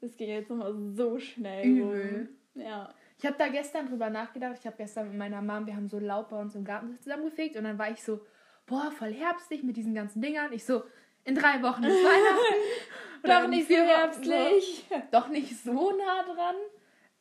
Das 0.00 0.16
geht 0.16 0.28
jetzt 0.28 0.50
nochmal 0.50 0.74
so 0.94 1.18
schnell. 1.18 1.64
Übel. 1.64 2.28
rum. 2.54 2.62
Ja. 2.62 2.92
Ich 3.18 3.24
habe 3.24 3.36
da 3.38 3.48
gestern 3.48 3.86
drüber 3.88 4.10
nachgedacht. 4.10 4.56
Ich 4.60 4.66
habe 4.66 4.76
gestern 4.76 5.08
mit 5.08 5.16
meiner 5.18 5.40
Mom, 5.40 5.66
wir 5.66 5.74
haben 5.74 5.88
so 5.88 5.98
laut 5.98 6.28
bei 6.28 6.38
uns 6.40 6.54
im 6.54 6.64
Garten 6.64 6.98
zusammengefegt 7.00 7.56
und 7.56 7.64
dann 7.64 7.78
war 7.78 7.90
ich 7.90 8.02
so, 8.02 8.20
boah, 8.66 8.90
voll 8.92 9.12
herbstig 9.12 9.62
mit 9.62 9.76
diesen 9.76 9.94
ganzen 9.94 10.20
Dingern. 10.20 10.52
Ich 10.52 10.64
so, 10.64 10.82
in 11.24 11.34
drei 11.34 11.62
Wochen 11.62 11.82
ist 11.84 11.94
Weihnachten. 11.96 13.22
Doch 13.22 13.48
nicht 13.48 13.68
so 13.68 13.74
herbstlich. 13.74 14.86
So, 14.88 15.02
doch 15.10 15.28
nicht 15.28 15.56
so 15.64 15.90
nah 15.90 16.22
dran. 16.22 16.54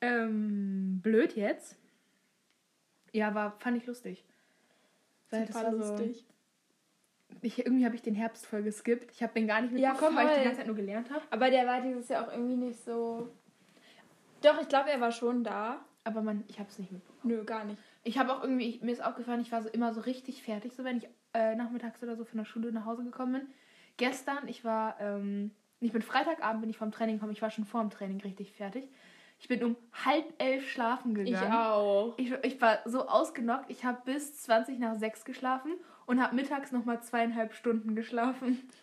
Ähm, 0.02 1.00
blöd 1.02 1.36
jetzt. 1.36 1.76
Ja, 3.12 3.34
war, 3.34 3.58
fand 3.60 3.78
ich 3.78 3.86
lustig. 3.88 4.24
Weil 5.32 5.46
das 5.48 5.56
Super 5.56 5.66
war 5.66 5.84
so, 5.84 5.94
lustig. 5.94 6.26
Ich, 7.42 7.60
irgendwie 7.60 7.86
habe 7.86 7.96
ich 7.96 8.02
den 8.02 8.16
Herbst 8.16 8.46
voll 8.46 8.64
geskippt. 8.64 9.12
Ich 9.12 9.22
habe 9.24 9.34
den 9.34 9.48
gar 9.48 9.62
nicht 9.62 9.74
Ja, 9.78 9.92
mitbekommen, 9.92 10.18
weil 10.18 10.28
ich 10.30 10.38
die 10.38 10.44
ganze 10.44 10.58
Zeit 10.60 10.68
nur 10.68 10.76
gelernt 10.76 11.10
habe. 11.12 11.22
Aber 11.32 11.50
der 11.50 11.66
war 11.68 11.82
dieses 11.82 12.08
Jahr 12.10 12.28
auch 12.28 12.32
irgendwie 12.32 12.56
nicht 12.56 12.84
so. 12.84 13.30
Doch, 14.42 14.62
ich 14.62 14.68
glaube, 14.68 14.90
er 14.92 15.02
war 15.02 15.12
schon 15.12 15.44
da. 15.44 15.84
Aber 16.04 16.22
man, 16.22 16.44
ich 16.48 16.60
habe 16.60 16.70
es 16.70 16.78
nicht 16.78 16.92
mitbekommen. 16.92 17.22
Nö, 17.36 17.44
gar 17.44 17.64
nicht. 17.66 17.80
Ich 18.04 18.20
habe 18.20 18.32
auch 18.34 18.44
irgendwie, 18.44 18.70
ich, 18.70 18.82
mir 18.82 18.92
ist 18.92 19.04
aufgefallen, 19.04 19.42
ich 19.42 19.52
war 19.52 19.64
so 19.64 19.70
immer 19.70 19.92
so 19.94 20.02
richtig 20.02 20.44
fertig, 20.44 20.74
so 20.76 20.84
wenn 20.84 20.98
ich 20.98 21.08
äh, 21.34 21.56
nachmittags 21.56 22.04
oder 22.04 22.16
so 22.16 22.26
von 22.26 22.38
der 22.38 22.46
Schule 22.46 22.72
nach 22.72 22.86
Hause 22.86 23.04
gekommen 23.04 23.34
bin. 23.34 23.48
Gestern, 23.98 24.48
ich 24.48 24.64
war, 24.64 25.00
ähm, 25.00 25.50
ich 25.80 25.92
bin 25.92 26.04
Freitagabend, 26.04 26.62
bin 26.62 26.70
ich 26.70 26.78
vom 26.78 26.92
Training 26.92 27.16
gekommen, 27.16 27.32
ich 27.32 27.42
war 27.42 27.50
schon 27.50 27.66
vor 27.66 27.82
dem 27.82 27.90
Training 27.90 28.22
richtig 28.22 28.52
fertig. 28.52 28.88
Ich 29.40 29.48
bin 29.48 29.64
um 29.64 29.76
halb 30.06 30.26
elf 30.38 30.70
schlafen 30.70 31.16
Ich 31.16 31.26
gegangen. 31.34 31.52
auch. 31.54 32.14
Ich, 32.18 32.32
ich 32.44 32.62
war 32.62 32.80
so 32.86 33.08
ausgenockt, 33.08 33.66
ich 33.70 33.84
habe 33.84 34.00
bis 34.06 34.38
20 34.44 34.78
nach 34.78 34.96
6 34.96 35.26
geschlafen 35.26 35.72
und 36.06 36.22
habe 36.22 36.36
mittags 36.36 36.72
nochmal 36.72 37.02
zweieinhalb 37.02 37.54
Stunden 37.54 37.96
geschlafen. 37.96 38.68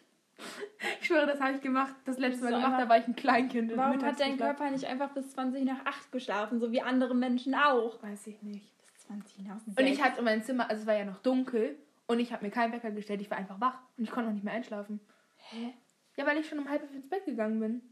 Ich 1.00 1.06
schwöre, 1.06 1.26
das 1.26 1.40
habe 1.40 1.52
ich 1.54 1.60
gemacht, 1.60 1.94
das 2.04 2.18
letzte 2.18 2.42
Mal 2.44 2.50
So 2.50 2.56
gemacht, 2.56 2.72
einfach- 2.72 2.78
da 2.84 2.88
war 2.88 2.98
ich 2.98 3.06
ein 3.06 3.14
Kleinkind. 3.14 3.76
Warum 3.76 4.02
hat 4.02 4.18
dein. 4.18 4.36
Körper 4.38 4.70
nicht 4.70 4.86
einfach 4.86 5.10
bis 5.10 5.30
20 5.32 5.62
nach 5.64 5.84
8 5.84 6.10
geschlafen, 6.10 6.58
so 6.58 6.72
wie 6.72 6.80
andere 6.82 7.14
Menschen 7.14 7.54
auch? 7.54 8.02
Weiß 8.02 8.26
ich 8.26 8.42
nicht. 8.42 8.72
Bis 8.78 9.06
20 9.06 9.44
nach 9.46 9.60
6. 9.60 9.78
Und 9.78 9.86
ich 9.86 10.02
hatte 10.02 10.20
mein 10.22 10.42
Zimmer, 10.42 10.68
also 10.68 10.80
es 10.82 10.86
war 10.88 10.96
ja 10.96 11.04
noch 11.04 11.18
dunkel 11.18 11.76
und 12.08 12.18
ich 12.18 12.32
habe 12.32 12.44
mir 12.44 12.50
keinen 12.50 12.72
Wecker 12.72 12.90
gestellt, 12.90 13.20
ich 13.20 13.30
war 13.30 13.38
einfach 13.38 13.60
wach 13.60 13.78
und 13.96 14.02
ich 14.04 14.10
konnte 14.10 14.28
noch 14.30 14.34
nicht 14.34 14.42
mehr 14.42 14.54
einschlafen. 14.54 14.98
Hä? 15.36 15.74
Ja, 16.16 16.26
weil 16.26 16.38
ich 16.38 16.48
schon 16.48 16.58
um 16.58 16.68
halb 16.68 16.82
elf 16.82 16.92
ins 16.94 17.08
Bett 17.08 17.24
gegangen 17.24 17.60
bin. 17.60 17.82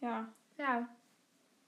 Ja. 0.00 0.28
Ja. 0.58 0.88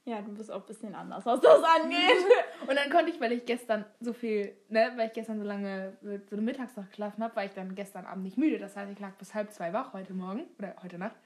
Ja, 0.07 0.23
du 0.23 0.33
bist 0.33 0.53
auch 0.53 0.61
ein 0.61 0.67
bisschen 0.67 0.95
anders, 0.95 1.27
was 1.27 1.41
das 1.41 1.65
angeht. 1.65 2.25
Und 2.69 2.77
dann 2.77 2.89
konnte 2.91 3.11
ich, 3.11 3.21
weil 3.21 3.33
ich 3.33 3.45
gestern 3.45 3.85
so 4.01 4.13
viel, 4.13 4.57
ne, 4.69 4.93
weil 4.95 5.09
ich 5.09 5.13
gestern 5.13 5.39
so 5.39 5.45
lange 5.45 5.95
so 6.01 6.37
eine 6.37 6.43
Mittagsnacht 6.43 6.91
geschlafen 6.91 7.25
habe, 7.25 7.35
war 7.35 7.45
ich 7.45 7.51
dann 7.55 7.75
gestern 7.75 8.07
Abend 8.07 8.23
nicht 8.23 8.39
müde. 8.39 8.59
Das 8.59 8.77
heißt, 8.77 8.93
ich 8.93 9.01
lag 9.01 9.15
bis 9.15 9.35
halb 9.35 9.51
zwei 9.51 9.73
wach 9.73 9.93
heute 9.95 10.15
Morgen 10.15 10.45
oder 10.61 10.77
heute 10.81 10.99
Nacht 10.99 11.17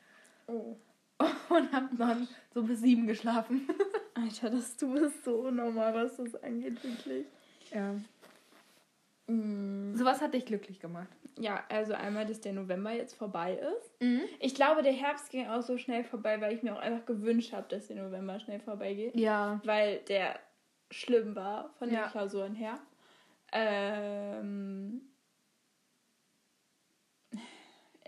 oh. 0.46 0.76
und 1.50 1.72
habe 1.72 1.94
dann 1.98 2.26
so 2.54 2.62
bis 2.62 2.80
sieben 2.80 3.06
geschlafen. 3.06 3.68
Alter, 4.14 4.48
das, 4.48 4.74
du 4.78 4.94
bist 4.94 5.24
so 5.24 5.50
normal, 5.50 5.92
was 5.92 6.16
das 6.16 6.42
angeht, 6.42 6.82
wirklich. 6.82 7.26
Ja. 7.74 7.94
Mm. 9.30 9.94
Sowas 9.94 10.20
hat 10.20 10.34
dich 10.34 10.46
glücklich 10.46 10.80
gemacht. 10.80 11.08
Ja, 11.38 11.64
also 11.68 11.94
einmal, 11.94 12.26
dass 12.26 12.40
der 12.40 12.52
November 12.52 12.92
jetzt 12.92 13.14
vorbei 13.14 13.54
ist. 13.54 14.00
Mhm. 14.02 14.22
Ich 14.40 14.54
glaube, 14.54 14.82
der 14.82 14.92
Herbst 14.92 15.30
ging 15.30 15.46
auch 15.48 15.62
so 15.62 15.78
schnell 15.78 16.04
vorbei, 16.04 16.40
weil 16.40 16.54
ich 16.54 16.62
mir 16.62 16.74
auch 16.74 16.80
einfach 16.80 17.06
gewünscht 17.06 17.52
habe, 17.52 17.68
dass 17.68 17.86
der 17.86 18.02
November 18.02 18.38
schnell 18.40 18.60
vorbeigeht. 18.60 19.14
Ja. 19.16 19.60
Weil 19.64 19.98
der 20.08 20.38
schlimm 20.90 21.36
war 21.36 21.70
von 21.78 21.88
den 21.88 21.96
Ja. 21.98 22.08
Klausuren 22.08 22.54
her. 22.54 22.78
Ähm, 23.52 25.02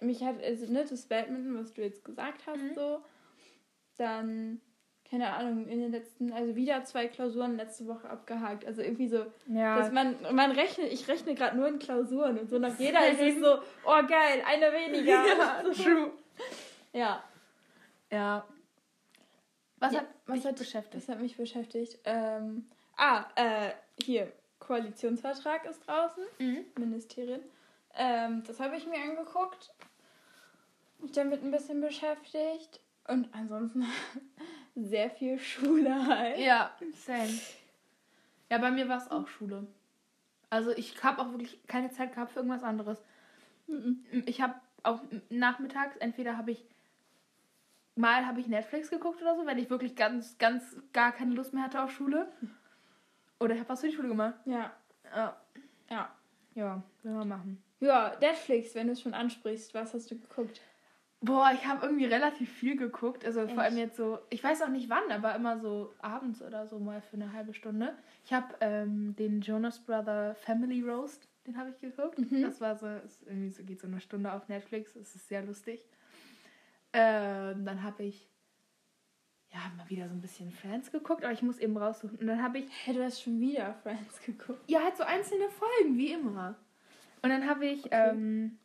mich 0.00 0.22
hat, 0.24 0.42
also 0.42 0.70
ne, 0.72 0.84
das 0.88 1.06
Badminton, 1.06 1.58
was 1.58 1.72
du 1.72 1.82
jetzt 1.82 2.04
gesagt 2.04 2.46
hast, 2.46 2.60
Mhm. 2.62 2.74
so. 2.74 3.00
Dann, 3.96 4.60
keine 5.12 5.30
Ahnung, 5.34 5.68
in 5.68 5.78
den 5.78 5.92
letzten, 5.92 6.32
also 6.32 6.56
wieder 6.56 6.84
zwei 6.84 7.06
Klausuren 7.06 7.58
letzte 7.58 7.86
Woche 7.86 8.08
abgehakt. 8.08 8.64
Also 8.64 8.80
irgendwie 8.80 9.08
so, 9.08 9.26
Ja. 9.46 9.76
dass 9.76 9.92
man, 9.92 10.16
man 10.34 10.52
rechnet, 10.52 10.90
ich 10.90 11.06
rechne 11.06 11.34
gerade 11.34 11.54
nur 11.54 11.68
in 11.68 11.78
Klausuren 11.78 12.38
und 12.38 12.48
so 12.48 12.58
nach 12.58 12.78
jeder 12.78 13.06
ist 13.10 13.20
es 13.20 13.38
so, 13.38 13.58
oh 13.84 14.02
geil, 14.08 14.42
eine 14.46 14.72
weniger. 14.72 15.26
ja, 15.26 15.62
true. 15.74 16.12
ja. 16.94 17.22
Ja. 18.10 18.46
Was 19.76 19.92
Ja, 19.92 20.00
hat 20.00 20.06
was 20.24 20.36
dich 20.38 20.46
hat- 20.46 20.56
beschäftigt? 20.58 20.94
Das 20.94 21.08
hat 21.10 21.20
mich 21.20 21.36
beschäftigt. 21.36 21.98
Ähm, 22.04 22.70
ah, 22.96 23.24
äh, 23.36 23.72
hier, 24.02 24.32
Koalitionsvertrag 24.60 25.66
ist 25.66 25.86
draußen. 25.86 26.24
Mhm. 26.38 26.64
Ministerien. 26.78 27.42
Ähm, 27.96 28.42
das 28.46 28.60
habe 28.60 28.76
ich 28.76 28.86
mir 28.86 28.96
angeguckt. 29.02 29.74
Mich 31.00 31.12
damit 31.12 31.42
ein 31.42 31.50
bisschen 31.50 31.82
beschäftigt. 31.82 32.80
Und 33.08 33.28
ansonsten 33.32 33.84
sehr 34.74 35.10
viel 35.10 35.38
Schule 35.38 36.06
halt. 36.06 36.38
Ja, 36.38 36.74
same. 36.94 37.38
Ja, 38.50 38.58
bei 38.58 38.70
mir 38.70 38.88
war 38.88 38.98
es 38.98 39.10
auch 39.10 39.26
Schule. 39.28 39.66
Also 40.50 40.70
ich 40.70 41.02
habe 41.02 41.22
auch 41.22 41.30
wirklich 41.30 41.66
keine 41.66 41.90
Zeit 41.90 42.12
gehabt 42.12 42.32
für 42.32 42.40
irgendwas 42.40 42.62
anderes. 42.62 43.02
Ich 44.26 44.40
habe 44.40 44.54
auch 44.82 45.00
nachmittags, 45.30 45.96
entweder 45.96 46.36
habe 46.36 46.50
ich 46.50 46.64
mal 47.94 48.26
habe 48.26 48.40
ich 48.40 48.48
Netflix 48.48 48.90
geguckt 48.90 49.20
oder 49.22 49.36
so, 49.36 49.46
wenn 49.46 49.58
ich 49.58 49.70
wirklich 49.70 49.96
ganz, 49.96 50.38
ganz 50.38 50.76
gar 50.92 51.12
keine 51.12 51.34
Lust 51.34 51.54
mehr 51.54 51.64
hatte 51.64 51.82
auf 51.82 51.90
Schule. 51.90 52.30
Oder 53.40 53.54
ich 53.54 53.60
habe 53.60 53.70
was 53.70 53.80
für 53.80 53.88
die 53.88 53.94
Schule 53.94 54.08
gemacht. 54.08 54.34
Ja, 54.44 54.72
Ja, 55.14 55.36
ja. 55.90 56.12
ja 56.54 56.82
werden 57.02 57.18
wir 57.18 57.24
machen. 57.24 57.62
Ja, 57.80 58.16
Netflix, 58.20 58.74
wenn 58.74 58.86
du 58.86 58.92
es 58.92 59.00
schon 59.00 59.14
ansprichst, 59.14 59.74
was 59.74 59.94
hast 59.94 60.10
du 60.10 60.18
geguckt? 60.18 60.60
Boah, 61.24 61.52
ich 61.54 61.64
habe 61.66 61.86
irgendwie 61.86 62.06
relativ 62.06 62.50
viel 62.52 62.76
geguckt. 62.76 63.24
Also 63.24 63.46
vor 63.46 63.62
allem 63.62 63.74
Echt? 63.74 63.86
jetzt 63.86 63.96
so, 63.96 64.18
ich 64.28 64.42
weiß 64.42 64.60
auch 64.62 64.68
nicht 64.68 64.88
wann, 64.88 65.10
aber 65.10 65.34
immer 65.36 65.58
so 65.60 65.94
abends 66.00 66.42
oder 66.42 66.66
so 66.66 66.80
mal 66.80 67.00
für 67.00 67.14
eine 67.14 67.32
halbe 67.32 67.54
Stunde. 67.54 67.96
Ich 68.24 68.32
habe 68.32 68.54
ähm, 68.60 69.14
den 69.14 69.40
Jonas 69.40 69.78
Brother 69.78 70.34
Family 70.34 70.82
Roast, 70.82 71.28
den 71.46 71.56
habe 71.56 71.70
ich 71.70 71.78
geguckt. 71.80 72.18
Mhm. 72.18 72.42
Das 72.42 72.60
war 72.60 72.76
so, 72.76 72.88
ist 72.88 73.22
irgendwie 73.24 73.50
so, 73.50 73.62
geht 73.62 73.80
so 73.80 73.86
eine 73.86 74.00
Stunde 74.00 74.32
auf 74.32 74.48
Netflix. 74.48 74.96
Es 74.96 75.14
ist 75.14 75.28
sehr 75.28 75.42
lustig. 75.44 75.84
Ähm, 76.92 77.64
dann 77.64 77.82
habe 77.84 78.02
ich 78.02 78.28
ja 79.52 79.60
mal 79.76 79.88
wieder 79.88 80.08
so 80.08 80.14
ein 80.14 80.20
bisschen 80.20 80.50
Friends 80.50 80.90
geguckt, 80.90 81.24
aber 81.24 81.32
ich 81.32 81.42
muss 81.42 81.58
eben 81.58 81.76
raussuchen. 81.76 82.18
Und 82.18 82.26
dann 82.26 82.42
habe 82.42 82.58
ich 82.58 82.66
Hey, 82.84 82.94
du 82.94 83.04
hast 83.04 83.22
schon 83.22 83.38
wieder 83.38 83.74
Friends 83.82 84.20
geguckt. 84.26 84.68
ja, 84.68 84.82
halt 84.82 84.96
so 84.96 85.04
einzelne 85.04 85.48
Folgen, 85.50 85.96
wie 85.96 86.12
immer. 86.12 86.56
Und 87.22 87.30
dann 87.30 87.48
habe 87.48 87.66
ich, 87.66 87.86
ähm, 87.92 88.58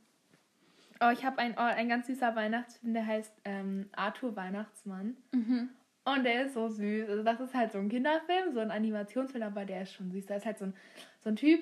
oh, 1.02 1.10
ich 1.12 1.26
habe 1.26 1.40
ein, 1.40 1.54
oh, 1.58 1.62
ein 1.62 1.90
ganz 1.90 2.08
süßer 2.08 2.36
Weihnachtsfilm, 2.36 2.94
der 2.94 3.06
heißt 3.06 3.34
ähm, 3.46 3.90
Arthur 3.96 4.36
Weihnachtsmann. 4.36 5.18
Mhm. 5.32 5.70
Und 6.06 6.24
der 6.24 6.46
ist 6.46 6.54
so 6.54 6.70
süß. 6.70 7.10
Also 7.10 7.24
das 7.24 7.40
ist 7.42 7.54
halt 7.54 7.72
so 7.74 7.80
ein 7.80 7.90
Kinderfilm, 7.90 8.54
so 8.54 8.60
ein 8.60 8.72
Animationsfilm, 8.72 9.44
aber 9.44 9.66
der 9.66 9.82
ist 9.84 9.94
schon 9.94 10.10
süß. 10.12 10.26
Da 10.26 10.36
ist 10.36 10.46
halt 10.46 10.58
so 10.58 10.66
ein, 10.66 10.74
so 11.22 11.30
ein 11.30 11.36
Typ 11.36 11.60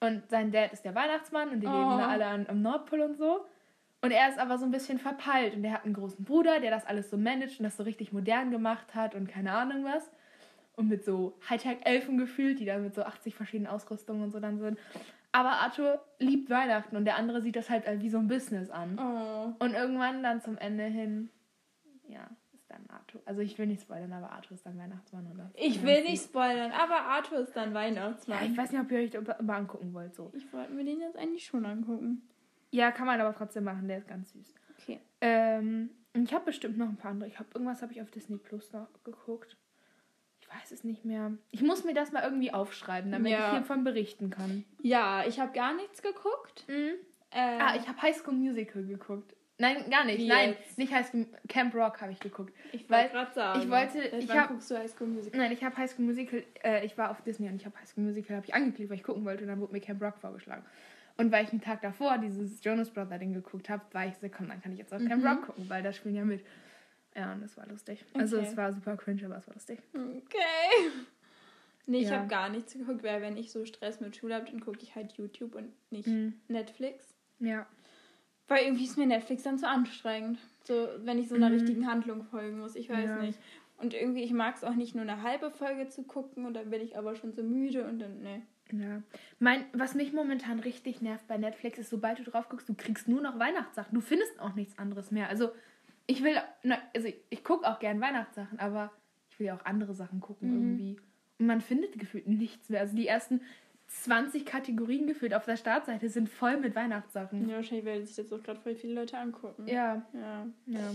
und 0.00 0.28
sein 0.30 0.52
Dad 0.52 0.72
ist 0.72 0.84
der 0.84 0.94
Weihnachtsmann 0.94 1.48
und 1.50 1.60
die 1.60 1.66
leben 1.66 1.94
Oh. 1.94 1.98
da 1.98 2.08
alle 2.08 2.26
an, 2.26 2.46
am 2.48 2.62
Nordpol 2.62 3.00
und 3.00 3.16
so. 3.16 3.44
Und 4.02 4.10
er 4.12 4.28
ist 4.28 4.38
aber 4.38 4.58
so 4.58 4.64
ein 4.66 4.70
bisschen 4.70 4.98
verpeilt 4.98 5.54
und 5.56 5.62
der 5.62 5.72
hat 5.72 5.84
einen 5.84 5.94
großen 5.94 6.24
Bruder, 6.24 6.60
der 6.60 6.70
das 6.70 6.86
alles 6.86 7.10
so 7.10 7.16
managt 7.16 7.58
und 7.58 7.64
das 7.64 7.76
so 7.76 7.82
richtig 7.82 8.12
modern 8.12 8.50
gemacht 8.52 8.94
hat 8.94 9.14
und 9.14 9.26
keine 9.28 9.52
Ahnung 9.52 9.84
was. 9.84 10.08
Und 10.76 10.88
mit 10.88 11.04
so 11.04 11.36
Hightech-Elfen 11.48 12.18
gefühlt, 12.18 12.60
die 12.60 12.66
dann 12.66 12.82
mit 12.82 12.94
so 12.94 13.02
80 13.02 13.34
verschiedenen 13.34 13.66
Ausrüstungen 13.72 14.22
und 14.22 14.30
so 14.30 14.38
dann 14.38 14.58
sind. 14.58 14.78
Aber 15.36 15.50
Arthur 15.50 16.02
liebt 16.18 16.48
Weihnachten 16.48 16.96
und 16.96 17.04
der 17.04 17.16
andere 17.16 17.42
sieht 17.42 17.56
das 17.56 17.68
halt 17.68 17.84
wie 18.00 18.08
so 18.08 18.16
ein 18.16 18.26
Business 18.26 18.70
an. 18.70 18.98
Oh. 18.98 19.52
Und 19.62 19.74
irgendwann 19.74 20.22
dann 20.22 20.40
zum 20.40 20.56
Ende 20.56 20.84
hin, 20.84 21.28
ja, 22.08 22.30
ist 22.54 22.70
dann 22.70 22.86
Arthur. 22.88 23.20
Also 23.26 23.42
ich 23.42 23.58
will 23.58 23.66
nicht 23.66 23.82
spoilern, 23.82 24.14
aber 24.14 24.30
Arthur 24.30 24.54
ist 24.54 24.64
dann 24.64 24.78
Weihnachtsmann, 24.78 25.30
oder? 25.30 25.50
Ich 25.52 25.82
will 25.82 26.04
nicht 26.04 26.24
spoilern, 26.24 26.72
aber 26.72 27.02
Arthur 27.02 27.40
ist 27.40 27.54
dann 27.54 27.68
Ja, 27.68 27.74
Weihnachtsmann. 27.74 28.50
ich 28.50 28.56
weiß 28.56 28.72
nicht, 28.72 28.80
ob 28.80 28.90
ihr 28.90 29.00
euch 29.00 29.10
das 29.10 29.42
mal 29.42 29.58
angucken 29.58 29.92
wollt. 29.92 30.14
So. 30.14 30.32
ich 30.34 30.50
wollte 30.54 30.72
mir 30.72 30.86
den 30.86 31.00
jetzt 31.00 31.18
eigentlich 31.18 31.44
schon 31.44 31.66
angucken. 31.66 32.26
Ja, 32.70 32.90
kann 32.90 33.04
man 33.04 33.20
aber 33.20 33.36
trotzdem 33.36 33.64
machen, 33.64 33.88
der 33.88 33.98
ist 33.98 34.08
ganz 34.08 34.32
süß. 34.32 34.54
Okay. 34.78 35.00
Ähm, 35.20 35.90
und 36.14 36.22
ich 36.22 36.32
habe 36.32 36.46
bestimmt 36.46 36.78
noch 36.78 36.88
ein 36.88 36.96
paar 36.96 37.10
andere. 37.10 37.28
Ich 37.28 37.38
habe 37.38 37.50
irgendwas 37.52 37.82
habe 37.82 37.92
ich 37.92 38.00
auf 38.00 38.10
Disney 38.10 38.38
Plus 38.38 38.72
noch 38.72 38.88
geguckt. 39.04 39.58
Ich 40.56 40.62
weiß 40.62 40.72
es 40.72 40.84
nicht 40.84 41.04
mehr. 41.04 41.32
Ich 41.50 41.62
muss 41.62 41.84
mir 41.84 41.94
das 41.94 42.12
mal 42.12 42.22
irgendwie 42.22 42.52
aufschreiben, 42.52 43.10
damit 43.12 43.32
Ja. 43.32 43.46
ich 43.48 43.52
hiervon 43.58 43.84
berichten 43.84 44.30
kann. 44.30 44.64
Ja, 44.82 45.24
ich 45.26 45.38
habe 45.40 45.52
gar 45.52 45.74
nichts 45.74 46.02
geguckt. 46.02 46.64
Mhm. 46.68 46.94
Äh, 47.30 47.58
Ah, 47.60 47.74
ich 47.76 47.86
habe 47.88 48.00
High 48.02 48.16
School 48.16 48.34
Musical 48.34 48.84
geguckt. 48.84 49.34
Nein, 49.58 49.88
gar 49.90 50.04
nicht. 50.04 50.18
Wie 50.18 50.28
Nein, 50.28 50.50
jetzt? 50.50 50.76
nicht 50.76 50.92
High 50.92 51.06
School 51.06 51.26
Camp 51.48 51.74
Rock 51.74 52.00
habe 52.02 52.12
ich 52.12 52.20
geguckt. 52.20 52.52
ich 52.72 52.88
wollte 52.90 53.10
gerade 53.10 53.32
sagen. 53.32 53.60
ich 53.62 53.70
wollte- 53.70 53.92
Seit 54.10 54.14
ich 54.22 54.28
wann 54.28 54.40
hab- 54.40 54.48
guckst 54.48 54.70
du 54.70 54.76
High 54.76 54.90
School 54.90 55.06
Musical? 55.08 55.40
Nein, 55.40 55.52
ich 55.52 55.64
habe 55.64 55.76
High 55.76 55.90
School 55.90 56.04
Musical, 56.04 56.42
äh, 56.62 56.84
ich 56.84 56.96
war 56.98 57.10
auf 57.10 57.22
Disney 57.22 57.48
und 57.48 57.56
ich 57.56 57.64
habe 57.66 57.76
High 57.78 57.88
School 57.88 58.04
Musical, 58.04 58.36
habe 58.36 58.46
ich 58.46 58.54
angeklickt, 58.54 58.90
weil 58.90 58.96
ich 58.98 59.02
gucken 59.04 59.24
wollte 59.24 59.42
und 59.44 59.48
dann 59.48 59.60
wurde 59.60 59.72
mir 59.72 59.80
Camp 59.80 60.02
Rock 60.02 60.18
vorgeschlagen. 60.18 60.64
Und 61.16 61.32
weil 61.32 61.44
ich 61.44 61.50
einen 61.52 61.62
Tag 61.62 61.80
davor 61.80 62.18
dieses 62.18 62.62
Jonas 62.62 62.90
Brother 62.90 63.18
Ding 63.18 63.32
geguckt 63.32 63.70
habe, 63.70 63.82
war 63.92 64.06
ich 64.06 64.14
so, 64.16 64.28
komm, 64.28 64.48
dann 64.48 64.60
kann 64.62 64.72
ich 64.72 64.78
jetzt 64.78 64.92
auch 64.92 64.98
Camp 64.98 65.22
Mhm. 65.22 65.26
Rock 65.28 65.46
gucken, 65.46 65.68
weil 65.70 65.82
da 65.82 65.92
spielen 65.92 66.14
ja 66.14 66.24
mit. 66.24 66.44
Ja, 67.16 67.32
und 67.32 67.42
das 67.42 67.56
war 67.56 67.66
lustig. 67.66 68.04
Also 68.14 68.36
Okay. 68.38 68.46
es 68.50 68.56
war 68.56 68.72
super 68.72 68.96
cringe, 68.96 69.24
aber 69.24 69.38
es 69.38 69.46
war 69.46 69.54
lustig. 69.54 69.78
Okay. 69.94 70.90
Nee, 71.86 71.98
ich 72.00 72.08
Ja. 72.08 72.18
habe 72.18 72.28
gar 72.28 72.48
nichts 72.48 72.72
geguckt, 72.74 73.02
weil 73.04 73.22
wenn 73.22 73.36
ich 73.36 73.52
so 73.52 73.64
Stress 73.64 74.00
mit 74.00 74.16
Schule 74.16 74.34
habe, 74.34 74.44
dann 74.50 74.60
gucke 74.60 74.78
ich 74.82 74.94
halt 74.96 75.12
YouTube 75.12 75.54
und 75.54 75.72
nicht 75.90 76.08
Mhm. 76.08 76.34
Netflix. 76.48 77.14
Ja. 77.38 77.66
Weil 78.48 78.64
irgendwie 78.64 78.84
ist 78.84 78.98
mir 78.98 79.06
Netflix 79.06 79.42
dann 79.44 79.58
zu 79.58 79.68
anstrengend. 79.68 80.38
So, 80.64 80.88
wenn 81.04 81.18
ich 81.18 81.28
so 81.28 81.36
einer 81.36 81.48
Mhm. 81.48 81.54
richtigen 81.54 81.86
Handlung 81.86 82.24
folgen 82.24 82.58
muss. 82.58 82.76
Ich 82.76 82.90
weiß 82.90 83.04
Ja. 83.10 83.16
nicht. 83.22 83.38
Und 83.78 83.94
irgendwie, 83.94 84.22
ich 84.22 84.32
mag 84.32 84.56
es 84.56 84.64
auch 84.64 84.74
nicht 84.74 84.94
nur 84.94 85.02
eine 85.02 85.22
halbe 85.22 85.50
Folge 85.50 85.88
zu 85.88 86.02
gucken 86.02 86.44
und 86.46 86.54
dann 86.54 86.70
bin 86.70 86.80
ich 86.80 86.96
aber 86.98 87.14
schon 87.14 87.32
so 87.32 87.42
müde 87.42 87.84
und 87.84 87.98
dann, 87.98 88.20
ne. 88.22 88.42
Ja. 88.72 89.02
Mein, 89.38 89.64
was 89.72 89.94
mich 89.94 90.12
momentan 90.12 90.58
richtig 90.58 91.00
nervt 91.02 91.28
bei 91.28 91.36
Netflix 91.38 91.78
ist, 91.78 91.90
sobald 91.90 92.18
du 92.18 92.24
drauf 92.24 92.48
guckst, 92.48 92.68
du 92.68 92.74
kriegst 92.74 93.06
nur 93.06 93.20
noch 93.20 93.38
Weihnachtssachen. 93.38 93.94
Du 93.94 94.00
findest 94.00 94.40
auch 94.40 94.54
nichts 94.54 94.76
anderes 94.78 95.10
mehr. 95.12 95.28
Also 95.28 95.50
ich 96.06 96.22
will, 96.22 96.36
also 96.94 97.08
ich, 97.08 97.16
ich 97.30 97.42
gucke 97.44 97.66
auch 97.68 97.78
gern 97.78 98.00
Weihnachtssachen, 98.00 98.58
aber 98.58 98.92
ich 99.30 99.38
will 99.38 99.46
ja 99.48 99.56
auch 99.56 99.64
andere 99.64 99.94
Sachen 99.94 100.20
gucken 100.20 100.48
Mhm. 100.50 100.54
irgendwie. 100.56 101.00
Und 101.38 101.46
man 101.46 101.60
findet 101.60 101.98
gefühlt 101.98 102.26
nichts 102.26 102.68
mehr. 102.68 102.80
Also 102.80 102.96
die 102.96 103.06
ersten 103.06 103.40
20 103.88 104.44
Kategorien 104.46 105.06
gefühlt 105.06 105.34
auf 105.34 105.44
der 105.44 105.56
Startseite 105.56 106.08
sind 106.08 106.28
voll 106.28 106.56
mit 106.56 106.74
Weihnachtssachen. 106.74 107.48
Ja, 107.48 107.56
wahrscheinlich 107.56 107.84
werden 107.84 108.06
sich 108.06 108.16
jetzt 108.16 108.32
auch 108.32 108.42
gerade 108.42 108.60
voll 108.60 108.74
viele 108.74 108.94
Leute 108.94 109.18
angucken. 109.18 109.66
Ja, 109.68 110.06
Ja, 110.12 110.46
ja. 110.66 110.94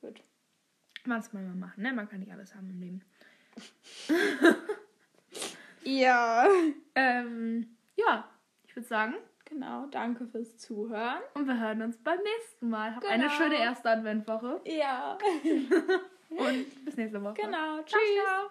gut. 0.00 0.22
Manchmal 1.04 1.42
mal 1.44 1.54
machen, 1.56 1.82
ne? 1.82 1.92
Man 1.92 2.08
kann 2.08 2.20
nicht 2.20 2.32
alles 2.32 2.54
haben 2.54 2.70
im 2.70 2.80
Leben. 2.80 3.02
Ja. 5.84 6.46
Ähm, 6.94 7.76
ja, 7.96 8.28
ich 8.66 8.76
würde 8.76 8.86
sagen, 8.86 9.14
Genau, 9.52 9.86
danke 9.90 10.26
fürs 10.26 10.56
Zuhören. 10.56 11.18
und 11.34 11.46
wir 11.46 11.58
hören 11.60 11.82
uns 11.82 11.96
beim 11.98 12.18
nächsten 12.18 12.70
Mal. 12.70 12.96
Hab 12.96 13.04
eine 13.04 13.24
Genau. 13.24 13.34
schöne 13.34 13.56
erste 13.58 13.90
Adventwoche 13.90 14.60
Ja. 14.64 15.18
und 16.30 16.84
bis 16.84 16.96
nächste 16.96 17.22
Woche. 17.22 17.34
Genau, 17.34 17.82
Ciao, 17.82 17.84
tschüss. 17.84 18.24
ciao. 18.24 18.50